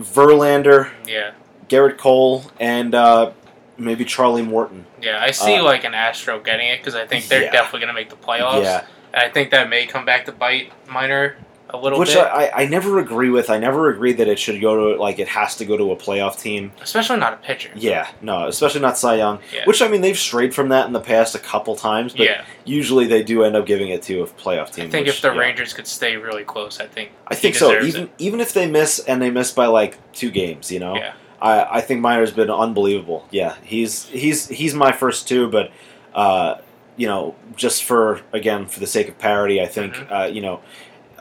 [0.00, 1.32] Verlander, Yeah,
[1.68, 3.32] Gerrit Cole, and uh
[3.78, 4.86] maybe Charlie Morton.
[5.02, 5.18] yeah.
[5.22, 7.52] I see Uh, like an Astro getting it because I think they're Yeah.
[7.52, 8.62] definitely going to make the playoffs.
[8.64, 8.84] Yeah.
[9.12, 11.36] and I think that may come back to bite Minor
[11.70, 13.50] a little Which bit, I, I, I never agree with.
[13.50, 15.96] I never agree that it should go to like it has to go to a
[15.96, 16.72] playoff team.
[16.80, 17.70] especially not a pitcher.
[17.74, 19.40] Yeah, no, especially not Cy Young.
[19.52, 19.64] Yeah.
[19.64, 22.44] Which I mean they've strayed from that in the past a couple times, but yeah,
[22.64, 24.86] usually they do end up giving it to a playoff team.
[24.86, 25.40] I think which, if the yeah.
[25.40, 27.80] Rangers could stay really close, I think I think so.
[27.82, 28.10] Even it.
[28.18, 30.94] even if they miss and they miss by like two games, you know.
[30.94, 31.14] Yeah.
[31.40, 33.26] I, I think Minor's been unbelievable.
[33.30, 35.70] Yeah, he's he's he's my first two, but
[36.14, 36.56] uh,
[36.96, 40.12] you know, just for again for the sake of parity, I think Mm-hmm.
[40.12, 40.60] uh, you know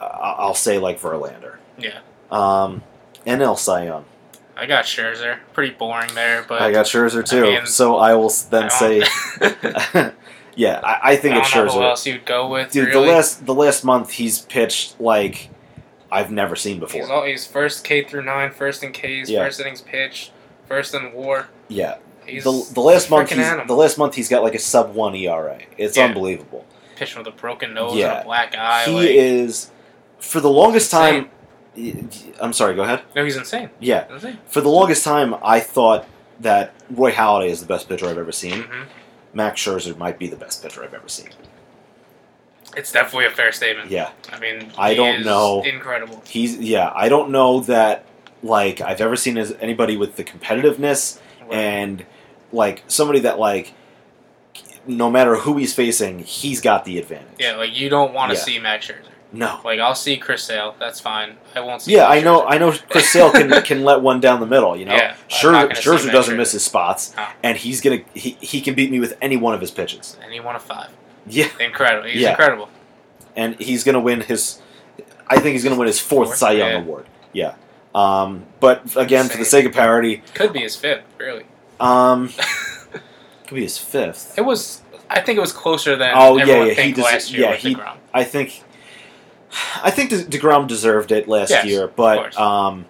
[0.02, 1.58] I'll say like Verlander.
[1.78, 2.00] Yeah.
[2.32, 2.84] Um,
[3.26, 4.06] NL Cy Young.
[4.58, 5.40] I got Scherzer.
[5.54, 9.04] Pretty boring there, but I got Scherzer too, mean, so I will then I say,
[10.56, 11.84] yeah, I, I think I it's know who Scherzer.
[11.90, 12.72] else you'd go with.
[12.72, 13.06] Dude, really.
[13.08, 15.50] the last the last month he's pitched like
[16.12, 17.02] I've never seen before.
[17.02, 19.44] He's, all, he's first K through nine, first in Ks, Yeah.
[19.44, 20.32] first innings pitched,
[20.68, 21.48] first in WAR.
[21.68, 23.66] yeah, He's the, the last month he's, animal.
[23.68, 25.60] the last month he's got like a sub one ERA.
[25.78, 26.06] It's Yeah.
[26.06, 26.66] unbelievable.
[26.96, 28.14] pitching with a broken nose Yeah.
[28.14, 28.86] and a black eye.
[28.86, 29.70] he like, is
[30.20, 31.30] for the longest time.
[32.42, 32.76] I'm sorry.
[32.76, 33.02] Go ahead.
[33.16, 33.70] no, he's insane.
[33.80, 34.40] Yeah, Insane.
[34.48, 36.08] for the longest time, I thought
[36.40, 38.64] that Roy Halladay is the best pitcher I've ever seen.
[38.64, 38.84] hmm
[39.34, 41.28] Max Scherzer might be the best pitcher I've ever seen.
[42.78, 43.92] It's definitely a fair statement.
[43.92, 45.62] Yeah, I mean, I don't know.
[45.64, 46.22] Incredible.
[46.28, 46.92] he's yeah.
[46.96, 48.06] I don't know that
[48.44, 51.20] like I've ever seen as anybody with the competitiveness
[51.52, 52.06] and
[52.54, 53.74] like somebody that like
[54.88, 57.28] no matter who he's facing, he's got the advantage.
[57.40, 58.44] yeah, like you don't want to Yeah.
[58.44, 59.10] see Max Scherzer.
[59.36, 59.60] No.
[59.66, 60.76] Like I'll see Chris Sale.
[60.80, 61.38] That's fine.
[61.56, 61.94] I won't see.
[61.94, 62.42] Yeah, I know.
[62.42, 62.46] Scherzer.
[62.50, 62.72] I know.
[62.90, 64.76] Chris Sale can can let one down the middle.
[64.78, 67.28] You know, Yeah, Scherzer, not gonna see Scherzer doesn't miss his spots, No.
[67.44, 70.18] and he's gonna he, he can beat me with any one of his pitches.
[70.24, 70.90] And he won a five.
[71.28, 72.08] Yeah, Incredible.
[72.08, 72.32] He's Yeah.
[72.32, 72.70] incredible.
[73.36, 74.62] and he's gonna win his.
[75.28, 76.78] I think he's gonna win his fourth, Fourth, Cy Young yeah.
[76.78, 77.06] award.
[77.34, 77.56] Yeah.
[77.94, 81.04] Um, but again, for the sake of parity, Could be his fifth.
[81.18, 81.46] Really.
[81.80, 82.30] um,
[83.48, 84.38] could be his fifth.
[84.38, 84.82] It was.
[85.10, 87.56] I think it was closer than Oh, yeah, yeah, he think does- last year yeah,
[87.56, 87.78] he-
[88.14, 88.64] I think.
[89.84, 92.86] I think De- deGrom deserved it last Yes, year, but um,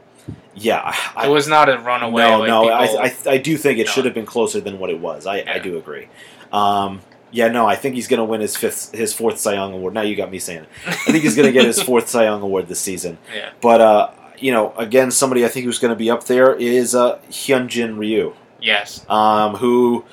[0.56, 2.24] yeah, I, It was not a runaway.
[2.24, 3.92] no, like no, I, I, I do think it No.
[3.92, 5.26] should have been closer than what it was.
[5.28, 6.08] I, I do agree.
[6.52, 7.02] Um,
[7.32, 9.94] yeah, no, I think he's going to win his fifth, his fourth Cy Young award.
[9.94, 10.70] Now you got me saying it.
[10.88, 13.18] I think he's going to get his fourth Cy Young award this season.
[13.36, 13.50] yeah.
[13.62, 16.96] But uh, you know, again, somebody I think who's going to be up there is
[16.96, 19.06] uh, Hyunjin Ryu, Yes.
[19.10, 20.06] um, who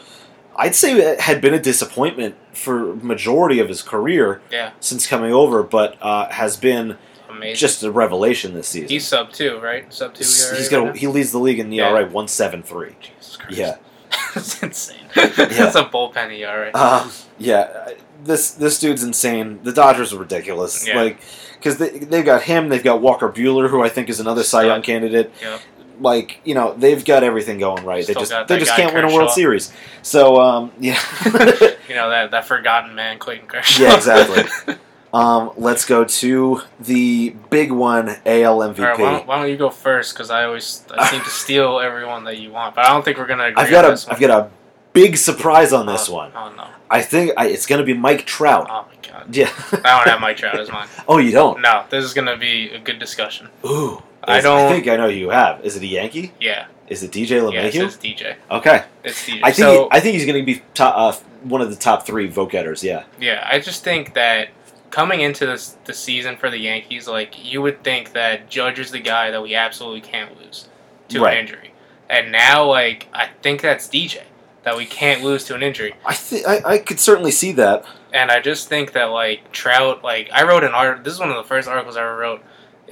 [0.56, 4.72] I'd say it had been a disappointment for majority of his career Yeah.
[4.80, 6.96] since coming over, but uh, has been
[7.30, 7.56] Amazing.
[7.56, 8.88] just a revelation this season.
[8.88, 9.92] he's sub two, right?
[9.92, 10.22] Sub two.
[10.24, 11.90] ERA he's right got he leads the league in the Yeah.
[11.90, 12.96] ERA one seven three.
[13.00, 13.56] Jesus Christ.
[13.58, 13.76] Yeah.
[14.34, 14.98] that's insane.
[15.14, 16.70] That's a bullpen ERA.
[16.74, 17.90] Um, yeah,
[18.24, 19.60] this this dude's insane.
[19.62, 20.86] The Dodgers are ridiculous.
[20.86, 20.96] Yeah.
[21.00, 21.20] Like,
[21.56, 24.64] because they they've got him, they've got Walker Buehler, who I think is another Cy
[24.64, 25.32] Young candidate.
[25.40, 25.60] Yep.
[26.01, 28.06] Like, you know, they've got everything going right.
[28.06, 29.73] they just they just can't win a World Series.
[30.02, 30.98] So, um, yeah.
[31.89, 33.82] You know that that forgotten man, Clayton Kershaw.
[33.82, 34.74] Yeah, exactly.
[35.12, 38.78] um, let's go to the big one, AL MVP.
[38.78, 40.14] Right, why don't, why don't you go first?
[40.14, 43.19] Because I always I seem to steal everyone that you want, but I don't think
[43.19, 44.10] we're gonna agree I've got a.
[44.10, 44.51] I've got a
[44.94, 46.32] big surprise on this oh, one.
[46.35, 46.66] Oh no!
[46.90, 48.69] I think I, it's going to be Mike Trout.
[48.70, 49.35] Oh my god!
[49.35, 49.51] Yeah.
[49.73, 50.89] I don't have Mike Trout as mine.
[51.09, 51.60] oh, you don't?
[51.60, 53.48] No, this is gonna be a good discussion.
[53.64, 54.02] Ooh.
[54.24, 55.65] I don't- I think I know who you have.
[55.65, 56.32] Is it a Yankee?
[56.40, 57.86] Yeah, Is it DJ yeah, LeMahieu?
[57.86, 58.35] it's DJ.
[58.51, 58.85] okay.
[59.05, 59.40] It's DJ.
[59.43, 61.12] I think so, I think he's going to be top, uh,
[61.43, 62.85] one of the top three vote getters.
[62.85, 63.05] Yeah.
[63.20, 64.49] Yeah, I just think that
[64.90, 68.90] coming into this the season for the Yankees, like you would think that Judge is
[68.90, 70.69] the guy that we absolutely can't lose
[71.09, 71.35] to Right.
[71.35, 71.73] an injury,
[72.11, 74.20] and now like I think that's DJ
[74.65, 77.85] that we can't lose to an injury, I think I I could certainly see that.
[78.12, 81.03] and I just think that like Trout, like I wrote an art.
[81.05, 82.43] This is one of the first articles I ever wrote.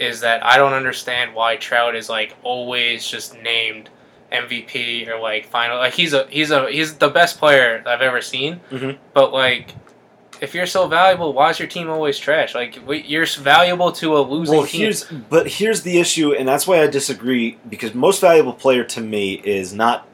[0.00, 3.90] Is that I don't understand why Trout is like always just named
[4.32, 5.76] MVP or like final.
[5.76, 8.60] Like he's a he's a he's the best player I've ever seen.
[8.70, 8.96] Mhm.
[9.12, 9.74] But like,
[10.40, 12.54] if you're so valuable, why is your team always trash?
[12.54, 14.80] Like you're valuable to a losing Well, team.
[14.80, 17.58] here's but here's the issue, and that's why I disagree.
[17.68, 20.08] Because most valuable player to me is not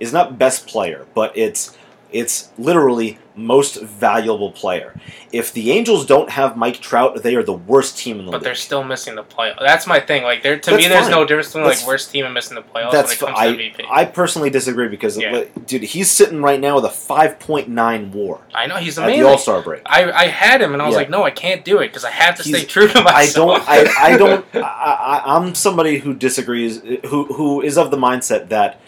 [0.00, 1.76] is not best player, but it's
[2.10, 4.98] it's literally most valuable player.
[5.30, 8.38] If the Angels don't have Mike Trout, they are the worst team in the But
[8.38, 8.44] league.
[8.44, 9.60] they're still missing the playoff.
[9.60, 10.22] That's my thing.
[10.24, 11.10] Like there to That's me, there's fine.
[11.12, 13.44] no difference between That's- like worst team and missing the playoffs That's when it fi-
[13.46, 13.86] comes to MVP.
[13.90, 15.44] I personally disagree because Yeah.
[15.66, 19.04] dude, he's sitting right now with a five point nine WAR I know he's at
[19.04, 19.22] amazing.
[19.22, 19.82] the All Star break.
[19.86, 20.98] I, I had him and I was Yeah.
[21.00, 23.68] like, no, I can't do it because I have to He's- stay true to myself.
[23.68, 23.98] I don't.
[24.00, 24.46] I, I don't.
[24.56, 26.80] I, I, I'm somebody who disagrees.
[27.06, 28.80] Who who is of the mindset that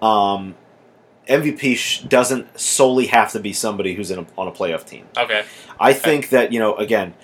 [0.00, 0.54] um,
[1.28, 5.06] MVP sh- doesn't solely have to be somebody who's in a, on a playoff team.
[5.16, 5.44] okay.
[5.78, 7.14] I think that you know again,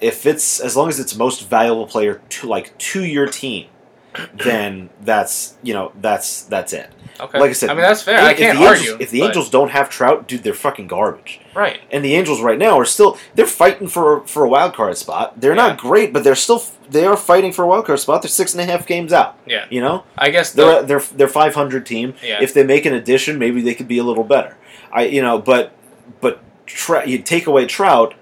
[0.00, 3.66] if it's as long as it's most valuable player to like to your team,
[4.34, 6.90] then that's you know that's that's it.
[7.18, 7.38] Okay.
[7.38, 8.20] Like I said, I mean that's fair.
[8.20, 8.82] I if can't the argue.
[8.92, 11.40] Angels, if the but- Angels don't have Trout, dude, they're fucking garbage.
[11.54, 11.80] right?
[11.90, 15.40] And the Angels right now are still they're fighting for for a wild card spot.
[15.40, 15.68] They're Yeah.
[15.68, 18.22] not great, but they're still they are fighting for a wild card spot.
[18.22, 19.38] They're six and a half games out.
[19.46, 19.66] Yeah.
[19.70, 22.14] You know I guess they're the, they're they're five hundred team.
[22.22, 22.38] yeah.
[22.42, 24.56] If they make an addition, maybe they could be a little better.
[24.92, 25.72] I you know, but
[26.20, 28.14] but Tra- you take away Trout,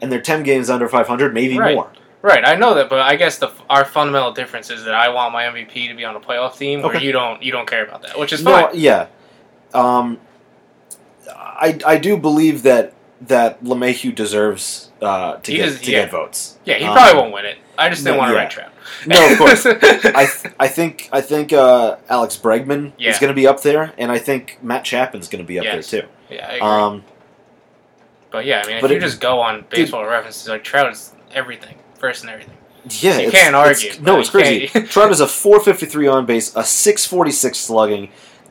[0.00, 1.74] and they're ten games under five hundred, maybe Right.
[1.74, 1.90] more.
[2.26, 5.32] Right, I know that, but I guess the our fundamental difference is that I want
[5.32, 7.04] my MVP to be on a playoff team, where Okay.
[7.04, 8.70] you don't you don't care about that, which is No, fine.
[8.74, 9.06] yeah.
[9.72, 10.18] Um,
[11.34, 16.00] I I do believe that that LeMahieu deserves uh, to He get to yeah.
[16.02, 16.58] get votes.
[16.64, 17.58] Yeah, he Um, probably won't win it.
[17.78, 18.40] I just didn't no, want to yeah.
[18.42, 18.72] write Trout.
[19.06, 19.66] No, of course.
[20.14, 23.10] I th- I think I think uh, Alex Bregman Yeah.
[23.10, 25.64] is going to be up there, and I think Matt Chapman's going to be up
[25.64, 25.90] Yes.
[25.90, 26.08] there too.
[26.30, 26.60] yeah, I agree.
[26.60, 27.04] Um,
[28.30, 30.90] but yeah, I mean, if but you it- just go on baseball references, like Trout
[30.92, 32.54] is everything, first and everything.
[33.00, 34.66] yeah, You it's- can't it's- argue, no, it's crazy.
[34.86, 38.08] Trout is a 453 on base, a 646 slugging,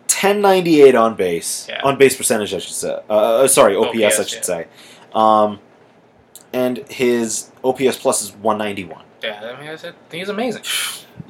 [0.08, 1.82] 1098 on base, Yeah.
[1.84, 2.98] on base percentage, I should say.
[3.10, 4.42] Uh, sorry, OPS, I should yeah.
[4.42, 4.68] say.
[5.14, 5.60] Um,
[6.54, 9.04] and his OPS plus is 191.
[9.24, 10.62] Yeah, I mean, I said, he's amazing.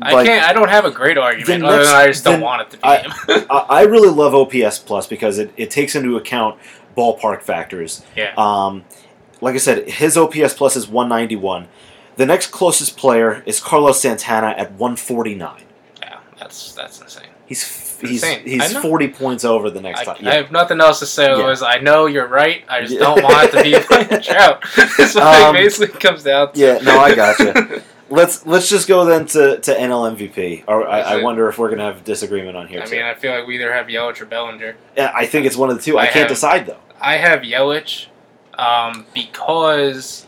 [0.01, 0.45] Like, I can't.
[0.49, 2.77] I don't have a great argument The other than I just don't want it to
[2.77, 3.11] be I- him.
[3.49, 6.59] I, I really love OPS plus because it, it takes into account
[6.97, 8.03] ballpark factors.
[8.15, 8.83] yeah, Um,
[9.41, 11.67] like I said, his OPS plus is 191.
[12.17, 15.61] The next closest player is Carlos Santana at 149.
[16.01, 17.27] yeah, that's that's insane.
[17.45, 18.45] He's he's Insane.
[18.45, 20.27] He's 40 points over the next I, time.
[20.27, 21.27] I have nothing else to say.
[21.27, 21.55] Yeah.
[21.65, 22.63] I know you're right.
[22.69, 22.99] I just Yeah.
[22.99, 23.81] don't want it to be a
[24.21, 24.63] Trout.
[24.75, 26.59] That's what Um, it basically comes down to.
[26.59, 27.81] Yeah, no, I gotcha.
[28.09, 30.65] Let's let's just go then to, to NL MVP.
[30.67, 32.81] Or I, I wonder if we're gonna have disagreement on here.
[32.83, 32.97] I too.
[32.97, 34.75] mean, I feel like we either have Yelich or Bellinger.
[34.95, 35.97] yeah, I think it's one of the two.
[35.97, 36.77] I, I can't have- decide though.
[37.01, 38.05] I have Yelich
[38.59, 40.24] um, because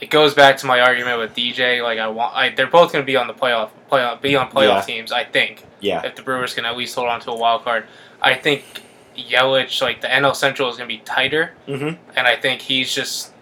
[0.00, 1.82] it goes back to my argument with DJ.
[1.82, 4.48] Like I want, I, they're both going to be on the playoff, playoff, be on
[4.50, 4.80] playoff Yeah.
[4.82, 5.12] teams.
[5.12, 7.86] I think Yeah, if the Brewers can at least hold on to a wild card,
[8.20, 8.82] I think
[9.16, 12.94] Yelich, like the NL Central, is going to be tighter, hmm and I think he's
[12.94, 13.32] just.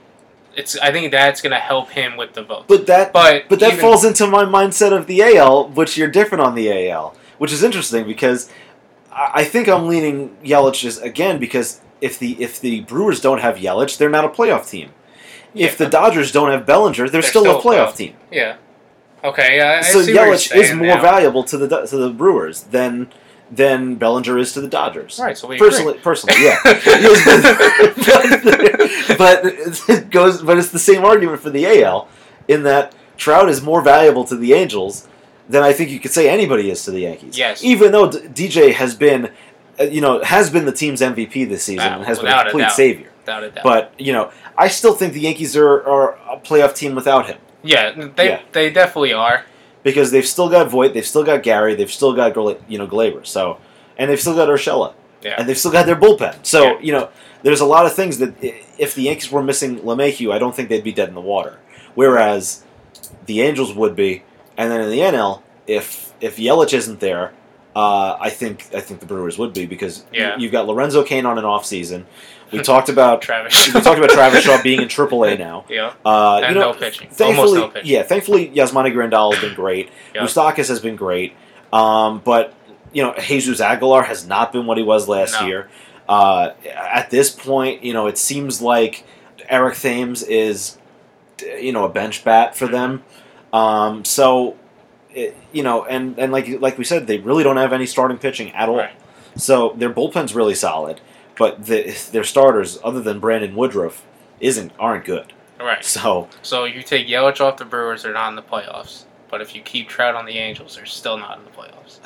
[0.57, 0.79] It's.
[0.79, 2.67] I think that's going to help him with the vote.
[2.69, 6.07] but that But But that even- falls into my mindset of the AL, which you're
[6.09, 8.49] different on the AL, which is interesting because
[9.13, 13.41] I I think I'm leaning Yelich just again because if the if the Brewers don't
[13.41, 14.91] have Yelich, they're not a playoff team.
[15.55, 18.15] If the Dodgers don't have Bellinger, they're, They're still, still a playoff team.
[18.31, 18.57] Yeah.
[19.23, 19.57] Okay.
[19.57, 19.79] Yeah.
[19.79, 21.03] I so see what you're Yelich is more now.
[21.03, 23.11] valuable to the to the Brewers than
[23.51, 25.19] than Bellinger is to the Dodgers.
[25.21, 25.39] Right.
[25.39, 25.69] So we agree.
[25.69, 26.59] Personally, personally, yeah.
[29.17, 30.43] But, it goes.
[30.43, 32.09] But it's the same argument for the AL
[32.49, 35.07] in that Trout is more valuable to the Angels
[35.49, 37.39] than I think you could say anybody is to the Yankees.
[37.39, 37.63] Yes.
[37.63, 39.31] Even though DJ has been
[39.79, 42.71] uh, you know, has been the team's MVP this season and has been a complete
[42.71, 43.11] savior.
[43.25, 43.65] Without a doubt.
[43.65, 47.39] But you know, I still think the Yankees are, are a playoff team without him
[47.67, 48.41] yeah, they Yeah.
[48.53, 49.45] they definitely are.
[49.83, 52.37] because they've still got Voit, they've still got Gary, they've still got
[52.69, 53.59] you know Gleyber, so
[53.97, 54.93] and they've still got Urshela,
[55.23, 55.37] Yeah.
[55.39, 56.37] and they've still got their bullpen.
[56.45, 56.79] So Yeah.
[56.83, 57.09] you know,
[57.43, 58.35] there's a lot of things that
[58.79, 61.59] if the Yankees were missing LeMahieu, I don't think they'd be dead in the water.
[61.95, 62.63] Whereas
[63.27, 64.23] the Angels would be,
[64.59, 67.33] and then in the NL, if if Yelich isn't there,
[67.75, 70.37] uh, I think I think the Brewers would be because you- Yeah.
[70.39, 72.07] you've got Lorenzo Cain on an off season.
[72.59, 73.73] We talked about Travis.
[73.75, 75.65] we talked about Travis Shaw being in AAA now.
[75.69, 75.93] yeah.
[76.05, 77.09] Uh, And you know, no pitching.
[77.11, 77.91] Thankfully, Almost no pitching.
[77.91, 78.03] yeah.
[78.03, 79.91] Thankfully, Yasmani Grandal has been great.
[80.15, 80.23] Yeah.
[80.23, 81.35] Moustakas has been great.
[81.73, 82.55] Um, but
[82.93, 85.47] you know, Jesus Aguilar has not been what he was last No.
[85.47, 85.69] year.
[86.09, 89.05] Uh, at this point, you know, it seems like
[89.49, 90.79] Eric Thames is,
[91.59, 93.03] you know, a bench bat for them.
[93.53, 94.57] Um, so,
[95.13, 98.19] it, you know, and and like like we said, they really don't have any starting
[98.19, 98.77] pitching at all.
[98.77, 98.93] Right.
[99.37, 101.01] So their bullpen's really solid,
[101.37, 104.05] but the, their starters, other than Brandon Woodruff,
[104.41, 105.33] isn't aren't good.
[105.61, 105.85] Right.
[105.85, 109.05] So So you take Yelich off the Brewers, they're not in the playoffs.
[109.31, 111.99] But if you keep Trout on the Angels, they're still not in the playoffs.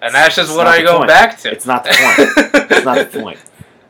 [0.00, 1.08] And that's just what I go point.
[1.08, 1.50] back to.
[1.52, 2.70] It's not the point.
[2.70, 3.38] it's not the point.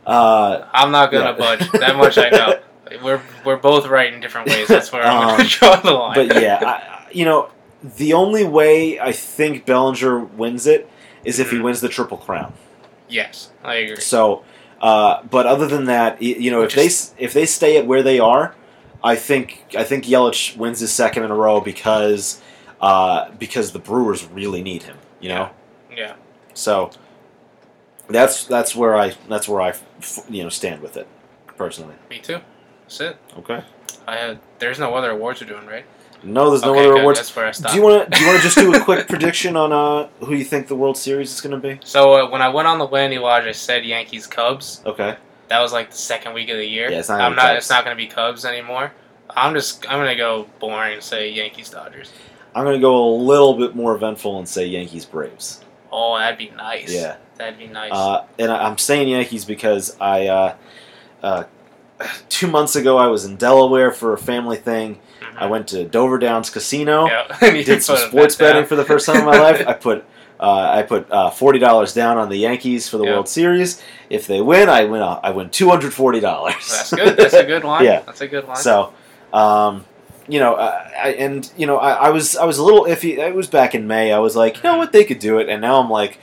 [0.07, 1.33] Uh, I'm not gonna Yeah.
[1.33, 1.71] budge.
[1.73, 2.59] That much I know.
[3.03, 4.67] We're we're both right in different ways.
[4.69, 6.15] That's where I'm Um, gonna draw the line.
[6.15, 7.51] but yeah, I, you know,
[7.83, 10.89] the only way I think Bellinger wins it
[11.23, 11.65] is if he Mhm.
[11.65, 12.55] wins the triple crown.
[13.07, 13.97] yes, I agree.
[14.01, 14.43] So,
[14.81, 16.87] uh, but other than that, you know, if they
[17.23, 18.55] if they stay at where they are,
[19.03, 22.41] I think I think Yelich wins his second in a row because
[22.81, 24.97] uh, because the Brewers really need him.
[25.21, 25.51] You know,
[25.97, 26.15] Yeah.
[26.55, 26.91] so
[28.09, 29.75] that's that's where I that's where I
[30.31, 31.07] you know stand with it
[31.57, 31.95] personally.
[32.09, 32.41] Me too.
[32.83, 33.17] That's it.
[33.39, 33.63] Okay.
[34.07, 34.39] I had.
[34.59, 35.85] There's no other awards we're doing, right?
[36.23, 37.01] No, there's no okay, other good.
[37.03, 37.19] awards.
[37.19, 37.75] That's where I stopped.
[37.75, 40.09] Do you want to do you want to just do a quick prediction on uh,
[40.25, 41.81] who you think the World Series is going to be?
[41.85, 44.83] so uh, when I went on the Wendy Lodge, I said Yankees Cubs.
[44.85, 45.17] Okay.
[45.49, 46.91] That was like the second week of the year.
[46.91, 47.43] Yeah, it's not I'm not.
[47.43, 47.59] Cubs.
[47.59, 48.93] It's not going to be Cubs anymore.
[49.31, 49.89] I'm just.
[49.89, 52.13] I'm going to go boring and say Yankees Dodgers.
[52.55, 55.65] I'm going to go a little bit more eventful and say Yankees Braves.
[55.93, 56.93] Oh, that'd be nice.
[56.93, 57.17] Yeah.
[57.37, 57.93] That'd be nice.
[57.93, 60.57] Uh, and I- I'm saying Yankees because I uh,
[61.23, 61.45] uh,
[62.29, 64.99] two months ago I was in Delaware for a family thing.
[65.39, 67.07] I went to Dover Downs Casino.
[67.07, 67.27] Yeah.
[67.41, 69.67] Did some sports betting for the first time in my life.
[69.67, 70.05] I put
[70.41, 73.13] uh, I put uh, forty dollars down on the Yankees for the Yeah.
[73.15, 73.83] World Series.
[74.11, 75.03] If they win, I win.
[75.03, 76.55] uh, I win two hundred forty dollars.
[76.71, 77.17] That's good.
[77.17, 77.85] That's a good line.
[77.91, 78.01] Yeah.
[78.01, 78.57] That's a good line.
[78.57, 78.93] So,
[79.33, 79.85] um,
[80.29, 83.19] you know, I, I, and you know, I, I was I was a little iffy.
[83.19, 84.13] It was back in May.
[84.13, 86.19] I was like, you know what, they could do it, and now I'm like,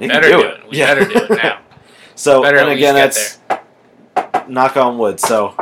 [0.00, 0.54] we better do do it.
[0.60, 0.68] it.
[0.70, 0.94] We Yeah.
[0.94, 1.58] better do it now.
[2.14, 2.42] so.
[2.42, 3.38] Better and again, that's
[4.48, 5.20] knock on wood.
[5.20, 5.54] So,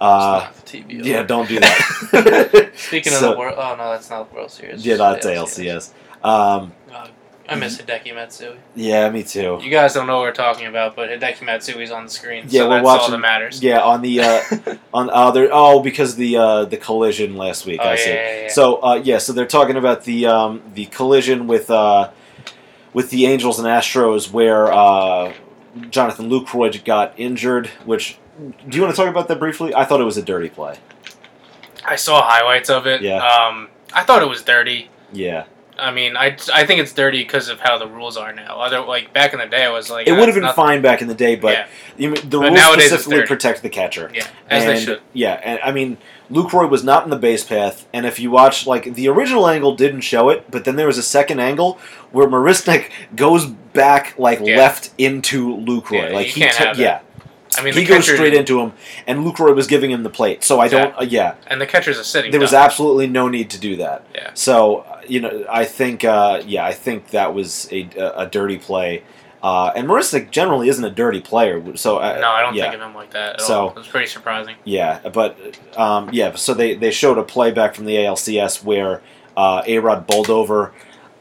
[0.00, 1.04] uh, It's not the TV.
[1.04, 2.70] yeah, don't do that.
[2.76, 4.84] Speaking So- of the World, oh no, that's not the World Series.
[4.84, 5.92] yeah, that's ALCS.
[6.22, 7.08] Um, Uh,
[7.50, 8.56] I miss Hideki Matsui.
[8.74, 9.58] yeah, me too.
[9.62, 12.44] You guys don't know what we're talking about, but Hideki Matsui's on the screen.
[12.48, 13.62] Yeah, so we're that's all watching- that matters.
[13.62, 14.40] Yeah, on the uh,
[14.92, 17.80] on other oh because the uh, the collision last week.
[17.82, 18.10] Oh, I yeah, see.
[18.10, 18.48] yeah, yeah.
[18.50, 22.10] So uh, yeah, so they're talking about the um, the collision with uh,
[22.92, 25.32] with the Angels and Astros where uh,
[25.88, 27.68] Jonathan Lucroy got injured.
[27.86, 28.18] Which
[28.68, 29.74] do you want to talk about that briefly?
[29.74, 30.78] I thought it was a dirty play.
[31.84, 33.02] I saw highlights of it.
[33.02, 33.16] Yeah.
[33.16, 34.90] Um, I thought it was dirty.
[35.12, 35.44] Yeah,
[35.78, 38.60] I mean, I, I think it's dirty because of how the rules are now.
[38.60, 40.56] Other like back in the day, I was like, it would have been nothing.
[40.64, 41.66] fine back in the day, but yeah,
[41.96, 44.10] you mean, the But rules specifically protect the catcher.
[44.12, 45.00] yeah, as and, they should.
[45.14, 45.96] Yeah, and I mean,
[46.30, 49.74] Lucroy was not in the base path, and if you watch, like, the original angle
[49.74, 51.78] didn't show it, but then there was a second angle
[52.12, 54.58] where Marisnick goes back, like, Yeah.
[54.58, 56.10] left into Lucroy.
[56.10, 56.82] Yeah, like, he can't took- have that.
[56.82, 57.00] yeah,
[57.56, 58.72] I mean, he goes catcher, straight into him,
[59.06, 60.44] and Lucroy was giving him the plate.
[60.44, 62.30] So I don't, uh, yeah, and the catcher's a sitting.
[62.30, 64.04] there was absolutely no need to do that.
[64.14, 64.30] Yeah.
[64.34, 68.26] So, uh, you know, I think, uh, yeah, I think that was a, a, a
[68.26, 69.02] dirty play.
[69.42, 72.70] Uh, and Marisnick generally isn't a dirty player, so uh, No, I don't yeah.
[72.70, 73.68] think of him like that at So- all.
[73.70, 74.56] It was pretty surprising.
[74.64, 75.38] Yeah, but
[75.76, 79.00] um, yeah, so they, they showed a playback from the ALCS where
[79.36, 80.74] uh, A Rod bowled over.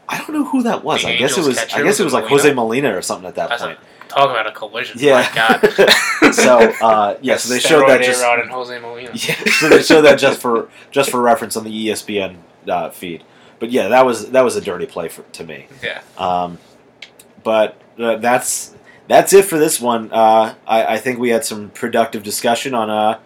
[0.10, 1.04] I don't know who that was.
[1.04, 1.58] The I guess it was.
[1.60, 2.42] I guess it was like Molina?
[2.42, 3.78] Jose Molina or something at that That's point.
[4.18, 4.98] Talk about a collision.
[5.00, 5.30] Yeah.
[5.30, 6.34] My God.
[6.34, 8.24] so uh, yeah, so they showed that just.
[8.24, 9.12] And Jose Molina.
[9.14, 12.38] Yeah, so they showed that just for just for reference on the ESPN
[12.68, 13.24] uh, feed.
[13.60, 15.68] But yeah, that was that was a dirty play for, to me.
[15.84, 16.02] Yeah.
[16.18, 16.58] Um,
[17.44, 18.76] but uh, that's
[19.08, 20.12] that's it for this one.
[20.12, 23.20] Uh, I, I think we had some productive discussion on uh,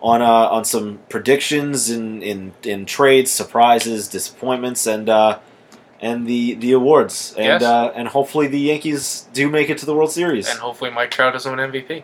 [0.00, 5.38] on uh, on some predictions in, in, in trades, surprises, disappointments, and uh,
[6.00, 7.34] and the, the awards.
[7.36, 7.62] And Yes.
[7.62, 10.48] uh, and hopefully the Yankees do make it to the World Series.
[10.48, 12.02] And hopefully Mike Trout doesn't win MVP.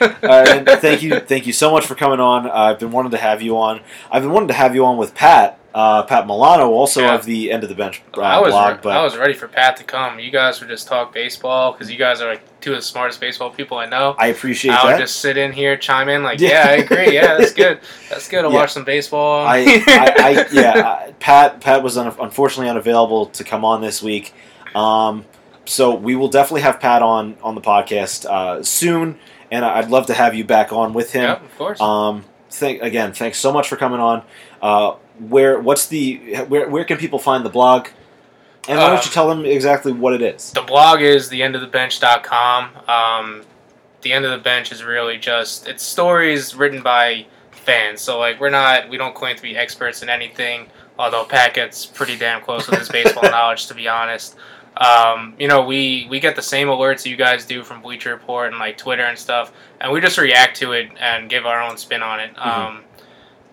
[0.00, 2.48] uh, and thank you, thank you so much for coming on.
[2.50, 3.80] I've been wanting to have you on.
[4.10, 7.14] I've been wanting to have you on with Pat uh, Pat Milano, also Yeah.
[7.16, 8.74] of the End of the Bench uh, I was blog.
[8.76, 10.20] re- but I was ready for Pat to come.
[10.20, 13.20] You guys were just talk baseball because you guys are like two of the smartest
[13.20, 14.14] baseball people I know.
[14.18, 14.82] I appreciate that.
[14.82, 14.98] I would that.
[15.00, 16.48] just sit in here, chime in like, Yeah.
[16.64, 17.14] yeah, I agree.
[17.14, 17.80] Yeah, that's good.
[18.08, 18.44] That's good.
[18.44, 18.58] I'll Yeah.
[18.58, 19.46] watch some baseball.
[19.46, 24.32] I, I, I yeah, Pat Pat was un- unfortunately unavailable to come on this week.
[24.74, 25.24] Um,
[25.66, 29.18] so we will definitely have Pat on on the podcast uh, soon,
[29.50, 31.22] and I'd love to have you back on with him.
[31.24, 31.80] yeah, of course.
[31.80, 34.22] Um, thank again, thanks so much for coming on.
[34.60, 37.88] Uh, where what's the where where can people find the blog?
[38.68, 40.50] And why don't you Um, tell them exactly what it is?
[40.52, 42.70] the blog is theendofthebench.com.
[42.88, 43.42] Um,
[44.02, 48.00] the end of the bench is really just it's stories written by fans.
[48.00, 50.68] So like we're not we don't claim to be experts in anything.
[50.98, 54.36] Although Pat gets pretty damn close with his baseball knowledge, to be honest.
[54.76, 58.50] Um, you know, we we get the same alerts you guys do from Bleacher Report
[58.50, 61.76] and like Twitter and stuff, and we just react to it and give our own
[61.76, 62.30] spin on it.
[62.38, 62.82] Um,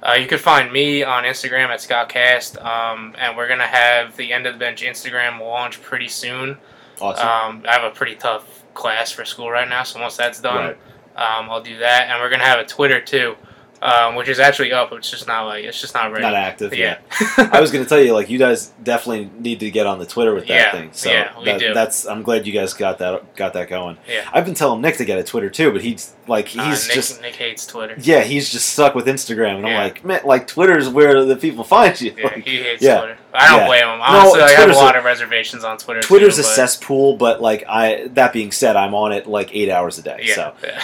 [0.03, 4.33] uh, you can find me on Instagram at ScottCast, um, and we're gonna have the
[4.33, 6.57] end of the bench Instagram launch pretty soon.
[6.99, 7.27] Awesome.
[7.27, 10.75] Um, I have a pretty tough class for school right now, so once that's done,
[11.17, 11.37] Right.
[11.39, 12.09] um, I'll do that.
[12.09, 13.35] And we're gonna have a Twitter too,
[13.81, 14.91] um, which is actually up.
[14.93, 16.21] It's just not like it's just not ready.
[16.23, 16.73] Not active.
[16.75, 16.99] yeah.
[17.37, 20.05] I was going to tell you, like, you guys definitely need to get on the
[20.05, 20.89] Twitter with that Yeah, thing.
[20.93, 21.73] So yeah, we that, do.
[21.73, 22.05] that's.
[22.05, 23.97] I'm glad you guys got that got that going.
[24.07, 24.29] Yeah.
[24.31, 26.95] I've been telling Nick to get a Twitter too, but he's like, he's Uh, Nick,
[26.95, 27.21] just.
[27.21, 27.95] Nick hates Twitter.
[27.99, 31.63] Yeah, he's just stuck with Instagram, and I'm like, man, like Twitter's where the people
[31.63, 32.13] find you.
[32.17, 32.99] Yeah, Like, he hates yeah.
[32.99, 33.17] Twitter.
[33.33, 33.67] I don't Yeah.
[33.67, 33.97] blame him.
[33.99, 36.01] No, Honestly, I have a lot a- of reservations on Twitter.
[36.01, 38.07] Twitter's too, a but- cesspool, but like I.
[38.13, 40.19] That being said, I'm on it like eight hours a day.
[40.23, 40.83] Yeah, So yeah.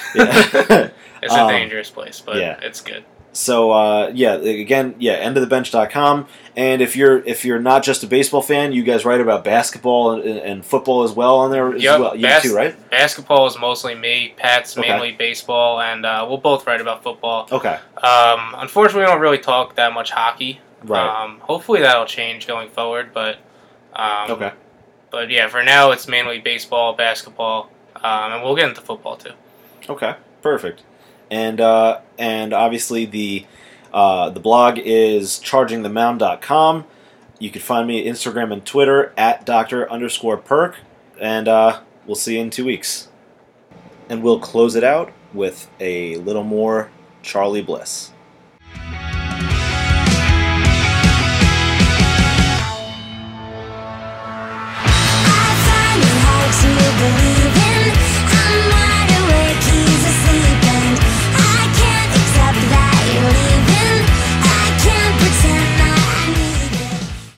[0.70, 0.90] yeah.
[1.22, 2.60] it's a Um, dangerous place, but yeah.
[2.62, 3.04] it's good.
[3.34, 6.28] So uh, yeah, again, yeah, endofthebench.com.
[6.56, 10.14] And if you're if you're not just a baseball fan, you guys write about basketball
[10.14, 12.16] and, and football as well on there as Yep, well.
[12.16, 12.90] You bas- too, right?
[12.90, 14.34] Basketball is mostly me.
[14.38, 14.90] Pat's Okay.
[14.90, 17.48] mainly baseball, and uh, we'll both write about football.
[17.52, 20.60] Okay, Um, unfortunately, we don't really talk that much hockey.
[20.84, 21.24] right.
[21.24, 23.12] Um, hopefully, that'll change going forward.
[23.14, 23.38] But
[23.96, 24.52] um, okay,
[25.12, 29.34] But yeah, for now, it's mainly baseball, basketball, um, and we'll get into football too.
[29.88, 30.82] okay, perfect.
[31.30, 33.46] And uh, and obviously the
[33.94, 36.86] uh, the blog is chargingthemound.com.
[37.40, 40.78] You can find me at Instagram and Twitter at doctor underscore perk.
[41.20, 43.10] And uh, we'll see you in two weeks.
[44.10, 46.90] And we'll close it out with a little more
[47.24, 48.12] Charly Bliss.